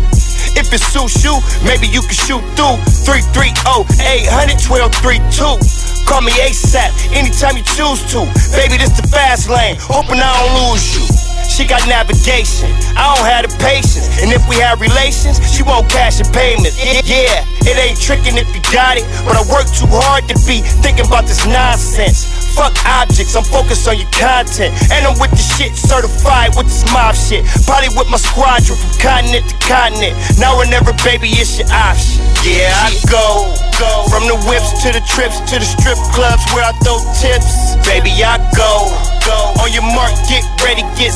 If 0.53 0.69
it 0.69 0.77
suits 0.77 1.25
you, 1.25 1.33
maybe 1.65 1.89
you 1.89 2.05
can 2.05 2.13
shoot 2.13 2.45
through 2.53 2.77
330 3.01 3.57
800 3.97 4.61
1232. 4.61 6.05
Call 6.05 6.21
me 6.21 6.29
ASAP 6.45 6.93
anytime 7.17 7.57
you 7.57 7.65
choose 7.65 8.05
to. 8.13 8.29
Baby, 8.53 8.77
this 8.77 8.93
the 8.93 9.09
fast 9.09 9.49
lane. 9.49 9.81
Hoping 9.81 10.21
I 10.21 10.29
don't 10.45 10.69
lose 10.69 10.85
you. 10.93 11.16
She 11.57 11.65
got 11.65 11.81
navigation, 11.89 12.69
I 12.93 13.17
don't 13.17 13.25
have 13.25 13.49
the 13.49 13.53
patience. 13.57 14.05
And 14.21 14.29
if 14.29 14.45
we 14.45 14.61
have 14.61 14.77
relations, 14.77 15.41
she 15.41 15.65
won't 15.65 15.89
cash 15.89 16.21
in 16.21 16.29
payments. 16.29 16.77
Yeah, 17.01 17.41
it 17.65 17.73
ain't 17.81 17.97
tricking 17.97 18.37
if 18.37 18.45
you 18.53 18.61
got 18.69 19.01
it. 19.01 19.09
But 19.25 19.33
I 19.33 19.43
work 19.49 19.65
too 19.73 19.89
hard 19.89 20.29
to 20.29 20.37
be 20.45 20.61
thinking 20.85 21.09
about 21.09 21.25
this 21.25 21.41
nonsense. 21.49 22.29
Fuck 22.53 22.77
objects, 22.85 23.33
I'm 23.33 23.41
focused 23.41 23.89
on 23.89 23.97
your 23.97 24.09
content. 24.13 24.69
And 24.93 25.01
I'm 25.01 25.17
with 25.17 25.33
the 25.33 25.41
shit, 25.41 25.73
certified 25.73 26.53
with 26.53 26.69
this 26.69 26.85
mob 26.93 27.17
shit. 27.17 27.41
Probably 27.65 27.89
with 27.97 28.05
my 28.13 28.21
squadron 28.21 28.77
from 28.77 28.93
continent 29.01 29.49
to 29.49 29.57
continent. 29.65 30.13
Now 30.37 30.61
or 30.61 30.69
never, 30.69 30.93
baby, 31.01 31.33
it's 31.41 31.57
your 31.57 31.65
option. 31.73 32.21
Yeah, 32.45 32.69
I 32.69 32.93
go, 33.09 33.49
go. 33.81 34.05
From 34.13 34.29
the 34.29 34.37
whips 34.45 34.77
to 34.85 34.93
the 34.93 35.01
trips 35.09 35.41
to 35.49 35.57
the 35.57 35.65
strip 35.65 35.97
clubs 36.13 36.45
where 36.53 36.69
I 36.69 36.73
throw 36.85 37.01
tips. 37.17 37.73
Baby, 37.81 38.13
I 38.21 38.37
go, 38.53 38.93
go. 39.25 39.57
On 39.57 39.73
your 39.73 39.83
mark, 39.83 40.13
get 40.29 40.45
ready, 40.61 40.85
get 40.95 41.09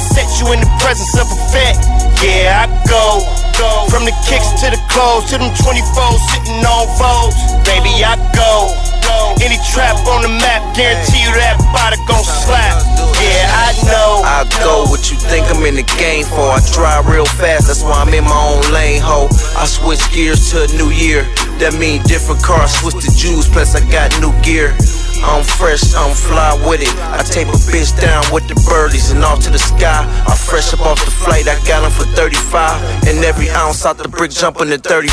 in 0.52 0.60
the 0.60 0.72
presence 0.84 1.16
of 1.16 1.28
a 1.32 1.39
vet. 1.52 1.76
Yeah, 2.20 2.64
I 2.64 2.70
go, 2.86 3.24
go. 3.58 3.88
From 3.88 4.04
the 4.06 4.16
kicks 4.28 4.52
to 4.62 4.68
the 4.70 4.80
clothes 4.91 5.32
to 5.32 5.39
them 5.39 5.52
24s 5.56 6.22
sitting 6.32 6.62
on 6.64 6.86
foes. 6.99 7.36
Baby, 7.64 8.04
I 8.04 8.20
go, 8.36 8.70
go. 9.02 9.36
Any 9.41 9.58
trap 9.72 9.97
on 10.06 10.22
the 10.22 10.30
map, 10.30 10.62
guarantee 10.76 11.24
you 11.24 11.32
that 11.39 11.58
body 11.74 11.97
gon' 12.06 12.24
slap. 12.24 12.84
Yeah, 13.18 13.47
I 13.49 13.74
know. 13.88 14.22
I 14.28 14.45
go 14.62 14.86
what 14.91 15.10
you 15.10 15.18
think 15.18 15.47
I'm 15.49 15.64
in 15.66 15.76
the 15.76 15.88
game 15.97 16.26
for. 16.28 16.52
I 16.52 16.60
drive 16.74 17.08
real 17.08 17.26
fast, 17.26 17.68
that's 17.68 17.82
why 17.82 18.04
I'm 18.04 18.14
in 18.14 18.24
my 18.24 18.36
own 18.36 18.62
lane, 18.74 19.02
ho. 19.02 19.28
I 19.58 19.66
switch 19.66 20.04
gears 20.14 20.52
to 20.52 20.68
a 20.68 20.70
new 20.76 20.91
year. 20.91 21.24
That 21.64 21.74
mean 21.80 22.04
different 22.04 22.43
cars, 22.43 22.72
switch 22.76 22.99
the 22.99 23.14
Jews, 23.16 23.47
plus 23.47 23.76
I 23.76 23.82
got 23.89 24.12
new 24.20 24.34
gear. 24.41 24.76
I'm 25.24 25.43
fresh, 25.43 25.93
I'm 25.93 26.15
fly 26.15 26.57
with 26.65 26.82
it. 26.82 26.93
I 27.13 27.22
tape 27.22 27.47
a 27.47 27.57
bitch 27.69 27.93
down 27.99 28.26
with 28.34 28.47
the 28.47 28.57
birdies 28.65 29.11
and 29.11 29.24
off 29.24 29.39
to 29.45 29.49
the 29.49 29.59
sky. 29.59 30.01
I 30.28 30.36
fresh 30.36 30.74
up 30.74 30.82
off 30.82 31.03
the 31.05 31.11
flight, 31.11 31.47
I 31.47 31.55
got 31.69 31.86
them 31.86 31.91
for 31.91 32.05
35. 32.17 33.07
And 33.07 33.24
every 33.24 33.49
ounce 33.49 33.86
out 33.86 33.97
the 33.97 34.09
brick 34.09 34.32
jumping 34.32 34.69
to 34.69 34.78
35. 34.78 35.11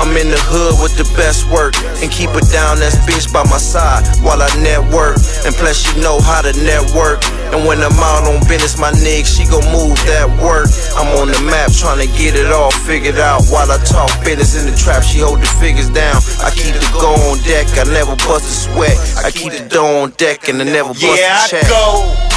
I'm 0.00 0.16
in 0.16 0.32
the 0.32 0.40
hood 0.48 0.80
with 0.80 0.96
the 0.96 1.04
best 1.16 1.44
work. 1.52 1.76
And 2.00 2.08
keep 2.10 2.32
it 2.32 2.48
down, 2.48 2.80
that's 2.80 2.96
bitch 3.04 3.28
by 3.32 3.44
my 3.52 3.60
side 3.60 4.08
while 4.24 4.40
I 4.40 4.48
network. 4.64 5.20
And 5.44 5.52
plus, 5.52 5.84
you 5.84 6.00
know 6.00 6.16
how 6.20 6.40
to 6.40 6.52
network. 6.64 7.20
And 7.52 7.68
when 7.68 7.84
I'm 7.84 7.92
out 8.00 8.24
on 8.24 8.40
business, 8.48 8.80
my 8.80 8.92
nigga, 8.96 9.28
she 9.28 9.44
gon' 9.44 9.64
move 9.68 10.00
that 10.08 10.24
work. 10.40 10.72
I'm 10.96 11.12
on 11.20 11.28
the 11.28 11.40
map 11.44 11.68
trying 11.76 12.00
to 12.00 12.08
get 12.16 12.32
it 12.32 12.48
all 12.48 12.72
figured 12.88 13.20
out 13.20 13.44
while 13.52 13.68
I 13.68 13.76
talk 13.84 14.08
business 14.24 14.56
in 14.56 14.64
the 14.64 14.76
trap. 14.76 15.04
She 15.04 15.20
hold 15.20 15.44
the 15.44 15.50
figures 15.60 15.92
down. 15.92 16.16
I 16.40 16.48
keep 16.56 16.72
the 16.72 16.80
go 16.96 17.12
on 17.28 17.36
deck, 17.44 17.68
I 17.76 17.84
never 17.92 18.16
bust 18.24 18.48
a 18.48 18.54
sweat. 18.56 19.01
I 19.22 19.30
keep 19.30 19.52
the 19.52 19.66
dough 19.68 20.02
on 20.06 20.10
deck 20.16 20.48
and 20.48 20.60
I 20.60 20.64
never 20.64 20.90
bust 20.94 21.02
Yeah, 21.02 21.44
a 21.44 21.48
check. 21.48 21.64
I 21.64 21.68
go, 21.68 21.86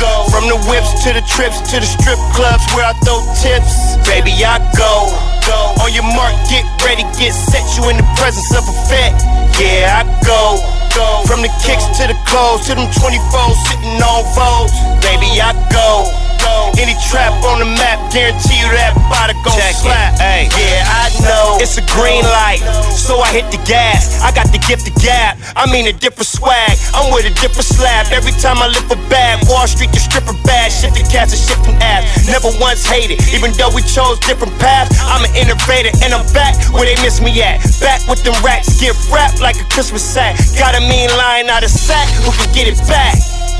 go. 0.01 0.11
From 0.29 0.45
the 0.49 0.57
whips 0.69 0.91
to 1.05 1.13
the 1.13 1.23
trips 1.29 1.61
to 1.71 1.79
the 1.81 1.87
strip 1.87 2.19
clubs 2.33 2.65
where 2.73 2.85
I 2.85 2.93
throw 3.05 3.21
tips. 3.41 3.97
Baby, 4.05 4.33
I 4.45 4.59
go, 4.77 5.09
go. 5.45 5.73
On 5.85 5.89
your 5.93 6.05
mark, 6.17 6.33
get 6.49 6.65
ready, 6.85 7.05
get 7.17 7.33
set. 7.33 7.63
You 7.77 7.89
in 7.89 7.97
the 7.97 8.07
presence 8.17 8.49
of 8.53 8.65
a 8.65 8.75
vet. 8.89 9.13
Yeah, 9.57 10.01
I 10.01 10.03
go, 10.25 10.59
go. 10.93 11.23
From 11.29 11.41
the 11.41 11.51
kicks 11.63 11.85
to 12.01 12.09
the 12.09 12.17
clothes 12.27 12.67
to 12.67 12.75
them 12.75 12.89
24s 12.91 13.57
sitting 13.69 13.97
on 14.01 14.21
foes. 14.35 14.73
Baby, 15.01 15.29
I 15.41 15.53
go, 15.71 16.09
Any 16.75 16.93
trap 17.07 17.31
on 17.47 17.63
the 17.63 17.69
map, 17.79 17.97
guarantee 18.11 18.59
you 18.59 18.69
that 18.75 18.93
body 19.07 19.33
gon' 19.47 19.55
slap. 19.73 20.19
Hey, 20.19 20.51
yeah, 20.59 20.83
I 20.83 21.07
know. 21.23 21.57
It's 21.63 21.79
a 21.79 21.85
green 21.87 22.21
light, 22.21 22.59
so 22.91 23.23
I 23.23 23.31
hit 23.31 23.47
the 23.49 23.61
gas. 23.63 24.21
I 24.21 24.35
got 24.35 24.51
the 24.51 24.59
gift 24.67 24.85
of 24.85 24.95
gab. 24.99 25.39
I 25.55 25.65
mean 25.71 25.87
a 25.87 25.95
different 25.95 26.27
swag. 26.27 26.75
I'm 26.91 27.13
with 27.15 27.25
a 27.25 27.33
different 27.39 27.65
slab. 27.65 28.11
Every 28.11 28.35
time 28.43 28.59
I 28.59 28.67
lift 28.67 28.91
a 28.91 28.99
bag, 29.07 29.47
Wall 29.47 29.65
Street 29.65 29.91
the 29.95 30.01
stripper 30.03 30.35
bag. 30.43 30.71
Shifting 30.71 31.07
cats 31.07 31.31
and 31.31 31.41
shifting 31.41 31.77
ass. 31.79 32.27
Never 32.27 32.51
once 32.59 32.83
hated, 32.83 33.23
even 33.31 33.55
though 33.55 33.71
we 33.71 33.81
chose 33.87 34.19
different 34.27 34.53
paths. 34.59 34.99
I'm 35.07 35.23
an 35.23 35.33
innovator 35.33 35.95
and 36.03 36.11
I'm 36.11 36.27
back 36.35 36.59
where 36.75 36.85
they 36.85 36.99
miss 37.01 37.21
me 37.23 37.31
at. 37.41 37.63
Back 37.79 38.03
with 38.11 38.21
them 38.27 38.35
racks, 38.43 38.75
get 38.77 38.93
wrapped 39.07 39.39
like 39.39 39.55
a 39.57 39.65
Christmas 39.71 40.03
sack. 40.03 40.35
Got 40.59 40.75
a 40.75 40.81
mean 40.83 41.09
line 41.15 41.47
out 41.47 41.63
of 41.63 41.71
sack, 41.71 42.07
who 42.21 42.31
can 42.35 42.51
get 42.53 42.67
it 42.67 42.77
back? 42.85 43.15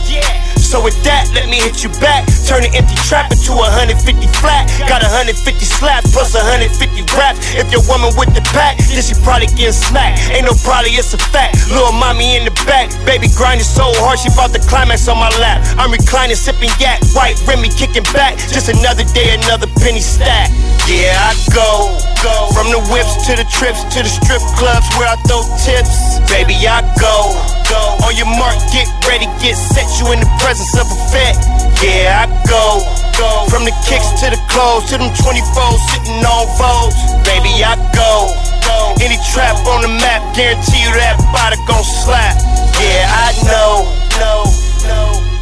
Yeah. 0.06 0.55
So 0.66 0.82
with 0.82 0.98
that, 1.06 1.30
let 1.38 1.46
me 1.46 1.62
hit 1.62 1.86
you 1.86 1.94
back. 2.02 2.26
Turn 2.50 2.66
an 2.66 2.74
empty 2.74 2.98
trap 3.06 3.30
into 3.30 3.54
a 3.54 3.70
150 3.70 4.02
flat. 4.42 4.66
Got 4.90 5.06
a 5.06 5.10
150 5.14 5.38
slaps 5.62 6.10
plus 6.10 6.34
a 6.34 6.42
150 6.42 7.06
raps. 7.14 7.38
If 7.54 7.70
your 7.70 7.86
woman 7.86 8.10
with 8.18 8.34
the 8.34 8.42
pack, 8.50 8.82
then 8.90 9.06
she 9.06 9.14
probably 9.22 9.46
getting 9.54 9.78
smacked. 9.78 10.26
Ain't 10.34 10.50
no 10.50 10.58
probably, 10.66 10.98
it's 10.98 11.14
a 11.14 11.22
fact. 11.22 11.70
Little 11.70 11.94
mommy 11.94 12.36
in 12.36 12.50
the 12.50 12.56
back, 12.66 12.90
baby 13.06 13.30
grinding 13.38 13.64
so 13.64 13.94
hard 14.02 14.18
she 14.18 14.34
bought 14.34 14.58
the 14.58 14.64
climax 14.66 15.06
on 15.06 15.22
my 15.22 15.30
lap. 15.38 15.62
I'm 15.78 15.94
reclining, 15.94 16.36
sipping 16.36 16.74
yak, 16.82 16.98
white 17.14 17.38
Remy 17.46 17.70
kicking 17.70 18.08
back. 18.10 18.34
Just 18.50 18.68
another 18.68 19.06
day, 19.14 19.38
another 19.38 19.70
penny 19.78 20.02
stack. 20.02 20.50
Yeah, 20.90 21.18
I 21.18 21.34
go, 21.50 21.98
go 22.22 22.50
from 22.54 22.70
the 22.70 22.82
whips 22.94 23.26
to 23.26 23.34
the 23.34 23.46
trips 23.50 23.82
to 23.94 24.06
the 24.06 24.10
strip 24.10 24.42
clubs 24.58 24.86
where 24.98 25.10
I 25.10 25.18
throw 25.30 25.42
tips. 25.62 26.22
Baby, 26.30 26.58
I 26.66 26.86
go, 27.02 27.34
go 27.70 27.82
on 28.06 28.14
your 28.14 28.30
mark, 28.30 28.54
get 28.70 28.86
ready, 29.10 29.26
get 29.42 29.58
set. 29.58 29.90
You 29.98 30.14
in 30.14 30.22
the 30.22 30.30
presence 30.56 30.80
of 30.80 30.88
a 30.88 31.00
vet. 31.12 31.36
Yeah, 31.84 32.24
I 32.24 32.48
go, 32.48 32.80
go 33.20 33.46
from 33.50 33.66
the 33.66 33.76
kicks 33.84 34.08
to 34.22 34.32
the 34.32 34.40
clothes 34.48 34.88
to 34.90 34.98
them 34.98 35.12
24s 35.12 35.80
sitting 35.92 36.24
on 36.24 36.48
foes. 36.56 36.96
Baby, 37.28 37.64
I 37.64 37.76
go, 37.92 38.32
go 38.64 38.96
any 39.04 39.20
trap 39.34 39.58
on 39.68 39.82
the 39.82 39.90
map, 39.90 40.36
guarantee 40.36 40.82
you 40.82 40.92
that 40.96 41.20
body 41.36 41.60
gon' 41.68 41.84
slap. 41.84 42.40
Yeah, 42.80 43.04
I 43.12 43.36
know, 43.44 43.92
no, 44.20 44.46
no. 44.88 45.35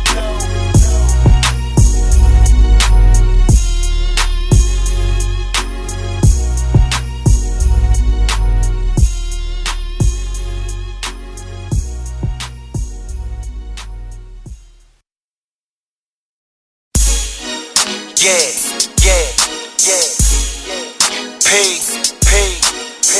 Yeah, 18.23 18.31
yeah, 19.03 19.27
yeah. 19.83 19.99
P, 21.43 21.83
P, 22.23 22.31
P. 23.03 23.11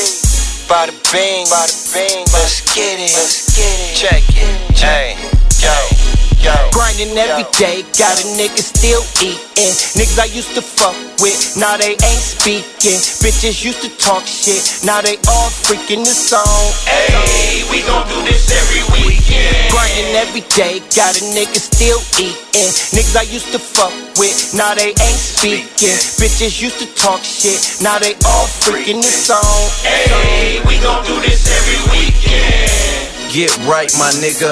Bada 0.70 0.96
bing, 1.12 1.46
bada 1.48 1.76
bing. 1.92 2.24
Let's 2.32 2.62
get 2.74 3.02
it, 3.02 3.12
let's 3.12 3.54
get 3.54 3.80
it. 3.84 3.98
Check 3.98 4.24
it, 4.30 4.80
hey, 4.80 5.18
yo, 5.60 6.03
Grinding 6.44 7.16
every 7.16 7.48
day, 7.56 7.88
got 7.96 8.20
a 8.20 8.26
nigga 8.36 8.60
still 8.60 9.00
eating. 9.24 9.72
Niggas 9.96 10.20
I 10.20 10.28
used 10.28 10.52
to 10.56 10.62
fuck 10.62 10.96
with, 11.24 11.56
now 11.56 11.78
they 11.78 11.96
ain't 11.96 12.26
speaking. 12.36 13.00
Bitches 13.24 13.64
used 13.64 13.80
to 13.80 13.90
talk 13.96 14.28
shit, 14.28 14.84
now 14.84 15.00
they 15.00 15.16
all 15.32 15.48
freaking 15.64 16.04
the 16.04 16.12
song. 16.12 16.44
Hey, 16.84 17.64
we 17.72 17.80
gon' 17.88 18.04
do 18.12 18.20
this 18.28 18.52
every 18.52 18.84
weekend. 18.92 19.72
Grinding 19.72 20.20
every 20.20 20.44
day, 20.52 20.84
got 20.92 21.16
a 21.16 21.24
nigga 21.32 21.64
still 21.64 22.04
eating. 22.20 22.72
Niggas 22.92 23.16
I 23.16 23.24
used 23.32 23.56
to 23.56 23.60
fuck 23.60 23.96
with, 24.20 24.52
now 24.52 24.76
they 24.76 24.92
ain't 24.92 25.22
speaking. 25.24 25.96
Bitches 26.20 26.60
used 26.60 26.80
to 26.84 26.88
talk 27.00 27.24
shit, 27.24 27.80
now 27.80 28.00
they 28.00 28.20
all 28.28 28.52
freaking 28.68 29.00
the 29.00 29.08
song. 29.08 29.64
Hey, 29.88 30.60
we 30.68 30.76
gon' 30.84 31.06
do 31.08 31.16
this 31.24 31.48
every 31.48 31.80
weekend. 31.96 33.32
Get 33.32 33.56
right, 33.66 33.90
my 33.98 34.12
nigga, 34.22 34.52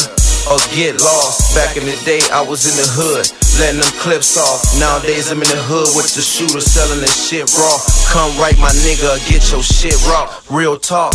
or 0.49 0.57
get 0.73 1.01
lost. 1.01 1.53
Back 1.55 1.77
in 1.77 1.85
the 1.85 1.97
day, 2.05 2.21
I 2.31 2.41
was 2.41 2.65
in 2.65 2.75
the 2.77 2.87
hood, 2.95 3.27
letting 3.59 3.81
them 3.81 3.93
clips 3.99 4.37
off. 4.37 4.61
Nowadays, 4.79 5.31
I'm 5.31 5.41
in 5.41 5.49
the 5.49 5.63
hood 5.63 5.89
with 5.95 6.13
the 6.15 6.21
shooter 6.21 6.61
selling 6.61 7.01
this 7.01 7.27
shit 7.27 7.49
raw. 7.57 7.77
Come 8.11 8.31
right, 8.39 8.57
my 8.59 8.71
nigga, 8.85 9.17
get 9.27 9.51
your 9.51 9.63
shit 9.63 9.97
raw. 10.07 10.29
Real 10.49 10.77
talk. 10.77 11.13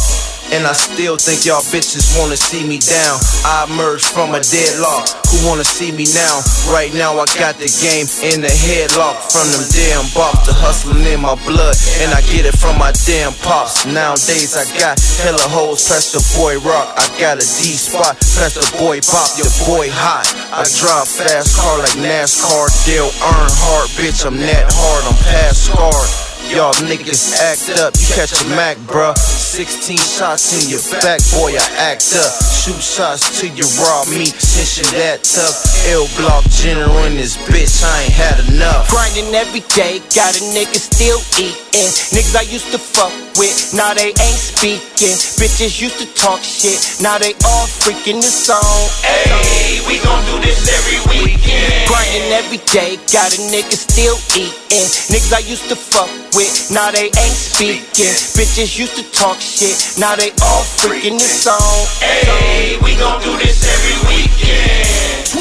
And 0.55 0.62
I 0.62 0.78
still 0.78 1.18
think 1.18 1.43
y'all 1.43 1.64
bitches 1.74 2.14
wanna 2.14 2.39
see 2.39 2.62
me 2.62 2.78
down. 2.78 3.18
I 3.43 3.66
emerged 3.66 4.07
from 4.07 4.30
a 4.30 4.39
deadlock. 4.39 5.11
Who 5.26 5.43
wanna 5.43 5.66
see 5.66 5.91
me 5.91 6.07
now? 6.14 6.39
Right 6.70 6.95
now, 6.95 7.18
I 7.18 7.26
got 7.34 7.59
the 7.59 7.66
game 7.82 8.07
in 8.22 8.47
the 8.47 8.53
headlock. 8.55 9.18
From 9.26 9.51
them 9.51 9.66
damn 9.74 10.07
bops, 10.14 10.47
the 10.47 10.55
hustling 10.55 11.03
in 11.03 11.18
my 11.18 11.34
blood. 11.43 11.74
And 11.99 12.14
I 12.14 12.22
get 12.30 12.47
it 12.47 12.55
from 12.55 12.78
my 12.78 12.95
damn 13.11 13.34
pops. 13.43 13.87
Nowadays, 13.91 14.55
I 14.55 14.62
got 14.78 15.03
hella 15.18 15.43
hoes. 15.51 15.82
Press 15.82 16.14
the 16.14 16.22
boy 16.39 16.62
rock. 16.62 16.95
I 16.95 17.11
got 17.18 17.43
a 17.43 17.47
D 17.59 17.74
spot. 17.74 18.14
Press 18.39 18.55
the 18.55 18.66
boy 18.78 19.03
pop. 19.03 19.34
Your 19.34 19.51
boy 19.66 19.91
hot. 19.91 20.30
I 20.55 20.62
drive 20.78 21.11
fast 21.11 21.59
car 21.59 21.82
like 21.82 21.99
NASCAR. 22.27 22.66
Dale 22.85 23.11
Earnhardt. 23.22 23.95
Bitch, 23.95 24.27
I'm 24.27 24.37
that 24.37 24.66
hard. 24.74 25.05
I'm 25.07 25.14
past 25.31 25.70
scarred. 25.70 26.11
Y'all 26.51 26.74
niggas 26.87 27.39
act 27.43 27.79
up, 27.79 27.95
you 27.99 28.07
catch 28.14 28.31
a 28.31 28.47
Mac, 28.55 28.77
bruh. 28.87 29.16
16 29.18 29.97
shots 29.99 30.55
in 30.55 30.70
your 30.70 30.83
back, 31.03 31.18
boy, 31.35 31.51
I 31.51 31.91
act 31.91 32.14
up. 32.14 32.31
Shoot 32.39 32.79
shots 32.79 33.41
to 33.41 33.49
your 33.51 33.66
raw 33.83 34.05
meat, 34.07 34.31
since 34.31 34.79
you 34.79 34.87
that 34.99 35.27
tough. 35.27 35.59
L 35.91 36.07
block 36.14 36.45
general 36.51 36.99
in 37.03 37.16
this 37.16 37.37
bitch, 37.51 37.83
I 37.83 38.07
ain't 38.07 38.12
had 38.14 38.39
enough. 38.55 38.91
Grinding 38.91 39.35
every 39.35 39.66
day, 39.74 39.99
got 40.14 40.39
a 40.39 40.43
nigga 40.55 40.79
still 40.79 41.18
eating. 41.35 41.91
Niggas 42.14 42.37
I 42.39 42.43
used 42.43 42.70
to 42.70 42.79
fuck 42.79 43.26
with, 43.39 43.72
now 43.72 43.95
they 43.95 44.12
ain't 44.12 44.41
speaking. 44.41 45.16
Bitches 45.37 45.80
used 45.80 45.99
to 46.01 46.07
talk 46.14 46.41
shit, 46.43 46.80
now 47.01 47.18
they 47.18 47.32
all 47.45 47.66
freaking 47.68 48.20
the 48.20 48.28
song. 48.28 48.61
Hey, 49.05 49.80
we 49.89 50.01
gon' 50.01 50.24
do 50.26 50.41
this 50.41 50.68
every 50.68 51.01
weekend. 51.12 51.89
Grinding 51.89 52.32
every 52.32 52.61
day, 52.72 52.97
got 53.12 53.32
a 53.32 53.41
nigga 53.53 53.76
still 53.76 54.16
eating. 54.37 54.89
Niggas 55.12 55.32
I 55.32 55.41
used 55.45 55.68
to 55.68 55.76
fuck 55.76 56.11
with, 56.34 56.70
now 56.72 56.91
they 56.91 57.07
ain't 57.07 57.39
speaking. 57.39 58.12
Bitches 58.37 58.78
used 58.78 58.97
to 58.97 59.05
talk 59.12 59.41
shit, 59.41 59.76
now 59.99 60.16
they 60.16 60.30
all 60.43 60.64
freaking 60.80 61.16
the 61.16 61.28
song. 61.28 61.87
Hey, 62.01 62.76
we 62.82 62.97
gon' 62.97 63.22
do 63.22 63.37
this 63.39 63.64
every 63.64 63.97
weekend. 64.09 64.76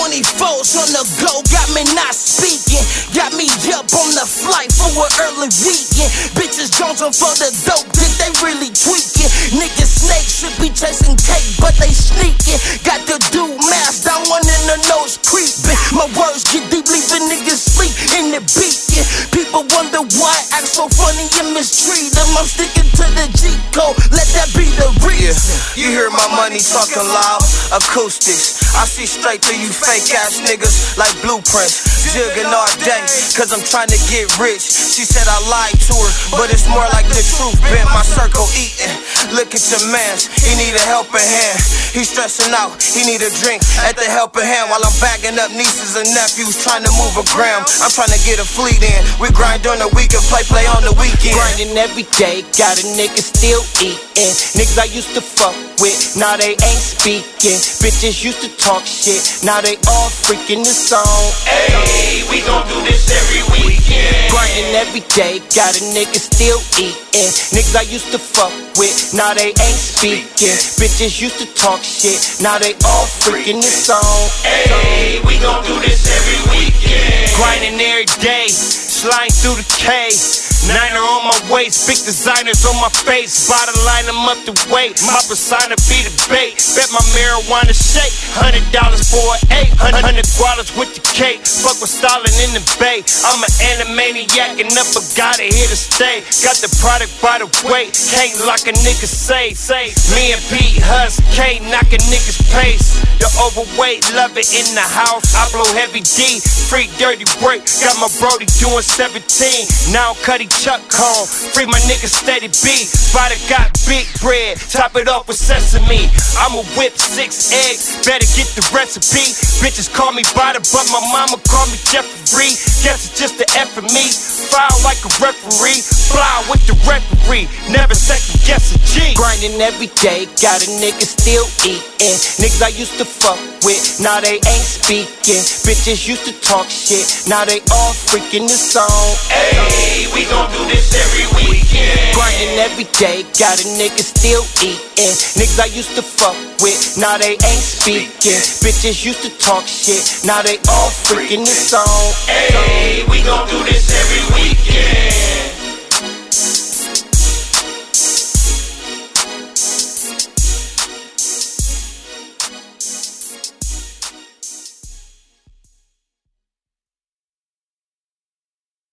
24s 0.05 0.77
on 0.77 0.89
the 0.93 1.01
go, 1.17 1.41
got 1.49 1.65
me 1.73 1.81
not 1.97 2.13
speaking. 2.13 2.85
Got 3.17 3.33
me 3.33 3.49
up 3.73 3.89
on 3.89 4.09
the 4.13 4.21
flight 4.21 4.69
for 4.69 4.93
an 4.93 5.09
early 5.25 5.49
weekend. 5.65 6.11
Bitches 6.37 6.69
jonesing 6.69 7.09
for 7.09 7.33
the 7.41 7.49
dope, 7.65 7.89
did 7.89 8.13
they 8.21 8.29
really 8.45 8.69
tweaking? 8.69 9.31
Niggas 9.57 10.05
snakes 10.05 10.45
should 10.45 10.53
be 10.61 10.69
chasing 10.69 11.17
cake, 11.17 11.57
but 11.57 11.73
they 11.81 11.89
sneaking. 11.89 12.61
Got 12.85 13.01
the 13.09 13.17
dude 13.33 13.57
mask 13.65 14.05
down, 14.05 14.21
one 14.29 14.45
in 14.45 14.63
the 14.69 14.77
nose 14.93 15.17
creeping. 15.25 15.79
My 15.89 16.05
words 16.13 16.45
get 16.53 16.69
deep, 16.69 16.85
leaving 16.85 17.25
niggas 17.25 17.65
sleep 17.65 17.95
in 18.13 18.29
the 18.29 18.45
beacon. 18.53 19.05
People 19.33 19.65
wonder 19.73 20.05
why 20.21 20.37
I 20.53 20.61
act 20.61 20.69
so 20.69 20.85
funny 20.85 21.25
and 21.41 21.57
mistreat 21.57 22.13
them. 22.13 22.29
I'm 22.37 22.45
sticking 22.45 22.93
to 23.01 23.05
the 23.09 23.25
G 23.33 23.57
code, 23.73 23.97
let 24.13 24.29
that 24.37 24.53
be 24.53 24.69
the 24.77 24.93
reason. 25.01 25.57
You 25.73 25.89
hear 25.89 26.13
my 26.13 26.29
money 26.37 26.61
talking 26.61 27.09
loud, 27.09 27.41
acoustics. 27.73 28.61
I 28.77 28.85
see 28.85 29.09
straight 29.09 29.41
through 29.41 29.57
you 29.57 29.71
fake 29.95 30.19
ass 30.19 30.43
niggas 30.43 30.97
like 30.97 31.15
blueprints. 31.23 31.95
Jigging 32.11 32.51
all 32.51 32.69
day, 32.83 33.01
cause 33.35 33.51
I'm 33.55 33.63
trying 33.63 33.89
to 33.89 33.99
get 34.11 34.27
rich. 34.37 34.61
She 34.61 35.07
said 35.07 35.25
I 35.27 35.39
lied 35.47 35.79
to 35.89 35.95
her, 35.95 36.11
but 36.35 36.47
it's 36.51 36.67
more 36.67 36.85
like 36.91 37.07
the 37.07 37.23
truth. 37.23 37.55
Bent 37.71 37.87
my 37.95 38.03
circle 38.03 38.45
eating. 38.55 38.91
Look 39.31 39.55
at 39.55 39.63
your 39.71 39.83
man, 39.89 40.15
he 40.43 40.53
need 40.59 40.75
a 40.75 40.83
helping 40.85 41.23
hand. 41.23 41.59
He's 41.95 42.11
stressing 42.11 42.51
out, 42.53 42.77
he 42.83 43.07
need 43.07 43.23
a 43.23 43.31
drink 43.41 43.63
at 43.87 43.95
the 43.95 44.05
helping 44.05 44.43
hand 44.43 44.69
while 44.69 44.83
I'm 44.83 44.95
bagging 44.99 45.39
up 45.39 45.49
nieces 45.55 45.95
and 45.95 46.07
nephews 46.11 46.59
trying 46.59 46.83
to 46.83 46.91
move 46.99 47.15
a 47.15 47.25
gram. 47.31 47.63
I'm 47.81 47.91
trying 47.91 48.11
to 48.11 48.21
get 48.27 48.37
a 48.39 48.47
fleet 48.47 48.83
in. 48.83 49.01
We 49.17 49.31
grind 49.31 49.63
during 49.63 49.79
the 49.79 49.91
week 49.95 50.11
and 50.11 50.23
play 50.27 50.43
play 50.45 50.67
on 50.67 50.83
the 50.83 50.95
weekend. 50.99 51.35
Grinding 51.35 51.75
every 51.75 52.07
day, 52.19 52.43
got 52.55 52.77
a 52.79 52.85
nigga 52.95 53.23
still 53.23 53.63
eating. 53.81 54.35
Niggas 54.55 54.77
I 54.77 54.87
used 54.91 55.15
to 55.15 55.23
fuck 55.23 55.55
with, 55.81 56.15
now 56.15 56.37
they 56.37 56.55
ain't 56.55 56.83
speaking. 56.83 57.59
Bitches 57.81 58.23
used 58.23 58.45
to 58.45 58.49
talk 58.61 58.85
shit, 58.85 59.19
now 59.43 59.59
they 59.59 59.75
all 59.89 60.09
freaking 60.09 60.63
the 60.63 60.73
song. 60.73 61.05
Hey, 61.45 62.23
we 62.29 62.41
gon' 62.45 62.65
do 62.67 62.77
this 62.85 63.09
every 63.09 63.43
weekend. 63.57 64.31
Grinding 64.31 64.73
every 64.75 65.03
day, 65.13 65.39
got 65.53 65.75
a 65.77 65.83
nigga 65.93 66.17
still 66.17 66.59
eating. 66.77 67.31
Niggas 67.53 67.75
I 67.75 67.85
used 67.89 68.11
to 68.11 68.19
fuck 68.19 68.53
with, 68.77 69.13
now 69.13 69.33
they 69.33 69.49
ain't 69.49 69.81
speaking. 69.81 70.55
Bitches 70.79 71.21
used 71.21 71.39
to 71.39 71.47
talk 71.55 71.81
shit, 71.81 72.19
now 72.41 72.57
they 72.57 72.73
all 72.85 73.05
freaking 73.23 73.61
the 73.61 73.71
song. 73.71 74.29
Hey, 74.43 75.21
we 75.25 75.37
gon' 75.39 75.63
do 75.65 75.75
this 75.81 76.05
every 76.09 76.39
weekend. 76.53 77.31
Grinding 77.35 77.79
every 77.79 78.05
day, 78.21 78.47
sliding 78.47 79.33
through 79.41 79.57
the 79.61 79.67
cave. 79.77 80.44
Niner 80.65 80.97
on 80.97 81.29
my 81.29 81.37
waist, 81.53 81.85
big 81.85 82.01
designers 82.01 82.65
on 82.65 82.73
my 82.81 82.89
face. 82.89 83.45
Bottom 83.45 83.77
line, 83.85 84.09
I'm 84.09 84.25
up 84.25 84.41
to 84.49 84.53
weight. 84.73 84.97
My 85.05 85.21
persona 85.29 85.77
be 85.85 86.01
the 86.01 86.13
bait. 86.25 86.57
Bet 86.73 86.89
my 86.89 87.03
marijuana 87.13 87.69
shake. 87.69 88.13
Hundred 88.33 88.65
dollars 88.73 89.05
for 89.05 89.21
an 89.21 89.61
eight. 89.61 89.69
Hundred 89.77 90.25
dollars 90.25 90.73
with 90.73 90.97
the 90.97 91.05
cake. 91.13 91.45
Fuck 91.45 91.77
with 91.77 91.93
Stalin 91.93 92.33
in 92.49 92.57
the 92.57 92.63
bay. 92.81 93.05
I'm 93.29 93.45
an 93.45 93.53
animaniac 93.77 94.57
and 94.57 94.73
up, 94.73 94.89
but 94.97 95.05
gotta 95.13 95.45
here 95.45 95.69
to 95.69 95.77
stay. 95.77 96.25
Got 96.41 96.57
the 96.57 96.71
product 96.81 97.13
by 97.21 97.37
the 97.37 97.49
weight. 97.69 97.93
Can't 97.93 98.33
lock 98.49 98.65
a 98.65 98.73
nigga 98.73 99.05
say, 99.05 99.53
say. 99.53 99.93
Me 100.17 100.33
and 100.33 100.41
Pete 100.49 100.81
Hus, 100.81 101.21
K 101.37 101.61
knock 101.69 101.93
a 101.93 102.01
nigga's 102.09 102.41
pace. 102.49 102.97
The 103.21 103.29
overweight, 103.37 104.01
love 104.17 104.33
it 104.33 104.49
in 104.49 104.65
the 104.73 104.81
house. 104.81 105.29
I 105.37 105.45
blow 105.53 105.67
heavy 105.77 106.01
D, 106.01 106.41
free 106.41 106.89
dirty 106.97 107.29
break. 107.37 107.69
Got 107.85 108.01
my 108.01 108.09
Brody 108.17 108.49
doing 108.57 108.81
17. 108.81 109.93
Now 109.93 110.17
Cuddy 110.25 110.49
Chuck 110.61 110.81
home. 110.91 111.27
Free 111.53 111.65
my 111.65 111.79
nigga 111.85 112.07
steady 112.07 112.47
B. 112.63 112.87
Body 113.13 113.35
got 113.47 113.71
big 113.87 114.07
bread, 114.19 114.57
top 114.71 114.95
it 114.95 115.07
off 115.07 115.27
with 115.27 115.37
sesame. 115.37 116.09
I'ma 116.39 116.63
whip 116.75 116.97
six 116.97 117.51
eggs, 117.51 117.99
better 118.05 118.27
get 118.35 118.47
the 118.55 118.63
recipe. 118.75 119.31
Bitches 119.63 119.91
call 119.91 120.11
me 120.11 120.23
Bada, 120.35 120.59
but 120.73 120.85
my 120.91 121.01
mama 121.11 121.37
call 121.47 121.65
me 121.67 121.77
Jeffrey. 121.87 122.51
Guess 122.83 123.07
it's 123.07 123.19
just 123.19 123.37
the 123.37 123.47
F 123.55 123.71
for 123.71 123.83
me. 123.83 124.11
Foul 124.51 124.75
like 124.83 124.99
a 125.03 125.11
referee, 125.23 125.81
fly 126.11 126.43
with 126.49 126.63
the 126.67 126.75
referee. 126.83 127.47
Never 127.71 127.95
second 127.95 128.41
guess 128.45 128.75
a 128.75 128.79
G. 128.83 129.13
Grinding 129.15 129.59
every 129.61 129.87
day, 130.01 130.25
got 130.41 130.63
a 130.63 130.69
nigga 130.79 131.05
still 131.05 131.47
eating. 131.63 132.17
Niggas 132.41 132.61
I 132.61 132.69
used 132.69 132.97
to 132.97 133.05
fuck 133.05 133.54
with, 133.65 133.99
now 133.99 134.21
they 134.21 134.37
ain't 134.37 134.69
speaking. 134.69 135.41
Bitches 135.65 136.07
used 136.07 136.23
to 136.29 136.33
talk 136.45 136.69
shit, 136.69 137.25
now 137.27 137.43
they 137.43 137.59
all 137.73 137.91
freaking 137.91 138.45
the 138.45 138.53
song. 138.53 139.17
Hey, 139.33 140.05
we 140.13 140.23
gon' 140.29 140.47
do 140.53 140.61
this 140.69 140.93
every 140.93 141.25
weekend. 141.49 142.13
Grinding 142.13 142.55
every 142.61 142.85
day, 143.01 143.25
got 143.35 143.57
a 143.59 143.67
nigga 143.75 144.05
still 144.05 144.45
eating. 144.61 145.13
Niggas 145.35 145.59
I 145.59 145.67
used 145.73 145.97
to 145.97 146.03
fuck 146.05 146.37
with, 146.61 146.95
now 147.01 147.17
they 147.17 147.33
ain't 147.33 147.65
speaking. 147.65 148.39
Bitches 148.61 149.03
used 149.03 149.25
to 149.25 149.33
talk 149.41 149.65
shit, 149.65 150.21
now 150.23 150.45
they 150.45 150.61
all 150.69 150.93
freaking 151.09 151.43
the 151.43 151.55
song. 151.57 152.13
Hey, 152.29 153.03
we 153.09 153.25
gon' 153.25 153.49
do 153.49 153.57
this 153.65 153.89
every 153.89 154.23
weekend. 154.37 155.14